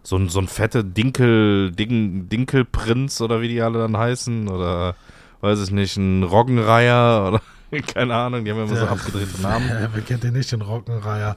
So 0.03 0.17
ein, 0.17 0.29
so 0.29 0.39
ein 0.41 0.49
fette 0.49 0.85
Dinkel, 0.85 1.73
Ding, 1.73 2.29
Dinkelprinz 2.29 3.21
oder 3.21 3.41
wie 3.41 3.49
die 3.49 3.61
alle 3.61 3.79
dann 3.81 3.97
heißen 3.97 4.49
oder 4.49 4.95
weiß 5.41 5.61
ich 5.63 5.71
nicht, 5.71 5.97
ein 5.97 6.23
Roggenreiher 6.23 7.27
oder 7.29 7.43
keine 7.95 8.15
Ahnung, 8.15 8.45
die 8.45 8.51
haben 8.51 8.63
immer 8.63 8.77
so 8.77 8.87
abgedrehte 8.87 9.43
Namen. 9.43 9.69
Ja, 9.69 9.89
wer 9.93 10.03
kennt 10.03 10.23
den 10.25 10.33
nicht, 10.35 10.51
den 10.53 10.63
Roggenreiher? 10.63 11.37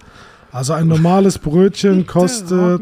Also 0.51 0.73
ein 0.73 0.87
normales 0.87 1.39
Brötchen 1.39 2.07
kostet 2.07 2.81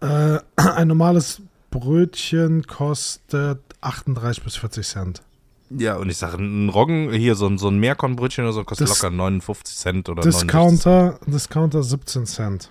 äh, 0.00 0.38
ein 0.56 0.88
normales 0.88 1.42
Brötchen 1.70 2.66
kostet 2.66 3.60
38 3.80 4.42
bis 4.44 4.56
40 4.56 4.86
Cent. 4.86 5.22
Ja, 5.70 5.96
und 5.96 6.08
ich 6.08 6.16
sage, 6.16 6.38
ein 6.38 6.68
Roggen, 6.70 7.12
hier 7.12 7.34
so 7.34 7.46
ein, 7.46 7.58
so 7.58 7.68
ein 7.68 7.78
Meerkornbrötchen 7.78 8.44
oder 8.44 8.52
so 8.54 8.64
kostet 8.64 8.88
Das- 8.88 9.02
locker 9.02 9.14
59 9.14 9.76
Cent 9.76 10.08
oder 10.08 10.22
69 10.24 10.50
Cent. 10.50 10.72
Discounter, 10.84 11.18
Discounter 11.26 11.82
17 11.82 12.26
Cent. 12.26 12.70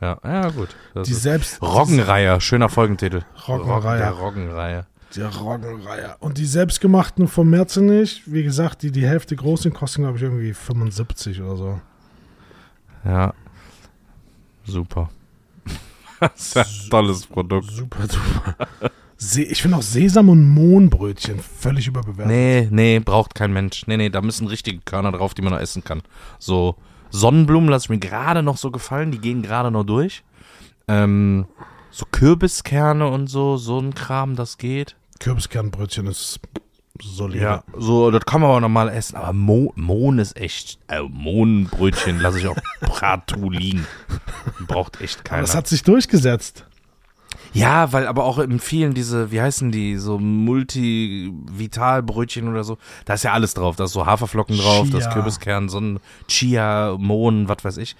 Ja, 0.00 0.18
ja 0.24 0.48
gut. 0.50 0.74
Das 0.94 1.06
Die 1.08 1.14
selbst 1.14 1.60
Roggenreiher, 1.60 2.40
schöner 2.40 2.68
Folgentitel. 2.68 3.24
Roggenreiher. 3.46 3.98
Der 3.98 4.10
Roggenreiher. 4.12 4.86
Der 5.16 5.28
Roggenreiher. 5.36 6.16
Und 6.20 6.38
die 6.38 6.46
selbstgemachten 6.46 7.28
vom 7.28 7.50
Merzenich, 7.50 8.22
wie 8.26 8.42
gesagt, 8.42 8.82
die 8.82 8.92
die 8.92 9.06
Hälfte 9.06 9.34
groß 9.36 9.62
sind, 9.62 9.74
kosten, 9.74 10.02
glaube 10.02 10.16
ich, 10.18 10.22
irgendwie 10.22 10.52
75 10.54 11.40
oder 11.42 11.56
so. 11.56 11.80
Ja. 13.04 13.34
Super. 14.64 15.08
das 16.20 16.56
ist 16.56 16.56
ein 16.56 16.90
tolles 16.90 17.26
Produkt. 17.26 17.70
Super, 17.70 18.02
super. 18.06 18.54
Se 19.20 19.42
ich 19.42 19.60
finde 19.62 19.76
auch 19.76 19.82
Sesam- 19.82 20.28
und 20.28 20.48
Mohnbrötchen 20.48 21.40
völlig 21.40 21.88
überbewertet. 21.88 22.26
Nee, 22.28 22.68
nee, 22.70 23.00
braucht 23.00 23.34
kein 23.34 23.52
Mensch. 23.52 23.84
Nee, 23.88 23.96
nee, 23.96 24.10
da 24.10 24.22
müssen 24.22 24.46
richtige 24.46 24.78
Körner 24.78 25.10
drauf, 25.12 25.34
die 25.34 25.42
man 25.42 25.52
noch 25.52 25.60
essen 25.60 25.82
kann. 25.82 26.02
So 26.38 26.76
Sonnenblumen 27.10 27.68
lasse 27.68 27.86
ich 27.86 27.90
mir 27.90 27.98
gerade 27.98 28.42
noch 28.44 28.56
so 28.58 28.70
gefallen, 28.70 29.10
die 29.10 29.18
gehen 29.18 29.42
gerade 29.42 29.70
noch 29.72 29.84
durch. 29.84 30.22
Ähm, 30.86 31.46
so 31.90 32.06
Kürbiskerne 32.10 33.08
und 33.08 33.26
so, 33.28 33.56
so 33.56 33.78
ein 33.80 33.94
Kram, 33.94 34.36
das 34.36 34.56
geht. 34.56 34.94
Kürbiskernbrötchen 35.18 36.06
ist 36.06 36.38
solide. 37.02 37.42
Ja, 37.42 37.64
so, 37.76 38.10
das 38.12 38.24
kann 38.24 38.40
man 38.40 38.50
aber 38.50 38.60
normal 38.60 38.88
essen. 38.88 39.16
Aber 39.16 39.32
Mo 39.32 39.72
Mohn 39.74 40.18
ist 40.20 40.36
echt, 40.36 40.78
äh, 40.88 41.00
Mohnbrötchen 41.02 42.20
lasse 42.20 42.38
ich 42.38 42.46
auch 42.46 42.56
partout 42.80 43.50
liegen. 43.50 43.86
Braucht 44.68 45.00
echt 45.00 45.18
Aber 45.20 45.28
keiner. 45.28 45.42
das 45.42 45.54
hat 45.56 45.66
sich 45.66 45.82
durchgesetzt. 45.82 46.66
Ja, 47.52 47.92
weil 47.92 48.06
aber 48.06 48.24
auch 48.24 48.38
in 48.38 48.60
vielen 48.60 48.94
diese, 48.94 49.30
wie 49.30 49.40
heißen 49.40 49.72
die, 49.72 49.96
so 49.96 50.18
Multi-Vital-Brötchen 50.18 52.48
oder 52.48 52.64
so, 52.64 52.78
da 53.04 53.14
ist 53.14 53.24
ja 53.24 53.32
alles 53.32 53.54
drauf. 53.54 53.76
Da 53.76 53.84
ist 53.84 53.92
so 53.92 54.06
Haferflocken 54.06 54.58
drauf, 54.58 54.90
Chia. 54.90 55.12
Kürbiskern, 55.12 55.68
so 55.68 55.80
ein 55.80 56.00
Chia, 56.26 56.96
Mohn, 56.98 57.48
was 57.48 57.64
weiß 57.64 57.76
ich. 57.78 57.96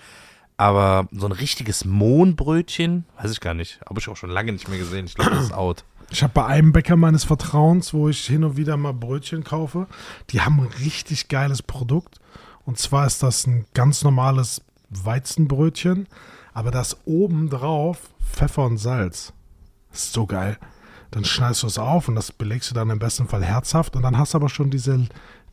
Aber 0.57 1.07
so 1.13 1.27
ein 1.27 1.33
richtiges 1.33 1.85
Mohnbrötchen, 1.85 3.05
weiß 3.21 3.31
ich 3.31 3.41
gar 3.41 3.55
nicht. 3.55 3.79
Habe 3.89 4.01
ich 4.01 4.09
auch 4.09 4.17
schon 4.17 4.31
lange 4.31 4.53
nicht 4.53 4.69
mehr 4.69 4.79
gesehen. 4.79 5.07
Ich 5.07 5.15
glaube, 5.15 5.31
das 5.31 5.45
ist 5.45 5.55
out. 5.55 5.85
Ich 6.11 6.23
habe 6.23 6.33
bei 6.33 6.47
einem 6.47 6.73
Bäcker 6.73 6.97
meines 6.97 7.25
Vertrauens, 7.25 7.93
wo 7.93 8.09
ich 8.09 8.25
hin 8.25 8.43
und 8.43 8.57
wieder 8.57 8.77
mal 8.77 8.95
Brötchen 8.95 9.45
kaufe, 9.45 9.87
die 10.31 10.41
haben 10.41 10.61
ein 10.61 10.85
richtig 10.85 11.29
geiles 11.29 11.63
Produkt. 11.63 12.19
Und 12.65 12.79
zwar 12.79 13.07
ist 13.07 13.23
das 13.23 13.47
ein 13.47 13.67
ganz 13.75 14.03
normales 14.03 14.63
Weizenbrötchen, 14.91 16.09
aber 16.59 16.71
da 16.73 16.81
ist 16.81 16.97
oben 17.05 17.49
drauf 17.49 18.01
Pfeffer 18.21 18.65
und 18.65 18.79
Salz. 18.79 19.33
Das 19.91 20.05
ist 20.05 20.13
so 20.13 20.27
geil. 20.27 20.59
Dann 21.11 21.25
schneidest 21.25 21.63
du 21.63 21.67
es 21.69 21.79
auf 21.79 22.09
und 22.09 22.17
das 22.17 22.33
belegst 22.33 22.71
du 22.71 22.75
dann 22.75 22.91
im 22.91 22.99
besten 22.99 23.29
Fall 23.29 23.45
herzhaft 23.45 23.97
und 23.97 24.03
dann 24.03 24.19
hast 24.19 24.35
du 24.35 24.39
aber 24.39 24.49
schon 24.49 24.71
diese, 24.71 25.07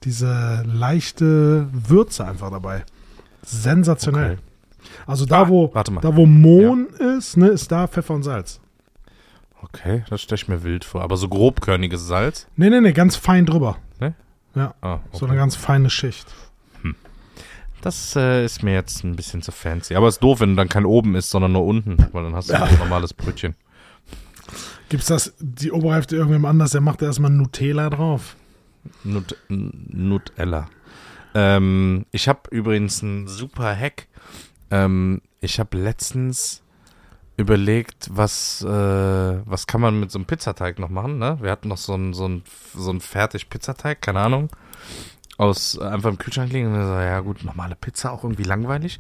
diese 0.04 0.64
leichte 0.66 1.68
Würze 1.72 2.26
einfach 2.26 2.50
dabei. 2.52 2.84
Sensationell. 3.44 4.34
Okay. 4.34 4.42
Also 5.08 5.26
da, 5.26 5.44
Ah, 5.44 5.50
wo, 5.50 5.68
da, 6.02 6.16
wo 6.16 6.26
Mohn 6.26 6.88
ist, 7.18 7.38
ne, 7.38 7.48
ist 7.50 7.72
da 7.72 7.88
Pfeffer 7.88 8.14
und 8.16 8.24
Salz. 8.24 8.60
Okay, 9.62 10.04
das 10.10 10.22
stelle 10.22 10.36
ich 10.42 10.48
mir 10.48 10.64
wild 10.64 10.86
vor. 10.86 11.02
Aber 11.02 11.18
so 11.18 11.28
grobkörniges 11.30 12.06
Salz? 12.06 12.48
Nee, 12.56 12.70
nee, 12.70 12.82
nee, 12.82 12.94
ganz 12.94 13.16
fein 13.16 13.46
drüber. 13.46 13.78
Ne? 14.00 14.14
Ja, 14.56 14.74
Ah, 14.82 15.00
so 15.12 15.26
eine 15.26 15.36
ganz 15.36 15.56
feine 15.56 15.90
Schicht. 15.90 16.28
Das 17.86 18.16
äh, 18.16 18.44
ist 18.44 18.64
mir 18.64 18.74
jetzt 18.74 19.04
ein 19.04 19.16
bisschen 19.16 19.44
zu 19.44 19.52
fancy. 19.52 19.94
Aber 19.94 20.08
es 20.08 20.16
ist 20.16 20.24
doof, 20.24 20.40
wenn 20.40 20.56
dann 20.56 20.70
kein 20.70 20.86
oben 20.86 21.14
ist, 21.14 21.30
sondern 21.30 21.52
nur 21.52 21.66
unten, 21.66 21.98
weil 22.14 22.24
dann 22.24 22.34
hast 22.34 22.50
du 22.50 22.60
ein 22.60 22.80
normales 22.80 23.14
Brötchen. 23.14 23.54
Gibt's 24.90 25.06
das, 25.06 25.36
die 25.38 25.72
Oberhälfte 25.72 26.16
irgendwem 26.16 26.46
anders, 26.46 26.72
der 26.72 26.82
macht 26.82 27.04
erstmal 27.04 27.30
Nutella 27.30 27.92
drauf. 27.92 28.38
Nut 29.04 29.38
Nutella. 29.50 30.68
Ähm, 31.36 32.08
ich 32.10 32.28
habe 32.28 32.50
übrigens 32.50 33.04
einen 33.04 33.28
super 33.28 33.78
Hack. 33.78 34.08
Ähm, 34.72 35.22
ich 35.40 35.60
habe 35.60 35.78
letztens 35.78 36.64
überlegt, 37.38 38.10
was, 38.10 38.64
äh, 38.64 38.68
was 38.68 39.68
kann 39.68 39.82
man 39.82 40.00
mit 40.00 40.10
so 40.10 40.18
einem 40.18 40.26
Pizzateig 40.26 40.80
noch 40.80 40.90
machen, 40.90 41.20
ne? 41.20 41.38
Wir 41.40 41.52
hatten 41.52 41.68
noch 41.68 41.78
so 41.78 41.94
einen 41.94 42.16
so 42.16 42.28
ein, 42.28 42.42
so 42.74 42.90
ein 42.90 43.00
fertig 43.00 43.48
Pizzateig, 43.52 44.02
keine 44.02 44.22
Ahnung, 44.22 44.50
aus 45.38 45.78
einfach 45.78 46.10
im 46.10 46.18
Kühlschrank 46.18 46.52
liegen. 46.52 46.68
Und 46.68 46.82
so, 46.82 46.94
ja 46.94 47.20
gut, 47.20 47.44
normale 47.44 47.76
Pizza 47.76 48.12
auch 48.12 48.24
irgendwie 48.24 48.44
langweilig. 48.44 49.00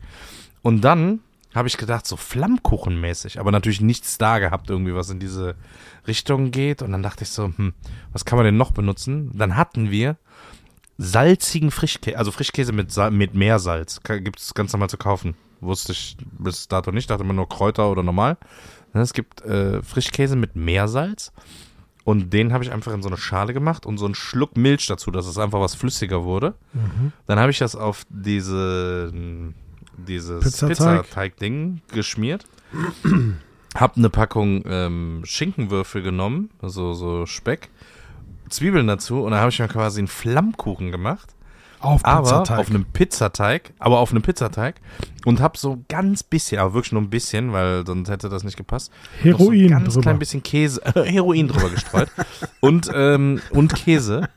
Und 0.62 0.82
dann 0.82 1.20
habe 1.54 1.68
ich 1.68 1.78
gedacht, 1.78 2.06
so 2.06 2.18
Flammkuchenmäßig, 2.18 3.40
aber 3.40 3.52
natürlich 3.52 3.80
nichts 3.80 4.18
da 4.18 4.40
gehabt, 4.40 4.70
irgendwie, 4.70 4.94
was 4.94 5.10
in 5.10 5.20
diese 5.20 5.56
Richtung 6.06 6.52
geht. 6.52 6.82
Und 6.82 6.92
dann 6.92 7.02
dachte 7.02 7.24
ich 7.24 7.30
so, 7.30 7.46
hm, 7.56 7.74
was 8.12 8.26
kann 8.26 8.38
man 8.38 8.46
denn 8.46 8.58
noch 8.58 8.72
benutzen? 8.72 9.32
Dann 9.34 9.56
hatten 9.56 9.90
wir 9.90 10.18
salzigen 10.98 11.72
Frischkäse, 11.72 12.18
also 12.18 12.32
Frischkäse 12.32 12.74
mit, 12.74 12.92
Sal 12.92 13.12
mit 13.12 13.36
Meersalz. 13.36 14.02
Gibt 14.04 14.40
es 14.40 14.54
ganz 14.54 14.74
normal 14.74 14.90
zu 14.90 14.98
kaufen. 14.98 15.36
Wusste 15.62 15.94
ich 15.94 16.18
bis 16.40 16.68
dato 16.68 16.92
nicht, 16.92 17.10
dachte 17.10 17.24
immer 17.24 17.34
nur 17.34 17.50
Kräuter 17.50 17.90
oder 17.90 18.04
normal. 18.04 18.38
Es 18.94 19.14
gibt 19.14 19.42
äh, 19.42 19.82
Frischkäse 19.82 20.36
mit 20.36 20.56
Meersalz. 20.56 21.32
Und 22.06 22.32
den 22.32 22.54
habe 22.54 22.64
ich 22.64 22.72
einfach 22.72 22.94
in 22.94 23.02
so 23.02 23.10
eine 23.10 23.18
Schale 23.18 23.54
gemacht 23.54 23.86
und 23.88 23.98
so 23.98 24.06
einen 24.06 24.14
Schluck 24.14 24.56
Milch 24.56 24.86
dazu, 24.86 25.10
dass 25.10 25.26
es 25.26 25.40
einfach 25.40 25.60
was 25.60 25.74
flüssiger 25.74 26.24
wurde. 26.24 26.54
Mhm. 26.72 27.12
Dann 27.26 27.40
habe 27.40 27.50
ich 27.50 27.58
das 27.58 27.76
auf 27.76 28.06
diese, 28.10 29.12
dieses 29.98 30.44
Pizzateig. 30.44 31.02
Pizzateig-Ding 31.02 31.82
geschmiert. 31.92 32.46
hab 33.76 33.98
eine 33.98 34.12
Packung 34.12 34.64
ähm, 34.68 35.22
Schinkenwürfel 35.26 36.04
genommen, 36.04 36.52
also 36.62 36.94
so 36.94 37.26
Speck, 37.26 37.70
Zwiebeln 38.50 38.86
dazu 38.86 39.24
und 39.24 39.32
dann 39.32 39.40
habe 39.40 39.50
ich 39.50 39.60
mir 39.60 39.68
quasi 39.68 40.00
einen 40.00 40.08
Flammkuchen 40.08 40.92
gemacht. 40.92 41.35
Auf 41.86 42.04
Aber 42.06 42.22
Pizzateig. 42.24 42.60
auf 42.60 42.70
einem 42.70 42.86
Pizzateig, 42.86 43.74
aber 43.80 44.00
auf 44.00 44.12
einem 44.12 44.22
Pizzateig 44.22 44.76
und 45.26 45.40
hab 45.42 45.58
so 45.58 45.80
ganz 45.88 46.24
bisschen, 46.24 46.60
aber 46.60 46.74
wirklich 46.74 46.92
nur 46.92 47.02
ein 47.02 47.10
bisschen, 47.10 47.54
weil 47.54 47.86
sonst 47.86 48.10
hätte 48.10 48.30
das 48.30 48.44
nicht 48.44 48.58
gepasst. 48.58 48.92
so 49.24 49.30
Heroin 49.30 49.64
ein 49.66 49.70
ganz 49.70 49.94
drüber. 49.94 50.02
klein 50.02 50.20
bisschen 50.20 50.44
Käse, 50.44 50.82
Heroin 50.96 51.48
drüber 51.48 51.70
gestreut 51.70 52.10
und 52.60 52.90
ähm, 52.94 53.42
und 53.52 53.74
Käse, 53.76 54.28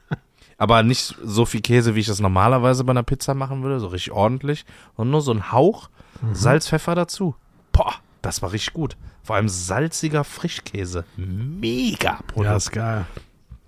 aber 0.59 0.83
nicht 0.83 1.15
so 1.25 1.45
viel 1.45 1.61
Käse, 1.61 1.95
wie 1.95 2.01
ich 2.01 2.07
das 2.07 2.21
normalerweise 2.21 2.85
bei 2.85 2.91
einer 2.91 3.03
Pizza 3.03 3.35
machen 3.35 3.63
würde, 3.63 3.81
so 3.81 3.89
richtig 3.89 4.13
ordentlich 4.13 4.65
und 4.97 5.11
nur 5.11 5.21
so 5.23 5.33
ein 5.33 5.53
Hauch 5.53 5.89
Mhm. 6.21 6.35
Salz, 6.35 6.69
Pfeffer 6.69 6.97
dazu. 6.97 7.37
Boah, 7.71 7.95
das 8.23 8.43
war 8.43 8.51
richtig 8.51 8.73
gut. 8.73 8.97
Vor 9.23 9.37
allem 9.37 9.49
salziger 9.49 10.25
Frischkäse, 10.25 11.05
mega 11.17 12.19
Produkt. 12.27 12.45
Ja, 12.51 12.57
ist 12.57 12.73
geil. 12.73 13.07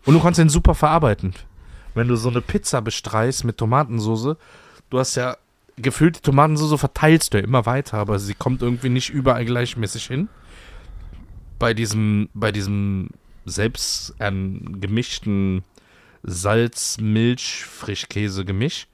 Und 0.05 0.15
du 0.15 0.21
kannst 0.21 0.39
den 0.41 0.49
super 0.49 0.75
verarbeiten. 0.75 1.35
Wenn 2.01 2.09
du 2.09 2.17
so 2.17 2.31
eine 2.31 2.41
Pizza 2.41 2.81
bestreichst 2.81 3.45
mit 3.45 3.59
Tomatensoße, 3.59 4.39
du 4.89 4.99
hast 4.99 5.17
ja 5.17 5.37
gefühlt 5.77 6.17
die 6.17 6.23
Tomatensoße 6.23 6.79
verteilst 6.79 7.35
du 7.35 7.39
ja 7.39 7.45
immer 7.45 7.67
weiter, 7.67 7.99
aber 7.99 8.19
sie 8.19 8.33
kommt 8.33 8.63
irgendwie 8.63 8.89
nicht 8.89 9.11
überall 9.11 9.45
gleichmäßig 9.45 10.07
hin. 10.07 10.31
Bei 11.59 11.75
diesem, 11.75 12.31
bei 12.33 12.53
diesem 12.53 13.11
selbst 13.45 14.15
ähm, 14.19 14.81
gemischten 14.81 15.63
Salz-Milch-Frischkäse-Gemisch, 16.23 18.87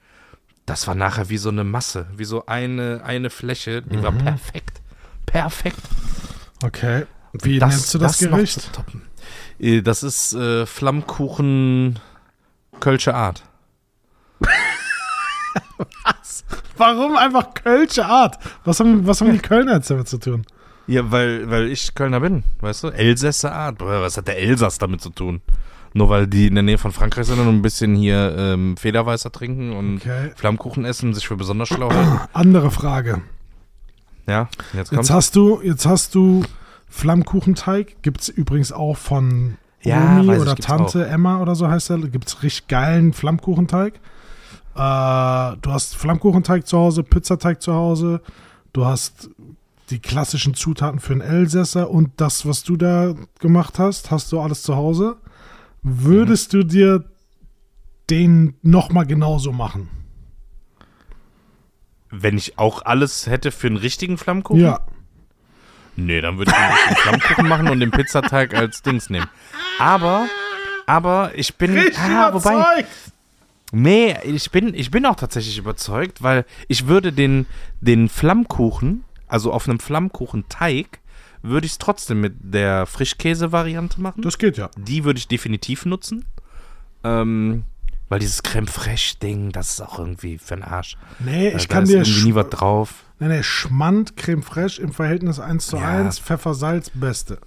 das 0.65 0.85
war 0.85 0.95
nachher 0.95 1.29
wie 1.29 1.37
so 1.37 1.47
eine 1.47 1.63
Masse, 1.63 2.07
wie 2.17 2.25
so 2.25 2.45
eine, 2.45 3.03
eine 3.05 3.29
Fläche, 3.29 3.83
die 3.83 4.03
war 4.03 4.11
perfekt. 4.11 4.81
Perfekt. 5.25 5.79
Okay. 6.61 7.05
Wie 7.31 7.57
nennst 7.57 7.93
du 7.93 7.99
das, 7.99 8.19
noch 8.19 8.31
Gericht? 8.31 8.69
Äh, 9.59 9.81
Das 9.81 10.03
ist 10.03 10.33
äh, 10.33 10.65
Flammkuchen 10.65 11.99
Kölsche 12.79 13.13
Art. 13.15 13.43
Warum 16.77 17.17
einfach 17.17 17.53
Kölsche 17.53 18.05
Art? 18.05 18.37
Was 18.63 18.79
haben, 18.79 19.07
was 19.07 19.21
haben 19.21 19.31
die 19.31 19.39
Kölner 19.39 19.75
jetzt 19.75 19.89
damit 19.89 20.07
zu 20.07 20.17
tun? 20.19 20.45
Ja, 20.85 21.09
weil, 21.11 21.49
weil 21.49 21.67
ich 21.67 21.95
Kölner 21.95 22.19
bin, 22.19 22.43
weißt 22.61 22.83
du? 22.83 22.87
Elsässer 22.89 23.51
Art. 23.53 23.77
Was 23.79 24.17
hat 24.17 24.27
der 24.27 24.37
Elsass 24.39 24.77
damit 24.77 25.01
zu 25.01 25.09
tun? 25.09 25.41
Nur 25.93 26.09
weil 26.09 26.27
die 26.27 26.47
in 26.47 26.53
der 26.53 26.63
Nähe 26.63 26.77
von 26.77 26.91
Frankreich 26.91 27.25
sind 27.27 27.39
und 27.39 27.47
ein 27.47 27.61
bisschen 27.61 27.95
hier 27.95 28.35
ähm, 28.37 28.77
Federweißer 28.77 29.31
trinken 29.31 29.71
und 29.75 29.97
Okay. 29.97 30.31
Flammkuchen 30.35 30.85
essen, 30.85 31.13
sich 31.13 31.27
für 31.27 31.35
besonders 31.35 31.69
schlau 31.69 31.89
halten. 31.91 32.19
Andere 32.33 32.69
Frage. 32.71 33.21
Ja, 34.27 34.49
jetzt 34.73 34.73
Jetzt 34.73 34.89
kommt's. 34.91 35.09
hast 35.09 35.35
du, 35.35 35.61
jetzt 35.61 35.85
hast 35.85 36.13
du 36.13 36.43
Flammkuchenteig. 36.87 37.97
Gibt 38.03 38.21
es 38.21 38.29
übrigens 38.29 38.71
auch 38.71 38.95
von 38.97 39.57
Ja, 39.87 40.19
Omi 40.19 40.33
ich, 40.33 40.41
oder 40.41 40.55
gibt's 40.55 40.67
Tante 40.67 41.07
Emma 41.07 41.41
oder 41.41 41.55
so 41.55 41.67
heißt 41.67 41.89
der. 41.89 41.97
Gibt 41.99 42.27
es 42.27 42.43
richtig 42.43 42.67
geilen 42.67 43.13
Flammkuchenteig. 43.13 43.95
Äh, 43.95 43.97
du 44.75 45.71
hast 45.71 45.95
Flammkuchenteig 45.95 46.67
zu 46.67 46.77
Hause, 46.77 47.03
Pizzateig 47.03 47.61
zu 47.61 47.73
Hause. 47.73 48.21
Du 48.73 48.85
hast 48.85 49.29
die 49.89 49.99
klassischen 49.99 50.53
Zutaten 50.53 50.99
für 50.99 51.13
einen 51.13 51.21
Elsässer 51.21 51.89
und 51.89 52.11
das, 52.17 52.45
was 52.45 52.63
du 52.63 52.75
da 52.75 53.15
gemacht 53.39 53.79
hast, 53.79 54.11
hast 54.11 54.31
du 54.31 54.39
alles 54.39 54.61
zu 54.61 54.75
Hause. 54.75 55.17
Würdest 55.81 56.53
du 56.53 56.63
dir 56.63 57.05
den 58.09 58.55
nochmal 58.61 59.05
genauso 59.05 59.51
machen? 59.51 59.89
Wenn 62.09 62.37
ich 62.37 62.57
auch 62.57 62.83
alles 62.83 63.27
hätte 63.27 63.51
für 63.51 63.67
einen 63.67 63.77
richtigen 63.77 64.17
Flammkuchen? 64.17 64.61
Ja. 64.61 64.81
Nee, 65.97 66.21
dann 66.21 66.37
würde 66.37 66.51
ich 66.51 66.57
einen 66.57 66.95
Flammkuchen 66.95 67.47
machen 67.47 67.69
und 67.69 67.79
den 67.79 67.91
Pizzateig 67.91 68.53
als 68.53 68.81
Dings 68.81 69.09
nehmen. 69.09 69.27
Aber, 69.79 70.27
aber 70.85 71.31
ich 71.35 71.55
bin, 71.55 71.77
ah, 71.97 72.33
wobei, 72.33 72.85
Nee, 73.71 74.15
ich 74.23 74.51
bin, 74.51 74.73
ich 74.73 74.91
bin 74.91 75.05
auch 75.05 75.15
tatsächlich 75.15 75.57
überzeugt, 75.57 76.23
weil 76.23 76.45
ich 76.67 76.87
würde 76.87 77.11
den, 77.11 77.45
den 77.81 78.07
Flammkuchen, 78.07 79.03
also 79.27 79.51
auf 79.51 79.67
einem 79.67 79.79
Flammkuchenteig, 79.79 80.99
würde 81.41 81.65
ich 81.65 81.73
es 81.73 81.77
trotzdem 81.77 82.21
mit 82.21 82.35
der 82.39 82.85
Frischkäse-Variante 82.85 84.01
machen. 84.01 84.21
Das 84.21 84.37
geht 84.37 84.57
ja. 84.57 84.69
Die 84.77 85.03
würde 85.03 85.17
ich 85.17 85.27
definitiv 85.27 85.85
nutzen. 85.85 86.25
Ähm, 87.03 87.63
weil 88.09 88.19
dieses 88.19 88.43
Creme 88.43 88.67
Fraiche-Ding, 88.67 89.51
das 89.51 89.69
ist 89.71 89.81
auch 89.81 89.99
irgendwie 89.99 90.37
für 90.37 90.55
den 90.55 90.63
Arsch. 90.63 90.97
Nee, 91.19 91.49
Äh, 91.49 91.57
ich 91.57 91.67
da 91.67 91.73
kann 91.75 91.83
ist 91.83 91.89
dir 91.91 91.97
irgendwie 91.97 92.23
nie 92.23 92.35
was 92.35 92.49
drauf. 92.49 93.03
Nee, 93.19 93.27
nee, 93.29 93.43
Schmand, 93.43 94.15
Creme 94.15 94.43
Fraiche 94.43 94.81
im 94.81 94.93
Verhältnis 94.93 95.39
1 95.39 95.67
zu 95.67 95.77
Ja. 95.77 95.87
1, 95.87 96.19
Pfeffer, 96.19 96.53
Salz, 96.53 96.91
beste. 96.93 97.39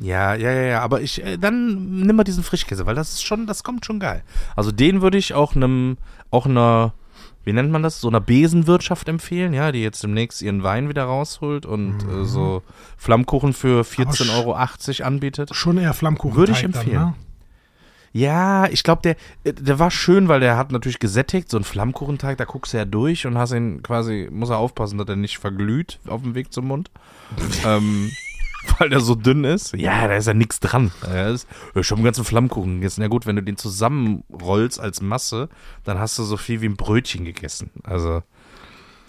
Ja, 0.00 0.34
ja, 0.34 0.50
ja, 0.50 0.62
ja, 0.62 0.80
aber 0.82 1.00
ich, 1.02 1.24
äh, 1.24 1.38
dann 1.38 2.00
nimm 2.00 2.16
mal 2.16 2.24
diesen 2.24 2.42
Frischkäse, 2.42 2.84
weil 2.84 2.94
das 2.96 3.12
ist 3.12 3.22
schon, 3.24 3.46
das 3.46 3.62
kommt 3.62 3.86
schon 3.86 4.00
geil. 4.00 4.22
Also 4.56 4.72
den 4.72 5.02
würde 5.02 5.18
ich 5.18 5.34
auch 5.34 5.54
einem, 5.54 5.96
auch 6.30 6.46
einer, 6.46 6.92
wie 7.44 7.52
nennt 7.52 7.70
man 7.70 7.82
das, 7.84 8.00
so 8.00 8.08
einer 8.08 8.20
Besenwirtschaft 8.20 9.08
empfehlen, 9.08 9.54
ja, 9.54 9.70
die 9.70 9.82
jetzt 9.82 10.02
demnächst 10.02 10.42
ihren 10.42 10.62
Wein 10.64 10.88
wieder 10.88 11.04
rausholt 11.04 11.64
und 11.64 12.02
äh, 12.02 12.24
so 12.24 12.62
Flammkuchen 12.96 13.52
für 13.52 13.82
14,80 13.82 14.34
Euro 14.36 14.54
anbietet. 15.06 15.54
Schon 15.54 15.78
eher 15.78 15.94
Flammkuchen. 15.94 16.36
Würde 16.36 16.52
ich 16.52 16.64
empfehlen. 16.64 17.14
Ja, 18.14 18.68
ich 18.68 18.84
glaube, 18.84 19.02
der, 19.02 19.16
äh, 19.42 19.52
der 19.52 19.80
war 19.80 19.90
schön, 19.90 20.28
weil 20.28 20.38
der 20.38 20.56
hat 20.56 20.70
natürlich 20.70 21.00
gesättigt, 21.00 21.50
so 21.50 21.56
ein 21.56 21.64
Flammkuchenteig, 21.64 22.38
da 22.38 22.44
guckst 22.44 22.72
du 22.72 22.76
ja 22.76 22.84
durch 22.84 23.26
und 23.26 23.36
hast 23.36 23.52
ihn 23.52 23.82
quasi, 23.82 24.28
muss 24.30 24.50
er 24.50 24.58
aufpassen, 24.58 24.98
dass 24.98 25.08
er 25.08 25.16
nicht 25.16 25.38
verglüht 25.38 25.98
auf 26.06 26.22
dem 26.22 26.36
Weg 26.36 26.52
zum 26.52 26.68
Mund. 26.68 26.92
ähm, 27.66 28.12
weil 28.78 28.88
der 28.88 29.00
so 29.00 29.16
dünn 29.16 29.42
ist. 29.42 29.74
Ja, 29.74 30.06
da 30.06 30.14
ist 30.14 30.26
ja 30.26 30.32
nichts 30.32 30.60
dran. 30.60 30.92
Ja, 31.02 31.28
ist, 31.28 31.48
ich 31.74 31.90
habe 31.90 31.98
einen 31.98 32.04
ganzen 32.04 32.24
Flammkuchen 32.24 32.76
gegessen. 32.76 33.02
Ja 33.02 33.08
gut, 33.08 33.26
wenn 33.26 33.34
du 33.34 33.42
den 33.42 33.56
zusammenrollst 33.56 34.78
als 34.78 35.00
Masse, 35.00 35.48
dann 35.82 35.98
hast 35.98 36.16
du 36.16 36.22
so 36.22 36.36
viel 36.36 36.60
wie 36.60 36.66
ein 36.66 36.76
Brötchen 36.76 37.24
gegessen. 37.24 37.70
Also 37.82 38.22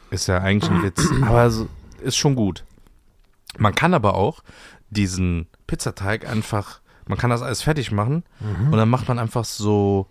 ist 0.10 0.26
ja 0.26 0.40
eigentlich 0.40 0.72
ein 0.72 0.82
Witz. 0.82 1.08
Aber 1.22 1.52
so, 1.52 1.68
ist 2.02 2.18
schon 2.18 2.36
gut. 2.36 2.66
Man 3.60 3.76
kann 3.76 3.94
aber 3.94 4.16
auch 4.16 4.44
diesen 4.90 5.48
Pizzateig 5.68 6.28
einfach, 6.28 6.82
man 7.08 7.18
kann 7.18 7.30
das 7.30 7.42
alles 7.42 7.62
fertig 7.62 7.92
machen 7.92 8.24
und 8.40 8.78
dann 8.78 8.90
macht 8.90 9.08
man 9.08 9.20
einfach 9.20 9.46
so 9.46 10.08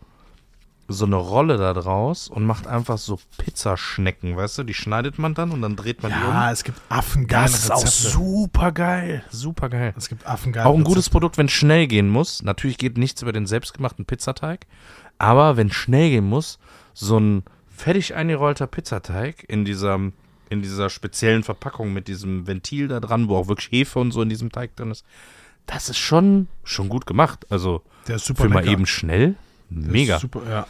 so 0.87 1.07
eine 1.07 1.17
Rolle 1.17 1.57
da 1.57 1.73
draus 1.73 2.29
und 2.29 2.45
macht 2.45 2.67
einfach 2.67 2.99
so 2.99 3.19
Pizzaschnecken, 3.39 4.37
weißt 4.37 4.59
du? 4.59 4.65
Die 4.65 4.75
schneidet 4.75 5.19
man 5.19 5.33
dann 5.33 5.51
und 5.51 5.63
dann 5.63 5.77
dreht 5.77 6.03
man 6.03 6.13
die 6.13 6.19
Ja, 6.19 6.47
um. 6.49 6.53
es 6.53 6.63
gibt 6.63 6.79
affengeile 6.91 7.51
Das 7.51 7.65
ist 7.65 7.71
auch 7.71 7.87
super 7.87 8.71
geil. 8.73 9.25
Super 9.31 9.71
geil. 9.71 9.95
Es 9.97 10.11
gibt 10.11 10.27
affengeile 10.27 10.67
Auch 10.67 10.75
ein 10.75 10.85
gutes 10.85 11.05
Rezepte. 11.07 11.11
Produkt, 11.13 11.39
wenn 11.39 11.47
es 11.47 11.53
schnell 11.53 11.87
gehen 11.87 12.11
muss. 12.11 12.43
Natürlich 12.43 12.77
geht 12.77 12.99
nichts 12.99 13.23
über 13.23 13.33
den 13.33 13.47
selbstgemachten 13.47 14.05
Pizzateig. 14.05 14.67
Aber 15.17 15.57
wenn 15.57 15.73
schnell 15.73 16.11
gehen 16.11 16.27
muss, 16.29 16.59
so 16.93 17.19
ein 17.19 17.45
fertig 17.75 18.15
eingerollter 18.15 18.67
Pizzateig 18.67 19.43
in 19.49 19.65
dieser, 19.65 19.99
in 20.51 20.61
dieser 20.63 20.91
speziellen 20.91 21.45
Verpackung 21.45 21.95
mit 21.95 22.09
diesem 22.09 22.47
Ventil 22.47 22.89
da 22.89 23.01
dran, 23.01 23.29
wo 23.29 23.37
auch 23.37 23.49
wirklich 23.49 23.71
Hefe 23.73 24.01
und 24.01 24.13
so 24.13 24.21
in 24.21 24.29
diesem 24.29 24.53
Teig 24.53 24.77
drin 24.77 24.91
ist, 24.91 25.07
das 25.67 25.89
ist 25.89 25.99
schon, 25.99 26.49
schon 26.63 26.89
gut 26.89 27.07
gemacht. 27.07 27.47
Also 27.51 27.83
Der 28.09 28.17
ist 28.17 28.27
super 28.27 28.45
für 28.45 28.49
mal 28.49 28.61
lecker. 28.61 28.73
eben 28.73 28.87
schnell, 28.87 29.37
mega. 29.71 30.19
Super, 30.19 30.41
ja. 30.49 30.67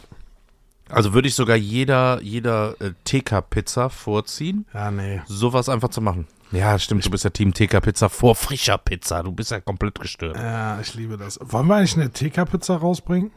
Also 0.89 1.13
würde 1.13 1.27
ich 1.27 1.33
sogar 1.35 1.55
jeder, 1.57 2.21
jeder 2.21 2.75
äh, 2.79 2.91
TK-Pizza 3.05 3.89
vorziehen, 3.89 4.65
Ja, 4.73 4.91
nee. 4.91 5.21
sowas 5.25 5.67
einfach 5.67 5.89
zu 5.89 5.99
machen. 6.01 6.27
Ja, 6.51 6.77
stimmt, 6.77 7.03
du 7.03 7.09
bist 7.09 7.23
ja 7.23 7.31
Team 7.31 7.53
TK-Pizza 7.53 8.07
vor 8.07 8.35
frischer 8.35 8.77
Pizza. 8.77 9.23
Du 9.23 9.31
bist 9.31 9.49
ja 9.51 9.59
komplett 9.59 9.99
gestört. 9.99 10.37
Ja, 10.37 10.79
ich 10.79 10.93
liebe 10.93 11.17
das. 11.17 11.39
Wollen 11.41 11.67
wir 11.67 11.75
eigentlich 11.75 11.97
eine 11.97 12.11
TK-Pizza 12.11 12.77
rausbringen? 12.77 13.31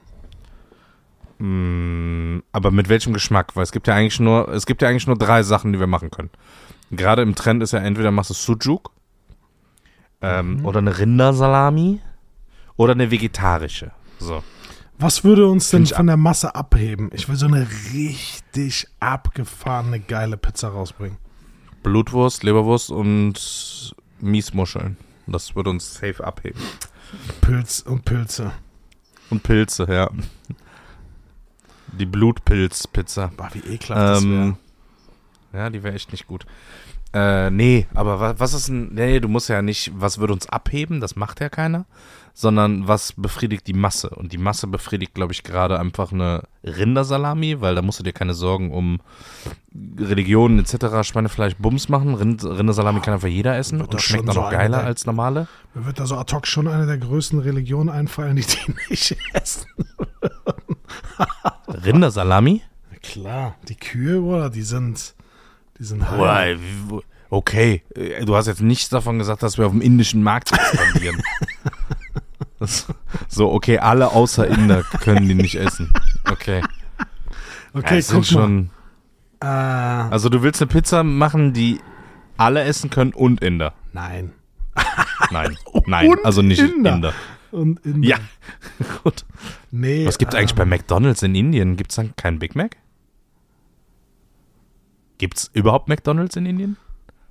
Mm, 1.39 2.41
aber 2.53 2.71
mit 2.71 2.89
welchem 2.89 3.13
Geschmack? 3.13 3.55
Weil 3.57 3.63
es 3.63 3.73
gibt 3.73 3.87
ja 3.87 3.95
eigentlich 3.95 4.21
nur, 4.21 4.49
es 4.49 4.67
gibt 4.67 4.83
ja 4.83 4.89
eigentlich 4.89 5.07
nur 5.07 5.17
drei 5.17 5.43
Sachen, 5.43 5.73
die 5.73 5.81
wir 5.81 5.87
machen 5.87 6.11
können. 6.11 6.31
Gerade 6.91 7.23
im 7.23 7.35
Trend 7.35 7.63
ist 7.63 7.73
ja 7.73 7.79
entweder 7.81 8.11
machst 8.11 8.31
du 8.31 8.35
Sujuk 8.35 8.91
ähm, 10.23 10.64
oder 10.64 10.79
eine 10.79 10.99
Rindersalami 10.99 12.01
oder 12.77 12.93
eine 12.93 13.11
vegetarische. 13.11 13.93
So. 14.19 14.43
Was 14.99 15.23
würde 15.23 15.47
uns 15.47 15.71
denn 15.71 15.87
von 15.87 16.09
der 16.09 16.16
Masse 16.16 16.55
abheben? 16.57 17.11
Ich 17.12 17.29
will 17.29 17.37
so 17.37 17.47
eine 17.47 17.69
richtig 17.93 18.89
abgefahrene, 18.99 20.01
geile 20.01 20.37
Pizza 20.37 20.69
rausbringen. 20.69 21.19
Blutwurst, 21.85 22.43
Leberwurst 22.43 22.91
und 22.91 23.95
Miesmuscheln. 24.21 24.97
Das 25.29 25.55
würde 25.55 25.71
uns 25.71 25.95
safe 25.95 26.25
abheben. 26.25 26.61
Pilz 27.41 27.81
und 27.81 28.05
Pilze. 28.05 28.51
Und 29.31 29.43
Pilze, 29.43 29.87
ja. 29.89 30.11
Die 31.93 32.07
Blutpilz-Pizza. 32.07 33.31
Boah, 33.37 33.51
wie 33.53 33.61
ekelhaft 33.61 34.16
das 34.16 34.25
wäre. 34.25 34.43
Ähm, 34.43 34.57
ja, 35.53 35.71
die 35.71 35.83
wäre 35.83 35.95
echt 35.95 36.12
nicht 36.12 36.27
gut. 36.27 36.45
Äh, 37.15 37.51
nee, 37.51 37.87
aber 37.95 38.21
wa 38.21 38.35
was 38.39 38.53
ist 38.53 38.69
ein. 38.69 38.93
Nee, 38.95 39.19
du 39.21 39.29
musst 39.29 39.49
ja 39.49 39.63
nicht, 39.63 39.93
was 39.95 40.19
würde 40.19 40.35
uns 40.35 40.47
abheben, 40.49 41.01
das 41.01 41.17
macht 41.17 41.41
ja 41.41 41.49
keiner, 41.49 41.87
sondern 42.35 42.87
was 42.87 43.15
befriedigt 43.17 43.67
die 43.67 43.73
Masse. 43.73 44.11
Und 44.11 44.33
die 44.35 44.39
Masse 44.39 44.67
befriedigt, 44.67 45.15
glaube 45.15 45.33
ich, 45.33 45.43
gerade 45.43 45.81
einfach 45.81 46.13
eine 46.13 46.43
Rindersalami, 46.65 47.63
weil 47.63 47.75
da 47.75 47.81
musst 47.81 47.99
du 47.99 48.03
dir 48.05 48.13
keine 48.13 48.35
Sorgen 48.35 48.71
um 48.73 49.01
Religionen 49.99 50.59
etc., 50.59 51.03
Schweinefleisch, 51.09 51.57
Bums 51.57 51.89
machen. 51.89 52.15
Rind 52.15 52.45
Rindersalami 52.45 53.01
kann 53.01 53.15
einfach 53.15 53.29
jeder 53.29 53.57
essen 53.57 53.81
und 53.81 53.99
schmeckt 54.03 54.29
auch 54.29 54.35
so 54.35 54.41
noch 54.43 54.51
geiler 54.51 54.79
der- 54.79 54.87
als 54.87 55.07
normale. 55.07 55.49
Mir 55.75 55.87
wird 55.87 55.99
da 55.99 56.05
so 56.07 56.17
ad 56.19 56.35
hoc 56.35 56.47
schon 56.47 56.69
eine 56.69 56.85
der 56.87 56.99
größten 56.99 57.39
Religionen 57.39 57.89
einfallen, 57.89 58.37
die 58.37 58.43
die 58.45 58.75
nicht 58.91 59.17
essen. 59.33 59.67
Rindersalami? 61.69 62.63
Klar, 63.03 63.55
die 63.69 63.77
Kühe, 63.77 64.21
oder? 64.21 64.51
Die 64.51 64.63
sind. 64.63 65.15
Die 65.79 65.85
sind 65.85 66.01
Boah, 66.01 66.35
heil. 66.35 66.59
wie- 66.61 67.01
Okay, 67.31 67.83
äh, 67.95 68.24
du 68.24 68.35
hast 68.37 68.47
jetzt 68.47 68.62
nichts 68.62 68.89
davon 68.89 69.18
gesagt, 69.18 69.43
dass 69.43 69.59
wir 69.59 69.66
auf 69.66 69.72
dem 69.72 69.83
indischen 69.83 70.22
Markt 70.22 70.51
expandieren. 70.53 71.22
So, 73.29 73.53
okay, 73.53 73.79
alle 73.79 74.11
außer 74.12 74.47
Inder 74.49 74.83
können 74.83 75.29
die 75.29 75.35
nicht 75.35 75.55
essen. 75.55 75.93
Okay. 76.29 76.61
Okay, 77.72 77.99
Ja, 78.01 78.05
guck 78.09 78.14
mal. 78.16 78.24
schon. 78.24 78.70
Äh, 79.41 79.47
Also 79.47 80.29
du 80.29 80.43
willst 80.43 80.61
eine 80.61 80.66
Pizza 80.68 81.05
machen, 81.05 81.53
die 81.53 81.79
alle 82.37 82.62
essen 82.64 82.91
können 82.91 83.12
und 83.12 83.43
Inder. 83.43 83.74
nein. 83.93 84.33
Nein, 85.31 85.57
nein, 85.87 86.09
Und 86.09 86.24
also 86.24 86.43
nicht 86.43 86.61
Inder. 86.61 86.95
Inder. 86.95 87.12
Und 87.53 87.85
in 87.87 88.03
Ja, 88.03 88.16
gut. 89.05 89.24
Nee. 89.70 90.07
Was 90.07 90.18
gibt 90.18 90.33
es 90.33 90.37
ähm, 90.37 90.41
eigentlich 90.41 90.55
bei 90.57 90.64
McDonald's 90.64 91.22
in 91.22 91.35
Indien? 91.35 91.76
Gibt 91.76 91.91
es 91.93 91.97
dann 91.97 92.14
keinen 92.16 92.39
Big 92.41 92.57
Mac? 92.57 92.76
Gibt 95.19 95.37
es 95.39 95.51
überhaupt 95.53 95.89
McDonald's 95.89 96.37
in 96.37 96.47
Indien? 96.47 96.77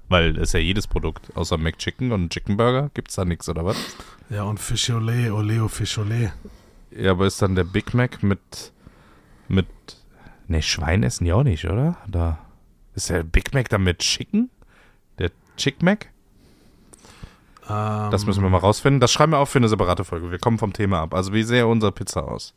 Weil 0.10 0.34
das 0.34 0.50
ist 0.50 0.54
ja 0.54 0.60
jedes 0.60 0.88
Produkt. 0.88 1.36
Außer 1.36 1.58
McChicken 1.58 2.12
und 2.12 2.32
Chicken 2.32 2.56
Burger 2.58 2.90
gibt 2.94 3.10
es 3.10 3.16
da 3.16 3.26
nichts, 3.26 3.50
oder 3.50 3.66
was? 3.66 3.78
Ja, 4.30 4.44
und 4.44 4.60
Fischolé, 4.60 5.32
Oleo 5.32 5.68
Fischolé. 5.68 6.32
Ja, 6.92 7.12
aber 7.12 7.26
ist 7.28 7.42
dann 7.42 7.56
der 7.56 7.64
Big 7.66 7.94
Mac 7.94 8.24
mit. 8.24 8.72
mit. 9.48 9.68
Ne, 10.48 10.62
Schwein 10.62 11.04
essen 11.04 11.26
die 11.26 11.34
auch 11.34 11.44
nicht, 11.44 11.66
oder? 11.66 11.98
Da. 12.08 12.40
Ist 12.96 13.10
der 13.10 13.24
Big 13.24 13.54
Mac 13.54 13.68
dann 13.70 13.84
mit 13.84 14.00
Chicken? 14.00 14.50
Der 15.20 15.32
Chick 15.58 15.82
Mac? 15.84 16.10
Ähm, 17.70 18.12
Das 18.12 18.26
müssen 18.26 18.42
wir 18.44 18.50
mal 18.50 18.60
rausfinden. 18.60 19.00
Das 19.02 19.12
schreiben 19.12 19.34
wir 19.34 19.40
auf 19.40 19.50
für 19.50 19.60
eine 19.60 19.68
separate 19.68 20.06
Folge. 20.06 20.32
Wir 20.32 20.40
kommen 20.40 20.58
vom 20.58 20.72
Thema 20.74 21.02
ab. 21.02 21.14
Also, 21.14 21.34
wie 21.34 21.44
sähe 21.44 21.68
unsere 21.68 21.92
Pizza 21.92 22.24
aus? 22.28 22.54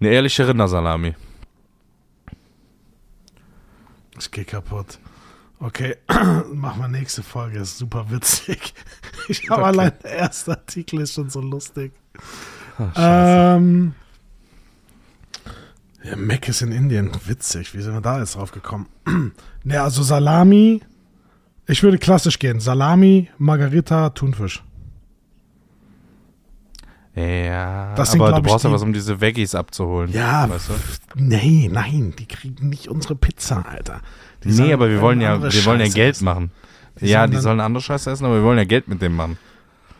Eine 0.00 0.10
ehrliche 0.10 0.46
Rindersalami. 0.46 1.14
Ich 4.22 4.30
geh 4.30 4.44
kaputt. 4.44 4.98
Okay, 5.58 5.96
machen 6.52 6.80
wir 6.80 6.86
nächste 6.88 7.22
Folge. 7.24 7.58
Ist 7.58 7.78
super 7.78 8.10
witzig. 8.10 8.72
Ich 9.28 9.48
habe 9.50 9.62
Okay. 9.62 9.70
allein 9.70 9.92
der 10.02 10.10
erste 10.12 10.50
Artikel 10.52 11.00
ist 11.00 11.14
schon 11.14 11.30
so 11.30 11.40
lustig. 11.40 11.92
Scheiße. 12.76 12.92
Ähm, 12.96 13.94
ja, 16.02 16.16
Mac 16.16 16.48
ist 16.48 16.62
in 16.62 16.72
Indien. 16.72 17.10
Witzig. 17.26 17.72
Wie 17.74 17.82
sind 17.82 17.94
wir 17.94 18.00
da 18.00 18.18
jetzt 18.18 18.34
drauf 18.34 18.50
gekommen? 18.50 18.88
ne, 19.64 19.80
also 19.80 20.02
Salami. 20.02 20.82
Ich 21.66 21.82
würde 21.84 21.98
klassisch 21.98 22.38
gehen. 22.40 22.58
Salami, 22.58 23.28
Margarita, 23.38 24.10
Thunfisch. 24.10 24.62
Ja, 27.14 27.94
das 27.94 28.12
sind, 28.12 28.22
aber 28.22 28.32
du 28.32 28.42
brauchst 28.42 28.64
ja 28.64 28.72
was, 28.72 28.82
um 28.82 28.92
diese 28.92 29.20
Veggies 29.20 29.54
abzuholen. 29.54 30.10
Ja, 30.12 30.48
weißt 30.48 30.70
du? 30.70 30.72
nee, 31.22 31.68
nein, 31.70 32.14
die 32.18 32.26
kriegen 32.26 32.70
nicht 32.70 32.88
unsere 32.88 33.16
Pizza, 33.16 33.64
Alter. 33.68 34.00
Die 34.44 34.48
Nee, 34.48 34.72
aber 34.72 34.88
wir 34.88 35.00
wollen 35.00 35.20
ja, 35.20 35.40
wir 35.42 35.64
wollen 35.66 35.80
ja 35.80 35.88
Geld 35.88 36.16
essen. 36.16 36.24
machen. 36.24 36.50
Die 37.00 37.06
ja, 37.06 37.26
die 37.26 37.36
sollen 37.38 37.60
andere 37.60 37.82
Scheiße 37.82 38.10
essen, 38.10 38.24
aber 38.24 38.36
wir 38.36 38.42
wollen 38.42 38.58
ja 38.58 38.64
Geld 38.64 38.88
mit 38.88 39.02
dem 39.02 39.14
machen. 39.14 39.38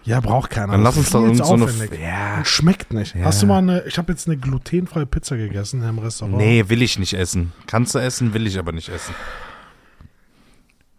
Ja, 0.04 0.20
braucht 0.20 0.50
keiner. 0.50 0.72
Dann 0.72 0.82
lass 0.82 0.96
uns 0.96 1.10
doch 1.10 1.26
zu 1.28 1.44
so 1.44 1.52
eine. 1.54 1.64
aufwendig. 1.64 2.00
Ja. 2.00 2.38
Und 2.38 2.46
schmeckt 2.48 2.92
nicht. 2.92 3.14
Ja. 3.14 3.24
Hast 3.26 3.42
du 3.42 3.46
mal 3.46 3.58
eine, 3.58 3.84
ich 3.86 3.98
habe 3.98 4.10
jetzt 4.12 4.26
eine 4.26 4.36
glutenfreie 4.36 5.06
Pizza 5.06 5.36
gegessen 5.36 5.82
im 5.82 5.98
Restaurant. 5.98 6.38
Nee, 6.38 6.64
will 6.68 6.82
ich 6.82 6.98
nicht 6.98 7.12
essen. 7.14 7.52
Kannst 7.66 7.94
du 7.94 7.98
essen, 8.00 8.34
will 8.34 8.46
ich 8.46 8.58
aber 8.58 8.72
nicht 8.72 8.88
essen. 8.88 9.14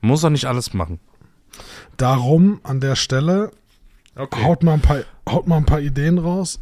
Muss 0.02 0.22
doch 0.22 0.30
nicht 0.30 0.46
alles 0.46 0.74
machen. 0.74 1.00
Darum 1.98 2.60
an 2.64 2.80
der 2.80 2.96
Stelle 2.96 3.52
haut 4.18 4.64
mal 4.64 4.74
ein 4.74 4.82
paar, 4.82 5.00
haut 5.30 5.48
mal 5.48 5.58
ein 5.58 5.66
paar 5.66 5.80
Ideen 5.82 6.18
raus, 6.18 6.60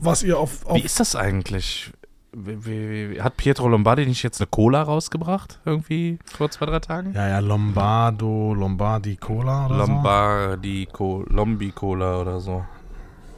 was 0.00 0.22
ihr 0.22 0.38
auf, 0.38 0.66
auf 0.66 0.76
Wie 0.76 0.82
ist 0.82 0.98
das 0.98 1.14
eigentlich? 1.14 1.92
Wie, 2.34 2.64
wie, 2.64 3.10
wie, 3.10 3.20
hat 3.20 3.36
Pietro 3.36 3.68
Lombardi 3.68 4.06
nicht 4.06 4.22
jetzt 4.22 4.40
eine 4.40 4.46
Cola 4.46 4.82
rausgebracht? 4.82 5.60
Irgendwie 5.66 6.18
vor 6.24 6.50
zwei, 6.50 6.66
drei 6.66 6.80
Tagen? 6.80 7.12
ja, 7.14 7.28
ja, 7.28 7.38
Lombardo, 7.40 8.54
Lombardi 8.54 9.16
Cola 9.16 9.66
oder 9.66 9.76
Lombardi, 9.76 10.88
Co 10.90 11.24
Lombi 11.28 11.70
Cola 11.72 12.20
oder 12.20 12.40
so. 12.40 12.64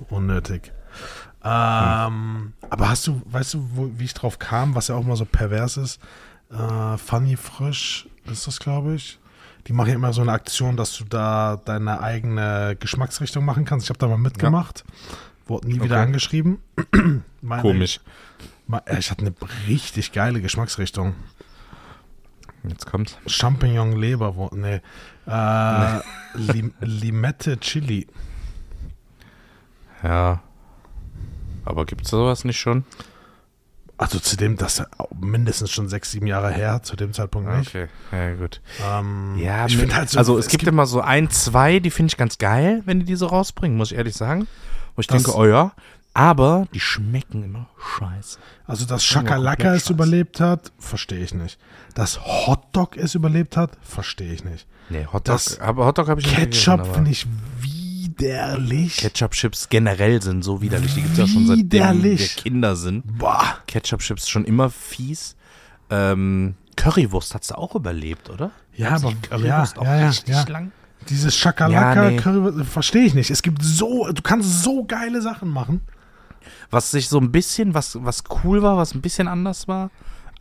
so. 0.09 0.15
Unnötig. 0.15 0.73
Ähm, 1.43 2.55
aber 2.71 2.89
hast 2.89 3.07
du, 3.07 3.21
weißt 3.27 3.55
du, 3.55 3.69
wo, 3.75 3.91
wie 3.97 4.05
ich 4.05 4.15
drauf 4.15 4.39
kam, 4.39 4.75
was 4.75 4.89
ja 4.89 4.95
auch 4.95 5.05
mal 5.05 5.17
so 5.17 5.25
pervers 5.25 5.77
ist? 5.77 6.01
Äh, 6.51 6.97
Funny 6.97 7.37
Frisch 7.37 8.09
ist 8.31 8.47
das, 8.47 8.61
glaube 8.61 8.95
ich. 8.95 9.19
Die 9.67 9.73
machen 9.73 9.89
ja 9.89 9.95
immer 9.95 10.13
so 10.13 10.21
eine 10.23 10.33
Aktion, 10.33 10.77
dass 10.77 10.97
du 10.97 11.05
da 11.05 11.57
deine 11.65 12.01
eigene 12.01 12.77
Geschmacksrichtung 12.79 13.45
machen 13.45 13.65
kannst. 13.65 13.87
Ich 13.87 13.91
habe 13.91 13.99
da 13.99 14.09
mal 14.09 14.19
mitgemacht. 14.19 14.85
Wurde 15.47 15.69
nie 15.69 15.75
wieder 15.77 15.97
Okay. 15.97 16.05
angeschrieben. 16.05 16.59
Meine- 17.43 17.63
Komisch. 17.63 18.01
Äh, 18.87 18.99
Ich 18.99 19.11
hatte 19.11 19.27
eine 19.27 19.35
richtig 19.69 20.13
geile 20.13 20.41
Geschmacksrichtung. 20.41 21.15
Jetzt 22.67 22.87
kommt. 22.87 23.19
Champignon 23.27 23.93
Leber, 23.93 24.37
wo, 24.37 24.49
nee. 24.55 24.81
Äh, 25.27 26.01
Lim 26.35 26.73
Limette 26.81 27.59
Chili. 27.61 28.07
Ja. 30.03 30.41
Aber 31.67 31.85
gibt's 31.87 32.11
sowas 32.11 32.45
nicht 32.45 32.59
schon? 32.59 32.85
Also 34.05 34.19
zu 34.19 34.37
dem, 34.37 34.57
das 34.57 34.79
ist 34.81 34.87
mindestens 35.19 35.71
schon 35.71 35.89
sechs, 35.89 36.11
sieben 36.13 36.27
Jahre 36.27 36.51
her, 36.53 36.83
zu 36.83 36.95
dem 36.97 37.13
Zeitpunkt 37.13 37.51
nicht. 37.57 37.69
Okay, 37.69 37.89
ja 38.13 38.35
gut. 38.35 38.61
Ähm, 38.87 39.37
Ja, 39.39 39.67
ich 39.67 39.77
finde 39.77 39.97
halt 39.97 40.11
so, 40.11 40.19
also 40.19 40.39
es, 40.39 40.49
gibt, 40.49 40.65
immer 40.67 40.87
so 40.87 41.01
ein, 41.01 41.31
zwei, 41.31 41.79
die 41.81 41.91
finde 41.91 42.11
ich 42.11 42.17
ganz 42.17 42.39
geil, 42.39 42.83
wenn 42.85 43.01
die 43.01 43.07
die 43.07 43.17
so 43.17 43.27
rausbringen, 43.27 43.77
muss 43.77 43.93
ich 43.93 43.99
ehrlich 43.99 44.15
sagen. 44.15 44.47
Wo 44.95 45.01
ich 45.01 45.07
Das- 45.07 45.23
denke, 45.23 45.39
oh 45.39 45.47
ja, 45.47 45.73
aber 46.13 46.69
die 46.73 46.81
schmecken 46.81 47.43
immer 47.43 47.67
scheiße. 47.99 48.39
also 48.67 48.85
dass 48.87 49.09
Ja, 49.11 49.21
Chakalaka 49.23 49.63
komplett 49.63 49.83
es 49.83 49.91
überlebt 49.91 50.39
hat, 50.41 50.71
verstehe 50.79 51.19
ich 51.25 51.35
nicht. 51.35 51.59
Dass 51.95 52.21
Hotdog 52.25 52.97
es 52.97 53.15
überlebt 53.15 53.57
hat, 53.57 53.73
verstehe 53.83 54.33
ich 54.33 54.45
nicht. 54.45 54.67
Nee, 54.91 55.07
Hotdog, 55.07 55.23
Das 55.25 55.59
aber 55.61 55.87
Hotdog 55.87 56.09
habe 56.09 56.21
ich 56.21 56.27
nicht 56.27 56.37
Ketchup 56.37 56.87
finde 56.95 57.11
ich 57.11 57.27
widerlich. 58.19 58.97
Ketchup-Chips 58.97 59.69
generell 59.69 60.23
sind 60.23 60.43
so 60.43 60.61
widerlich. 60.63 60.95
Die 60.95 61.03
gibt 61.03 61.13
es 61.13 61.19
ja 61.19 61.27
schon 61.27 61.47
seitdem 61.47 62.03
wir. 62.03 62.17
Kinder 62.17 62.77
sind. 62.77 63.19
Boah. 63.19 63.59
Ketchup-Chips 63.67 64.29
schon 64.29 64.45
immer 64.45 64.71
fies. 64.71 65.37
Ähm, 65.91 66.55
Currywurst 66.77 67.35
hat's 67.35 67.49
da 67.49 67.57
auch 67.57 67.75
überlebt, 67.75 68.31
oder? 68.31 68.51
Ja, 68.75 68.91
Gab's 68.91 69.03
aber 69.03 69.13
nicht 69.13 69.31
Currywurst 69.31 69.77
ja, 69.77 69.83
auch 69.83 69.87
ja, 69.87 70.01
ja, 70.01 70.09
richtig 70.09 70.35
ja. 70.35 70.45
lang. 70.49 70.73
Dieses 71.09 71.39
Chakalaka, 71.39 72.05
Ja, 72.05 72.11
nee. 72.11 72.17
Curry, 72.17 72.65
verstehe 72.65 73.05
ich 73.05 73.15
nicht. 73.15 73.31
Es 73.31 73.43
gibt 73.43 73.63
so, 73.63 74.11
du 74.11 74.23
kannst 74.23 74.63
so 74.63 74.85
geile 74.85 75.21
Sachen 75.21 75.51
machen. 75.51 75.83
Was 76.71 76.91
sich 76.91 77.09
so 77.09 77.19
ein 77.19 77.31
bisschen, 77.31 77.75
was, 77.75 78.03
was 78.03 78.25
cool 78.43 78.63
war, 78.63 78.77
was 78.77 78.95
ein 78.95 79.01
bisschen 79.01 79.29
anders 79.29 79.69
war, 79.69 79.91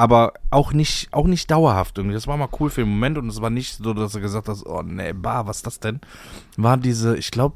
aber 0.03 0.33
auch 0.49 0.73
nicht, 0.73 1.07
auch 1.13 1.27
nicht 1.27 1.49
dauerhaft 1.49 1.97
irgendwie. 1.97 2.13
Das 2.15 2.27
war 2.27 2.35
mal 2.37 2.49
cool 2.59 2.69
für 2.69 2.81
den 2.81 2.89
Moment 2.89 3.17
und 3.17 3.29
es 3.29 3.41
war 3.41 3.49
nicht 3.49 3.77
so, 3.77 3.93
dass 3.93 4.11
du 4.11 4.19
gesagt 4.19 4.49
hast, 4.49 4.65
oh 4.65 4.81
nee, 4.83 5.13
bah, 5.13 5.47
was 5.47 5.57
ist 5.57 5.67
das 5.67 5.79
denn? 5.79 6.01
War 6.57 6.75
diese, 6.77 7.15
ich 7.17 7.31
glaube, 7.31 7.55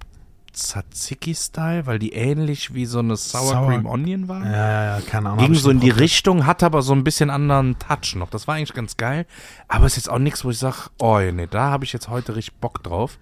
Tzatziki-Style, 0.53 1.85
weil 1.85 1.99
die 1.99 2.13
ähnlich 2.13 2.73
wie 2.73 2.85
so 2.85 2.99
eine 2.99 3.15
Sour, 3.15 3.41
Sour- 3.53 3.67
Cream 3.67 3.85
Onion 3.85 4.27
waren. 4.27 4.43
Ja, 4.45 4.51
ja, 4.51 4.83
ja, 4.97 5.01
keine 5.01 5.29
Ahnung. 5.29 5.45
Ging 5.45 5.53
so 5.55 5.69
in 5.69 5.79
die 5.79 5.89
probiert. 5.89 5.99
Richtung, 6.01 6.45
hat 6.45 6.63
aber 6.63 6.81
so 6.81 6.93
ein 6.93 7.03
bisschen 7.03 7.29
anderen 7.29 7.77
Touch 7.79 8.15
noch. 8.15 8.29
Das 8.29 8.47
war 8.47 8.55
eigentlich 8.55 8.73
ganz 8.73 8.97
geil. 8.97 9.25
Aber 9.67 9.85
ist 9.85 9.97
jetzt 9.97 10.09
auch 10.09 10.19
nichts, 10.19 10.43
wo 10.45 10.49
ich 10.49 10.57
sage, 10.57 10.77
oh 10.99 11.19
nee, 11.19 11.47
da 11.49 11.69
habe 11.69 11.85
ich 11.85 11.93
jetzt 11.93 12.09
heute 12.09 12.35
richtig 12.35 12.55
Bock 12.59 12.81
drauf. 12.83 13.19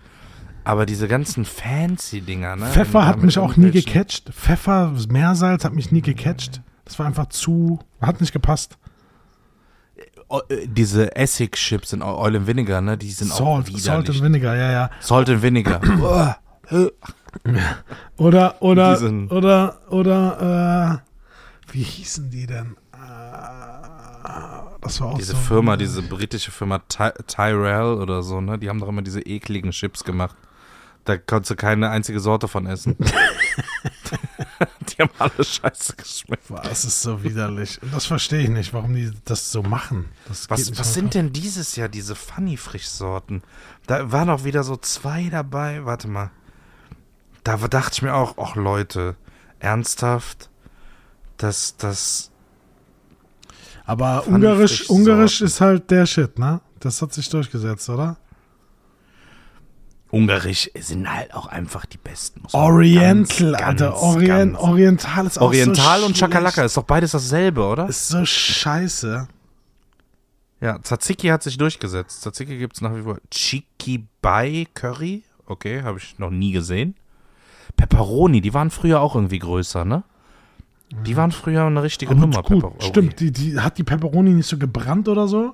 Aber 0.63 0.85
diese 0.85 1.07
ganzen 1.07 1.45
Fancy-Dinger, 1.45 2.55
ne? 2.55 2.65
Pfeffer 2.67 3.05
hat 3.05 3.21
mich 3.21 3.37
auch 3.37 3.55
nie 3.57 3.71
gecatcht. 3.71 4.29
Pfeffer, 4.33 4.93
Meersalz 5.09 5.63
hat 5.65 5.73
mich 5.73 5.91
nie 5.91 6.01
gecatcht. 6.01 6.61
Das 6.85 6.97
war 6.99 7.05
einfach 7.05 7.27
zu, 7.27 7.79
hat 8.01 8.21
nicht 8.21 8.33
gepasst. 8.33 8.77
Äh, 10.49 10.67
diese 10.67 11.15
Essig-Chips 11.15 11.93
in 11.93 12.01
Oil 12.01 12.35
and 12.37 12.47
Vinegar, 12.47 12.81
ne? 12.81 12.97
Die 12.97 13.11
sind 13.11 13.31
auch 13.31 13.37
Salt, 13.37 13.67
widerlich. 13.67 13.83
Salt 13.83 14.09
and 14.09 14.21
Vinegar, 14.23 14.55
ja, 14.55 14.71
ja. 14.71 14.89
Salt 14.99 15.29
and 15.29 15.41
Vinegar. 15.41 15.81
Oder, 18.17 18.55
oder, 18.61 18.95
sind- 18.95 19.29
oder, 19.31 19.77
oder, 19.89 21.01
äh, 21.03 21.73
wie 21.73 21.83
hießen 21.83 22.29
die 22.31 22.47
denn? 22.47 22.77
Äh, 22.93 22.97
das 24.81 25.01
war 25.01 25.09
auch 25.09 25.17
diese 25.17 25.33
so. 25.33 25.37
Firma, 25.37 25.75
diese 25.77 26.01
britische 26.01 26.51
Firma 26.51 26.79
Ty 26.87 27.11
Tyrell 27.27 27.95
oder 27.99 28.23
so, 28.23 28.39
ne? 28.39 28.57
Die 28.57 28.69
haben 28.69 28.79
doch 28.79 28.87
immer 28.87 29.01
diese 29.01 29.21
ekligen 29.21 29.71
Chips 29.71 30.03
gemacht. 30.05 30.35
Da 31.03 31.17
konntest 31.17 31.51
du 31.51 31.55
keine 31.55 31.89
einzige 31.89 32.19
Sorte 32.19 32.47
von 32.47 32.65
essen. 32.67 32.95
die 34.89 35.01
haben 35.01 35.11
alle 35.17 35.43
scheiße 35.43 35.95
geschmeckt. 35.95 36.43
Das 36.63 36.85
ist 36.85 37.01
so 37.01 37.23
widerlich. 37.23 37.79
Das 37.91 38.05
verstehe 38.05 38.41
ich 38.41 38.49
nicht, 38.49 38.73
warum 38.73 38.93
die 38.93 39.11
das 39.25 39.51
so 39.51 39.63
machen. 39.63 40.09
Das 40.27 40.49
Was, 40.49 40.77
was 40.77 40.93
sind 40.93 41.13
denn 41.13 41.33
dieses 41.33 41.75
Jahr 41.75 41.89
diese 41.89 42.15
Funny-Frisch-Sorten? 42.15 43.43
Da 43.87 44.11
waren 44.11 44.29
auch 44.29 44.43
wieder 44.43 44.63
so 44.63 44.77
zwei 44.77 45.29
dabei. 45.29 45.85
Warte 45.85 46.07
mal. 46.07 46.31
Da 47.43 47.57
dachte 47.57 47.91
ich 47.93 48.01
mir 48.01 48.15
auch, 48.15 48.37
ach 48.37 48.55
Leute, 48.55 49.15
ernsthaft? 49.59 50.49
Das, 51.37 51.75
das, 51.77 52.31
Aber 53.85 54.25
Ungarisch, 54.27 54.89
Ungarisch 54.89 55.41
ist 55.41 55.61
halt 55.61 55.91
der 55.91 56.05
Shit, 56.05 56.39
ne? 56.39 56.61
Das 56.79 57.01
hat 57.01 57.13
sich 57.13 57.29
durchgesetzt, 57.29 57.89
oder? 57.89 58.17
Ungarisch 60.15 60.71
sind 60.79 61.11
halt 61.13 61.33
auch 61.33 61.47
einfach 61.47 61.85
die 61.85 61.97
besten. 61.97 62.41
Oriental, 62.53 63.51
ganz, 63.51 63.61
Alter. 63.81 63.89
ganz, 63.89 64.01
Orient, 64.01 64.27
ganz- 64.53 64.57
Oriental 64.59 65.25
ist 65.25 65.37
auch 65.37 65.47
Oriental 65.47 65.99
so 65.99 66.05
und 66.05 66.17
Chakalaka 66.17 66.63
ist 66.63 66.77
doch 66.77 66.83
beides 66.83 67.11
dasselbe, 67.11 67.65
oder? 67.65 67.89
Ist 67.89 68.07
so 68.07 68.23
scheiße. 68.23 69.27
Ja, 70.61 70.79
Tzatziki 70.81 71.27
hat 71.27 71.43
sich 71.43 71.57
durchgesetzt. 71.57 72.21
Tzatziki 72.21 72.57
gibt 72.57 72.75
es 72.75 72.81
nach 72.81 72.95
wie 72.95 73.01
vor. 73.01 73.17
Chikibai 73.29 74.67
Curry, 74.73 75.23
okay, 75.47 75.83
habe 75.83 75.97
ich 75.97 76.17
noch 76.17 76.29
nie 76.29 76.53
gesehen. 76.53 76.95
Pepperoni, 77.75 78.39
die 78.39 78.53
waren 78.53 78.71
früher 78.71 79.01
auch 79.01 79.15
irgendwie 79.15 79.39
größer, 79.39 79.83
ne? 79.83 80.03
Die 81.05 81.17
waren 81.17 81.31
früher 81.33 81.65
eine 81.65 81.83
richtige 81.83 82.11
Aber 82.11 82.21
Nummer, 82.21 82.41
gut, 82.41 82.61
Pepperoni. 82.61 82.83
stimmt. 82.83 83.19
Die, 83.19 83.31
die, 83.33 83.59
hat 83.59 83.77
die 83.77 83.83
Pepperoni 83.83 84.29
nicht 84.31 84.47
so 84.47 84.57
gebrannt 84.57 85.09
oder 85.09 85.27
so? 85.27 85.53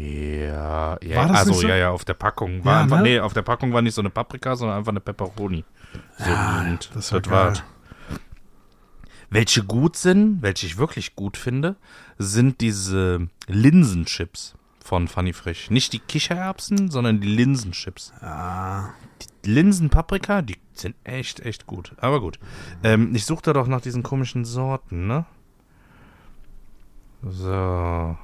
Ja, 0.00 0.96
ja, 1.02 1.16
War 1.16 1.28
das 1.28 1.38
also 1.38 1.52
so? 1.54 1.66
ja, 1.66 1.74
ja, 1.76 1.90
auf 1.90 2.04
der 2.04 2.14
Packung. 2.14 2.64
War 2.64 2.74
Ja, 2.76 2.80
einfach, 2.82 2.96
ne? 2.98 3.02
Nee, 3.02 3.20
auf 3.20 3.32
der 3.32 3.42
Packung 3.42 3.72
war 3.72 3.82
nicht 3.82 3.94
so 3.94 4.00
eine 4.02 4.10
Paprika, 4.10 4.54
sondern 4.54 4.78
einfach 4.78 4.92
eine 4.92 5.00
Pepperoni. 5.00 5.64
So 6.18 6.24
liegend. 6.30 6.90
das 6.94 7.12
war 7.12 7.24
war's. 7.26 7.58
geil. 7.58 8.18
Welche 9.30 9.62
gut 9.64 9.96
sind, 9.96 10.40
welche 10.40 10.66
ich 10.66 10.78
wirklich 10.78 11.16
gut 11.16 11.36
finde, 11.36 11.76
sind 12.16 12.60
diese 12.60 13.28
Linsenchips 13.46 14.54
von 14.82 15.08
Funny 15.08 15.32
Frisch. 15.32 15.68
Nicht 15.70 15.92
die 15.92 15.98
Kichererbsen, 15.98 16.90
sondern 16.90 17.20
die 17.20 17.28
Linsenchips. 17.28 18.12
Ah, 18.20 18.90
Die 19.44 19.50
Linsenpaprika, 19.50 20.40
die 20.42 20.56
sind 20.72 20.94
echt, 21.04 21.40
echt 21.40 21.66
gut. 21.66 21.92
Aber 21.98 22.20
gut. 22.20 22.38
Ähm, 22.84 23.14
ich 23.14 23.26
suche 23.26 23.42
da 23.42 23.52
doch 23.52 23.66
nach 23.66 23.80
diesen 23.82 24.02
komischen 24.02 24.44
Sorten, 24.44 25.06
ne? 25.08 25.26
So. 27.22 28.16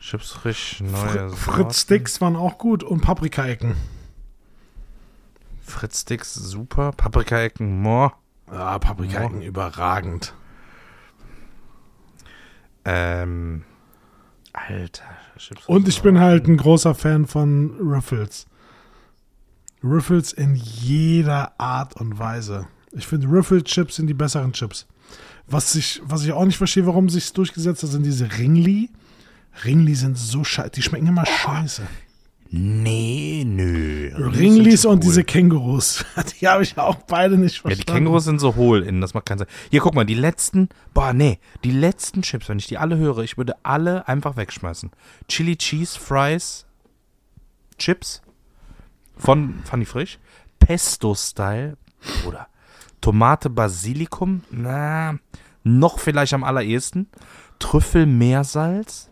Chips 0.00 0.32
frisch, 0.32 0.80
neue 0.80 1.30
Fr 1.30 1.52
Fritz 1.52 1.82
Sticks 1.82 2.20
waren 2.20 2.36
auch 2.36 2.58
gut 2.58 2.84
und 2.84 3.00
Paprikaecken. 3.00 3.74
Fritz 5.62 6.02
Sticks, 6.02 6.34
super. 6.34 6.92
Paprikaecken, 6.92 7.80
more. 7.80 8.12
Ja, 8.50 8.78
Paprikaecken 8.78 9.42
überragend. 9.42 10.32
Ähm. 12.84 13.64
Alter. 14.52 15.04
Chips 15.36 15.66
Und 15.66 15.88
ich 15.88 16.00
bin 16.02 16.18
halt 16.18 16.46
ein 16.46 16.56
großer 16.56 16.94
Fan 16.94 17.26
von 17.26 17.76
Ruffles. 17.80 18.46
Ruffles 19.82 20.32
in 20.32 20.54
jeder 20.54 21.58
Art 21.58 21.96
und 21.96 22.18
Weise. 22.18 22.68
Ich 22.92 23.06
finde, 23.06 23.26
Ruffle-Chips 23.26 23.96
sind 23.96 24.06
die 24.06 24.14
besseren 24.14 24.52
Chips. 24.52 24.86
Was 25.46 25.74
ich, 25.74 26.00
was 26.04 26.24
ich 26.24 26.32
auch 26.32 26.44
nicht 26.44 26.56
verstehe, 26.56 26.86
warum 26.86 27.08
sich 27.08 27.32
durchgesetzt 27.32 27.82
hat, 27.82 27.90
sind 27.90 28.04
diese 28.04 28.38
Ringli. 28.38 28.90
Ringli 29.64 29.94
sind 29.94 30.16
so 30.18 30.44
scheiße. 30.44 30.70
Die 30.70 30.82
schmecken 30.82 31.06
immer 31.06 31.26
scheiße. 31.26 31.82
Nee, 32.50 33.42
nö. 33.44 34.12
Ringlis 34.14 34.82
sind 34.82 34.90
und 34.92 34.98
cool. 34.98 35.02
diese 35.04 35.24
Kängurus. 35.24 36.04
Die 36.40 36.46
habe 36.46 36.62
ich 36.62 36.78
auch 36.78 36.94
beide 36.94 37.36
nicht 37.36 37.56
Ja, 37.56 37.62
verstanden. 37.62 37.86
die 37.86 37.92
Kängurus 37.92 38.24
sind 38.24 38.38
so 38.38 38.54
hohl 38.54 38.84
innen, 38.84 39.00
das 39.00 39.14
macht 39.14 39.26
keinen 39.26 39.38
Sinn. 39.38 39.48
Hier, 39.70 39.80
guck 39.80 39.94
mal, 39.94 40.04
die 40.06 40.14
letzten, 40.14 40.68
boah, 40.94 41.12
nee, 41.12 41.40
die 41.64 41.72
letzten 41.72 42.22
Chips, 42.22 42.48
wenn 42.48 42.58
ich 42.60 42.68
die 42.68 42.78
alle 42.78 42.96
höre, 42.98 43.18
ich 43.18 43.36
würde 43.36 43.54
alle 43.64 44.06
einfach 44.06 44.36
wegschmeißen. 44.36 44.90
Chili 45.28 45.56
Cheese 45.56 45.98
Fries 45.98 46.66
Chips 47.78 48.22
von 49.16 49.54
Funny 49.64 49.84
Frisch, 49.84 50.18
Pesto-Style, 50.60 51.76
oder 52.28 52.46
Tomate 53.00 53.50
Basilikum, 53.50 54.42
na, 54.50 55.18
noch 55.64 55.98
vielleicht 55.98 56.32
am 56.32 56.44
allerersten, 56.44 57.08
Trüffel 57.58 58.06
Meersalz, 58.06 59.10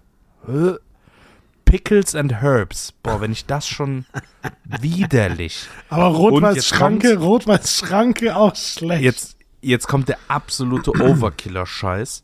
Pickles 1.65 2.15
and 2.15 2.41
Herbs. 2.41 2.93
Boah, 3.03 3.21
wenn 3.21 3.33
ich 3.33 3.47
das 3.47 3.67
schon 3.67 4.07
widerlich. 4.65 5.69
Aber 5.89 6.07
Rot-Weiß-Schranke, 6.07 7.17
Rot-Weiß-Schranke 7.19 8.37
auch 8.37 8.55
schlecht. 8.55 9.03
Jetzt, 9.03 9.37
jetzt 9.61 9.89
kommt 9.89 10.09
der 10.09 10.19
absolute 10.29 10.91
Overkiller-Scheiß. 11.01 12.23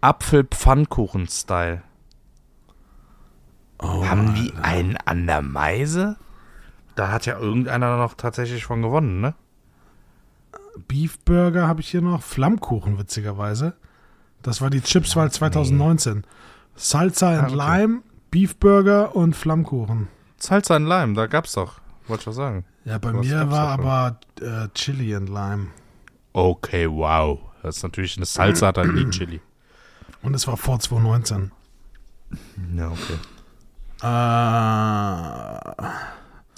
Apfel-Pfannkuchen-Style. 0.00 1.82
Oh, 3.82 4.04
Haben 4.06 4.34
die 4.34 4.52
einen 4.62 4.96
an 4.98 5.26
der 5.26 5.42
Meise? 5.42 6.16
Da 6.96 7.10
hat 7.10 7.24
ja 7.24 7.38
irgendeiner 7.38 7.96
noch 7.96 8.14
tatsächlich 8.14 8.64
von 8.64 8.82
gewonnen, 8.82 9.20
ne? 9.20 9.34
Beef 10.86 11.18
Burger 11.20 11.66
habe 11.66 11.80
ich 11.80 11.88
hier 11.88 12.02
noch. 12.02 12.22
Flammkuchen, 12.22 12.98
witzigerweise. 12.98 13.74
Das 14.42 14.60
war 14.60 14.70
die 14.70 14.80
Chipswahl 14.82 15.30
2019. 15.30 16.24
Salsa 16.76 17.28
and 17.38 17.40
Ah, 17.40 17.46
okay. 17.46 17.54
Lime, 17.56 18.02
Beef 18.30 18.56
Burger 18.56 19.14
und 19.16 19.34
Flammkuchen. 19.36 20.08
Salsa 20.38 20.76
and 20.76 20.86
Lime, 20.88 21.14
da 21.14 21.26
gab's 21.26 21.52
doch. 21.52 21.80
Wollte 22.08 22.22
ich 22.22 22.26
was 22.28 22.36
sagen. 22.36 22.64
Ja, 22.84 22.98
bei 22.98 23.12
Was 23.14 23.26
mir 23.26 23.50
war 23.50 23.68
aber 23.68 24.20
äh, 24.40 24.68
Chili 24.74 25.14
and 25.14 25.28
Lime. 25.28 25.68
Okay, 26.32 26.88
wow. 26.90 27.38
Das 27.62 27.76
ist 27.78 27.82
natürlich 27.82 28.16
eine 28.16 28.26
Salsa, 28.26 28.68
hat 28.68 28.78
dann 28.78 28.94
nie 28.94 29.08
Chili. 29.10 29.40
Und 30.22 30.34
es 30.34 30.46
war 30.46 30.56
vor 30.56 30.78
2019. 30.80 31.52
Ja, 32.76 32.88
okay. 32.90 33.18
Äh, 34.02 34.06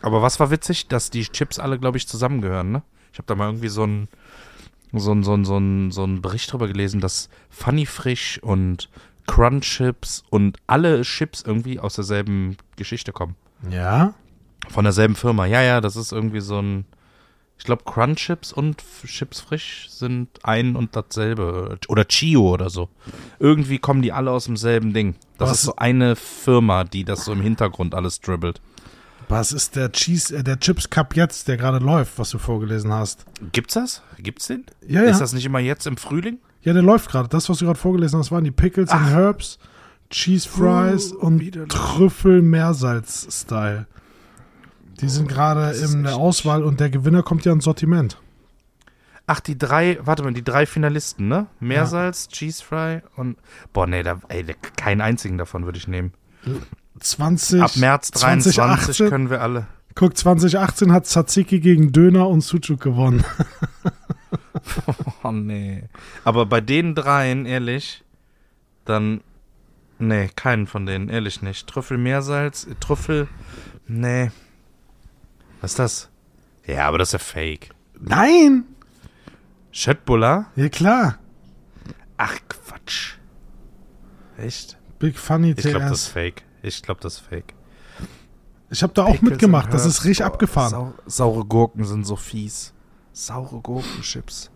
Aber 0.02 0.22
was 0.22 0.38
war 0.40 0.50
witzig, 0.50 0.88
dass 0.88 1.10
die 1.10 1.24
Chips 1.24 1.58
alle, 1.58 1.78
glaube 1.78 1.96
ich, 1.96 2.06
zusammengehören, 2.08 2.70
ne? 2.72 2.82
Ich 3.12 3.18
habe 3.18 3.26
da 3.26 3.34
mal 3.34 3.46
irgendwie 3.48 3.68
so 3.68 3.84
ein 3.84 4.08
so 4.94 5.10
ein, 5.12 5.22
so 5.24 5.32
ein, 5.34 5.44
so 5.46 5.56
ein, 5.56 5.90
so 5.90 6.04
ein 6.04 6.20
Bericht 6.20 6.52
drüber 6.52 6.68
gelesen, 6.68 7.00
dass 7.00 7.30
Funny 7.48 7.86
Frisch 7.86 8.38
und 8.42 8.90
Crunch 9.26 9.64
Chips 9.76 10.24
und 10.30 10.58
alle 10.66 11.02
Chips 11.02 11.42
irgendwie 11.46 11.78
aus 11.80 11.94
derselben 11.94 12.56
Geschichte 12.76 13.12
kommen. 13.12 13.36
ja, 13.70 14.14
Von 14.68 14.84
derselben 14.84 15.14
Firma. 15.16 15.46
Ja, 15.46 15.60
ja, 15.62 15.80
das 15.80 15.96
ist 15.96 16.12
irgendwie 16.12 16.40
so 16.40 16.58
ein. 16.60 16.84
Ich 17.58 17.64
glaube, 17.64 17.84
Crunch 17.84 18.16
Chips 18.18 18.52
und 18.52 18.82
Chips 19.06 19.40
Frisch 19.40 19.88
sind 19.88 20.28
ein 20.42 20.74
und 20.74 20.96
dasselbe. 20.96 21.78
Oder 21.88 22.04
Chio 22.06 22.52
oder 22.54 22.70
so. 22.70 22.88
Irgendwie 23.38 23.78
kommen 23.78 24.02
die 24.02 24.10
alle 24.12 24.30
aus 24.32 24.46
demselben 24.46 24.92
Ding. 24.92 25.14
Das 25.38 25.50
Was- 25.50 25.58
ist 25.58 25.64
so 25.64 25.76
eine 25.76 26.16
Firma, 26.16 26.82
die 26.84 27.04
das 27.04 27.24
so 27.24 27.32
im 27.32 27.40
Hintergrund 27.40 27.94
alles 27.94 28.20
dribbelt. 28.20 28.60
was 29.28 29.52
ist 29.52 29.76
der 29.76 29.92
Cheese, 29.92 30.36
äh, 30.38 30.42
der 30.44 30.58
Chips 30.60 30.90
Cup 30.90 31.14
jetzt, 31.16 31.46
der 31.48 31.56
gerade 31.56 31.78
läuft, 31.78 32.18
was 32.18 32.30
du 32.30 32.38
vorgelesen 32.38 32.92
hast? 32.92 33.24
Gibt's 33.52 33.74
das? 33.74 34.02
Gibt's 34.18 34.48
den? 34.48 34.64
Ja, 34.86 35.04
ja. 35.04 35.10
Ist 35.10 35.20
das 35.20 35.32
nicht 35.32 35.44
immer 35.46 35.60
jetzt 35.60 35.86
im 35.86 35.96
Frühling? 35.96 36.38
Ja, 36.62 36.72
der 36.72 36.82
läuft 36.82 37.10
gerade. 37.10 37.28
Das, 37.28 37.48
was 37.48 37.58
du 37.58 37.64
gerade 37.66 37.78
vorgelesen 37.78 38.18
hast, 38.18 38.30
waren 38.30 38.44
die 38.44 38.50
Pickles 38.50 38.90
and 38.90 39.10
Herbs, 39.10 39.58
Cheese 40.10 40.48
Fries 40.48 41.12
Oh, 41.14 41.26
und 41.26 41.40
widerlich. 41.40 41.68
Trüffel 41.72 42.42
Meersalz-Style. 42.42 43.86
Die 45.00 45.08
sind 45.08 45.28
gerade 45.28 45.62
das 45.62 45.80
ist 45.80 45.94
in 45.94 46.04
der 46.04 46.14
Auswahl 46.16 46.62
und 46.62 46.78
der 46.78 46.90
Gewinner 46.90 47.22
kommt 47.22 47.44
ja 47.44 47.52
ins 47.52 47.64
Sortiment. 47.64 48.18
Ach, 49.26 49.40
die 49.40 49.56
drei, 49.56 49.98
warte 50.02 50.22
mal, 50.22 50.32
die 50.32 50.44
drei 50.44 50.66
Finalisten, 50.66 51.28
ne? 51.28 51.46
Meersalz, 51.60 52.28
Cheese 52.28 52.62
Fry 52.62 53.00
und. 53.16 53.36
Boah, 53.72 53.86
nee, 53.86 54.02
da, 54.02 54.20
ey, 54.28 54.44
keinen 54.76 55.00
einzigen 55.00 55.38
davon 55.38 55.64
würde 55.64 55.78
ich 55.78 55.88
nehmen. 55.88 56.12
20, 57.00 57.62
Ab 57.62 57.76
März 57.76 58.10
23 58.10 58.54
2018, 58.54 59.08
können 59.08 59.30
wir 59.30 59.40
alle. 59.40 59.66
Guck, 59.94 60.16
2018 60.16 60.92
hat 60.92 61.06
Tzatziki 61.06 61.60
gegen 61.60 61.92
Döner 61.92 62.28
und 62.28 62.42
Sucuk 62.42 62.80
gewonnen. 62.80 63.24
Oh 65.24 65.30
nee. 65.30 65.84
Aber 66.24 66.46
bei 66.46 66.60
den 66.60 66.94
dreien, 66.94 67.46
ehrlich, 67.46 68.04
dann. 68.84 69.20
Nee, 69.98 70.28
keinen 70.34 70.66
von 70.66 70.84
denen, 70.86 71.08
ehrlich 71.08 71.42
nicht. 71.42 71.68
Trüffel 71.68 71.96
Meersalz, 71.96 72.66
Trüffel. 72.80 73.28
Nee. 73.86 74.30
Was 75.60 75.72
ist 75.72 75.78
das? 75.78 76.10
Ja, 76.66 76.88
aber 76.88 76.98
das 76.98 77.10
ist 77.10 77.12
ja 77.12 77.18
fake. 77.20 77.70
Nein! 78.00 78.64
Schöttbuller? 79.70 80.46
Ja, 80.56 80.68
klar. 80.68 81.18
Ach, 82.16 82.36
Quatsch. 82.48 83.14
Echt? 84.36 84.76
Big 84.98 85.18
Funny 85.18 85.54
Ich 85.56 85.62
glaube, 85.62 85.80
das 85.80 86.00
ist 86.00 86.06
TS. 86.06 86.12
fake. 86.12 86.42
Ich 86.62 86.82
glaube, 86.82 87.00
das 87.00 87.14
ist 87.14 87.20
fake. 87.20 87.54
Ich 88.70 88.82
habe 88.82 88.92
da 88.92 89.04
auch 89.04 89.12
Pickles 89.12 89.30
mitgemacht. 89.30 89.72
Das 89.72 89.84
ist 89.86 90.04
richtig 90.04 90.18
Boah, 90.24 90.32
abgefahren. 90.32 90.70
Sau 90.70 90.94
saure 91.06 91.44
Gurken 91.44 91.84
sind 91.84 92.04
so 92.04 92.16
fies. 92.16 92.72
Saure 93.12 93.60
Gurkenchips. 93.60 94.50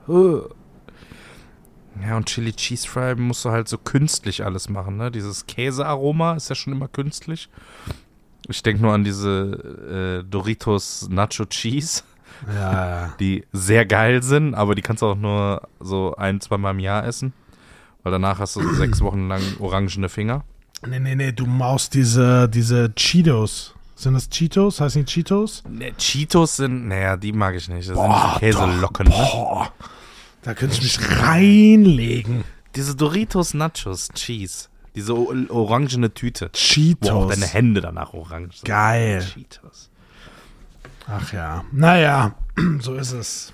Ja, 2.07 2.17
und 2.17 2.27
Chili 2.27 2.53
Cheese 2.53 2.87
Fry 2.89 3.15
musst 3.15 3.45
du 3.45 3.51
halt 3.51 3.69
so 3.69 3.79
künstlich 3.79 4.45
alles 4.45 4.69
machen, 4.69 4.97
ne? 4.97 5.11
Dieses 5.11 5.47
Käsearoma 5.47 6.35
ist 6.35 6.49
ja 6.49 6.55
schon 6.55 6.73
immer 6.73 6.89
künstlich. 6.89 7.49
Ich 8.49 8.63
denke 8.63 8.83
nur 8.83 8.93
an 8.93 9.05
diese 9.05 10.23
äh, 10.23 10.29
Doritos 10.29 11.09
Nacho 11.11 11.47
Cheese, 11.47 12.03
Ja, 12.55 13.15
die 13.21 13.45
sehr 13.53 13.87
geil 13.87 14.23
sind, 14.23 14.55
aber 14.55 14.75
die 14.75 14.83
kannst 14.83 15.03
du 15.03 15.07
auch 15.07 15.17
nur 15.17 15.69
so 15.81 16.15
ein, 16.17 16.41
zweimal 16.41 16.75
im 16.75 16.81
Jahr 16.81 17.05
essen. 17.05 17.33
Weil 18.03 18.13
danach 18.13 18.39
hast 18.39 18.55
du 18.57 18.75
sechs 18.75 19.01
Wochen 19.01 19.27
lang 19.27 19.43
orangene 19.59 20.09
Finger. 20.09 20.45
Nee, 20.87 21.01
nee, 21.01 21.17
nee, 21.17 21.33
du 21.33 21.47
maust 21.47 21.95
diese, 21.95 22.49
diese 22.49 22.95
Cheetos. 22.95 23.75
Sind 23.97 24.13
das 24.13 24.29
Cheetos? 24.29 24.81
Heißen 24.81 25.05
die 25.07 25.11
Cheetos? 25.11 25.63
Ne, 25.69 25.93
Cheetos 25.97 26.57
sind, 26.57 26.87
naja, 26.89 27.17
die 27.17 27.33
mag 27.33 27.55
ich 27.55 27.69
nicht. 27.69 27.89
Das 27.89 27.97
Boah, 27.97 28.37
sind 28.39 28.41
Käselocken. 28.41 29.09
Ne? 29.09 29.15
Boah. 29.15 29.73
Da 30.43 30.53
könnte 30.55 30.77
ich 30.77 30.83
mich 30.83 31.21
reinlegen. 31.23 32.45
Diese 32.77 32.95
Doritos 32.95 33.55
Nachos 33.55 34.11
Cheese. 34.15 34.69
Diese 34.95 35.15
orangene 35.51 36.13
Tüte. 36.13 36.45
Wo 36.45 36.49
auch 36.49 36.53
Cheetos. 36.53 37.29
deine 37.31 37.47
Hände 37.47 37.81
danach 37.81 38.13
orange 38.13 38.59
sind. 38.59 38.67
Geil. 38.67 39.25
Cheetos. 39.25 39.91
Ach 41.09 41.33
ja. 41.33 41.65
Naja, 41.73 42.35
so 42.81 42.95
ist 42.97 43.13
es. 43.13 43.53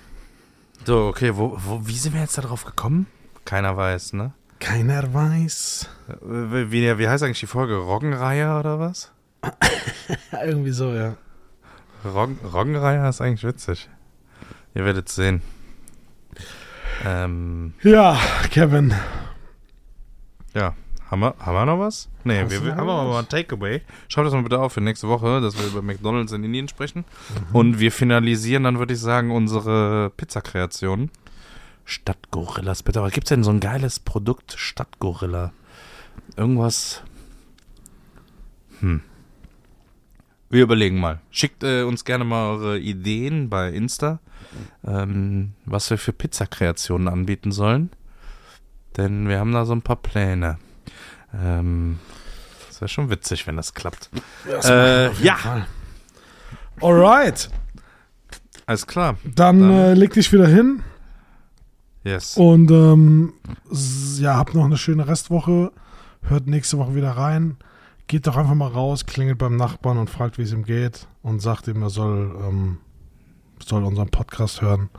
So, 0.85 1.07
okay, 1.07 1.35
wo, 1.37 1.57
wo, 1.57 1.87
wie 1.87 1.97
sind 1.97 2.13
wir 2.13 2.21
jetzt 2.21 2.37
da 2.37 2.41
drauf 2.41 2.65
gekommen? 2.65 3.07
Keiner 3.45 3.77
weiß, 3.77 4.11
ne? 4.13 4.33
Keiner 4.59 5.13
weiß. 5.13 5.87
Äh, 6.09 6.71
Wie, 6.71 6.97
wie 6.97 7.07
heißt 7.07 7.23
eigentlich 7.23 7.39
die 7.39 7.47
Folge? 7.47 7.75
Roggenreiher 7.77 8.59
oder 8.59 8.79
was? 8.79 9.12
Irgendwie 10.43 10.71
so, 10.71 10.93
ja. 10.93 11.15
Roggen, 12.05 12.37
Roggenreiher 12.45 13.07
ist 13.09 13.21
eigentlich 13.21 13.43
witzig. 13.43 13.89
Ihr 14.75 14.85
werdet 14.85 15.09
sehen. 15.09 15.41
Ähm, 17.05 17.73
Ja, 17.83 18.17
Kevin. 18.49 18.93
ja. 20.53 20.75
Haben 21.11 21.19
wir, 21.19 21.35
haben 21.37 21.53
wir 21.53 21.65
noch 21.67 21.77
was? 21.79 22.09
Nee, 22.23 22.41
Hast 22.41 22.49
wir, 22.51 22.65
wir 22.65 22.71
haben 22.75 22.89
aber 22.89 23.05
was? 23.05 23.13
mal 23.13 23.19
ein 23.19 23.29
Takeaway. 23.29 23.81
Schreibt 24.07 24.25
das 24.25 24.33
mal 24.33 24.41
bitte 24.41 24.59
auf 24.59 24.73
für 24.73 24.81
nächste 24.81 25.07
Woche, 25.07 25.41
dass 25.41 25.55
wir 25.59 25.67
über 25.67 25.83
McDonalds 25.83 26.31
in 26.31 26.43
Indien 26.43 26.67
sprechen. 26.67 27.05
Mhm. 27.49 27.55
Und 27.55 27.79
wir 27.79 27.91
finalisieren 27.91 28.63
dann, 28.63 28.79
würde 28.79 28.95
ich 28.95 28.99
sagen, 28.99 29.29
unsere 29.29 30.09
Pizzakreation. 30.17 31.11
Stadtgorillas, 31.85 32.81
bitte. 32.81 32.97
Aber 32.99 33.11
gibt 33.11 33.27
es 33.27 33.29
denn 33.29 33.43
so 33.43 33.51
ein 33.51 33.59
geiles 33.59 33.99
Produkt, 33.99 34.55
Stadtgorilla? 34.57 35.51
Irgendwas. 36.35 37.03
Hm. 38.79 39.01
Wir 40.53 40.61
überlegen 40.63 40.99
mal. 40.99 41.19
Schickt 41.31 41.63
äh, 41.63 41.81
uns 41.81 42.05
gerne 42.05 42.23
mal 42.25 42.51
eure 42.51 42.77
Ideen 42.79 43.49
bei 43.49 43.69
Insta, 43.69 44.19
ähm, 44.85 45.53
was 45.65 45.89
wir 45.89 45.97
für 45.97 46.13
Pizzakreationen 46.13 47.07
anbieten 47.07 47.51
sollen. 47.51 47.89
Denn 48.95 49.27
wir 49.27 49.39
haben 49.39 49.51
da 49.51 49.65
so 49.65 49.73
ein 49.73 49.81
paar 49.81 49.95
Pläne. 49.95 50.59
Ähm, 51.33 51.97
das 52.67 52.79
wäre 52.81 52.87
schon 52.89 53.09
witzig, 53.09 53.47
wenn 53.47 53.57
das 53.57 53.73
klappt. 53.73 54.11
Das 54.47 54.69
Äh, 54.69 55.11
ja. 55.23 55.37
Fall. 55.37 55.65
Alright. 56.81 57.49
Alles 58.67 58.85
klar. 58.85 59.17
Dann, 59.23 59.59
Dann- 59.59 59.71
äh, 59.71 59.93
leg 59.95 60.13
dich 60.13 60.31
wieder 60.31 60.47
hin 60.47 60.83
Yes. 62.03 62.37
und 62.37 62.69
ähm, 62.69 63.33
ja, 64.19 64.35
habt 64.35 64.53
noch 64.53 64.65
eine 64.65 64.77
schöne 64.77 65.07
Restwoche. 65.07 65.71
Hört 66.21 66.45
nächste 66.45 66.77
Woche 66.77 66.93
wieder 66.93 67.11
rein. 67.11 67.57
Geht 68.07 68.27
doch 68.27 68.35
einfach 68.35 68.53
mal 68.53 68.67
raus, 68.67 69.05
klingelt 69.05 69.37
beim 69.37 69.55
Nachbarn 69.55 69.97
und 69.97 70.09
fragt, 70.09 70.37
wie 70.37 70.43
es 70.43 70.51
ihm 70.51 70.63
geht 70.63 71.07
und 71.21 71.39
sagt 71.41 71.67
ihm, 71.67 71.81
er 71.81 71.89
soll, 71.89 72.35
ähm, 72.47 72.77
soll 73.63 73.83
unseren 73.83 74.09
Podcast 74.09 74.61
hören. 74.61 74.89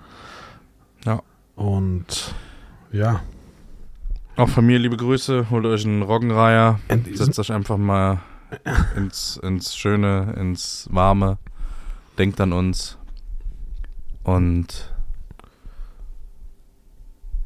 Ja. 1.05 1.23
Und 1.55 2.35
ja, 2.91 3.21
Auch 4.37 4.49
von 4.49 4.67
mir 4.67 4.79
liebe 4.79 4.97
Grüße. 4.97 5.49
Holt 5.51 5.65
euch 5.67 5.85
einen 5.85 6.03
Roggenreiher. 6.03 6.81
in 6.89 7.05
diesem, 7.05 7.27
Setzt 7.27 7.39
euch 7.39 7.53
einfach 7.53 7.77
mal 7.77 8.21
ins, 8.97 9.37
ins 9.37 9.77
Schöne, 9.77 10.35
ins 10.39 10.89
Warme. 10.91 11.39
Denkt 12.19 12.41
an 12.41 12.53
uns. 12.53 12.99
Und 14.25 14.93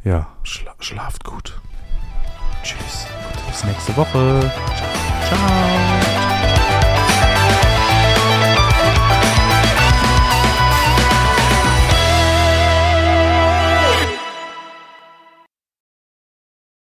ja, 0.05 0.29
schla 0.45 0.75
schlaft 0.81 1.25
gut. 1.25 1.61
tschüss. 2.63 3.07
Bis 3.49 3.65
nächste 3.65 3.97
Woche. 3.97 4.51
Ciao. 5.29 5.98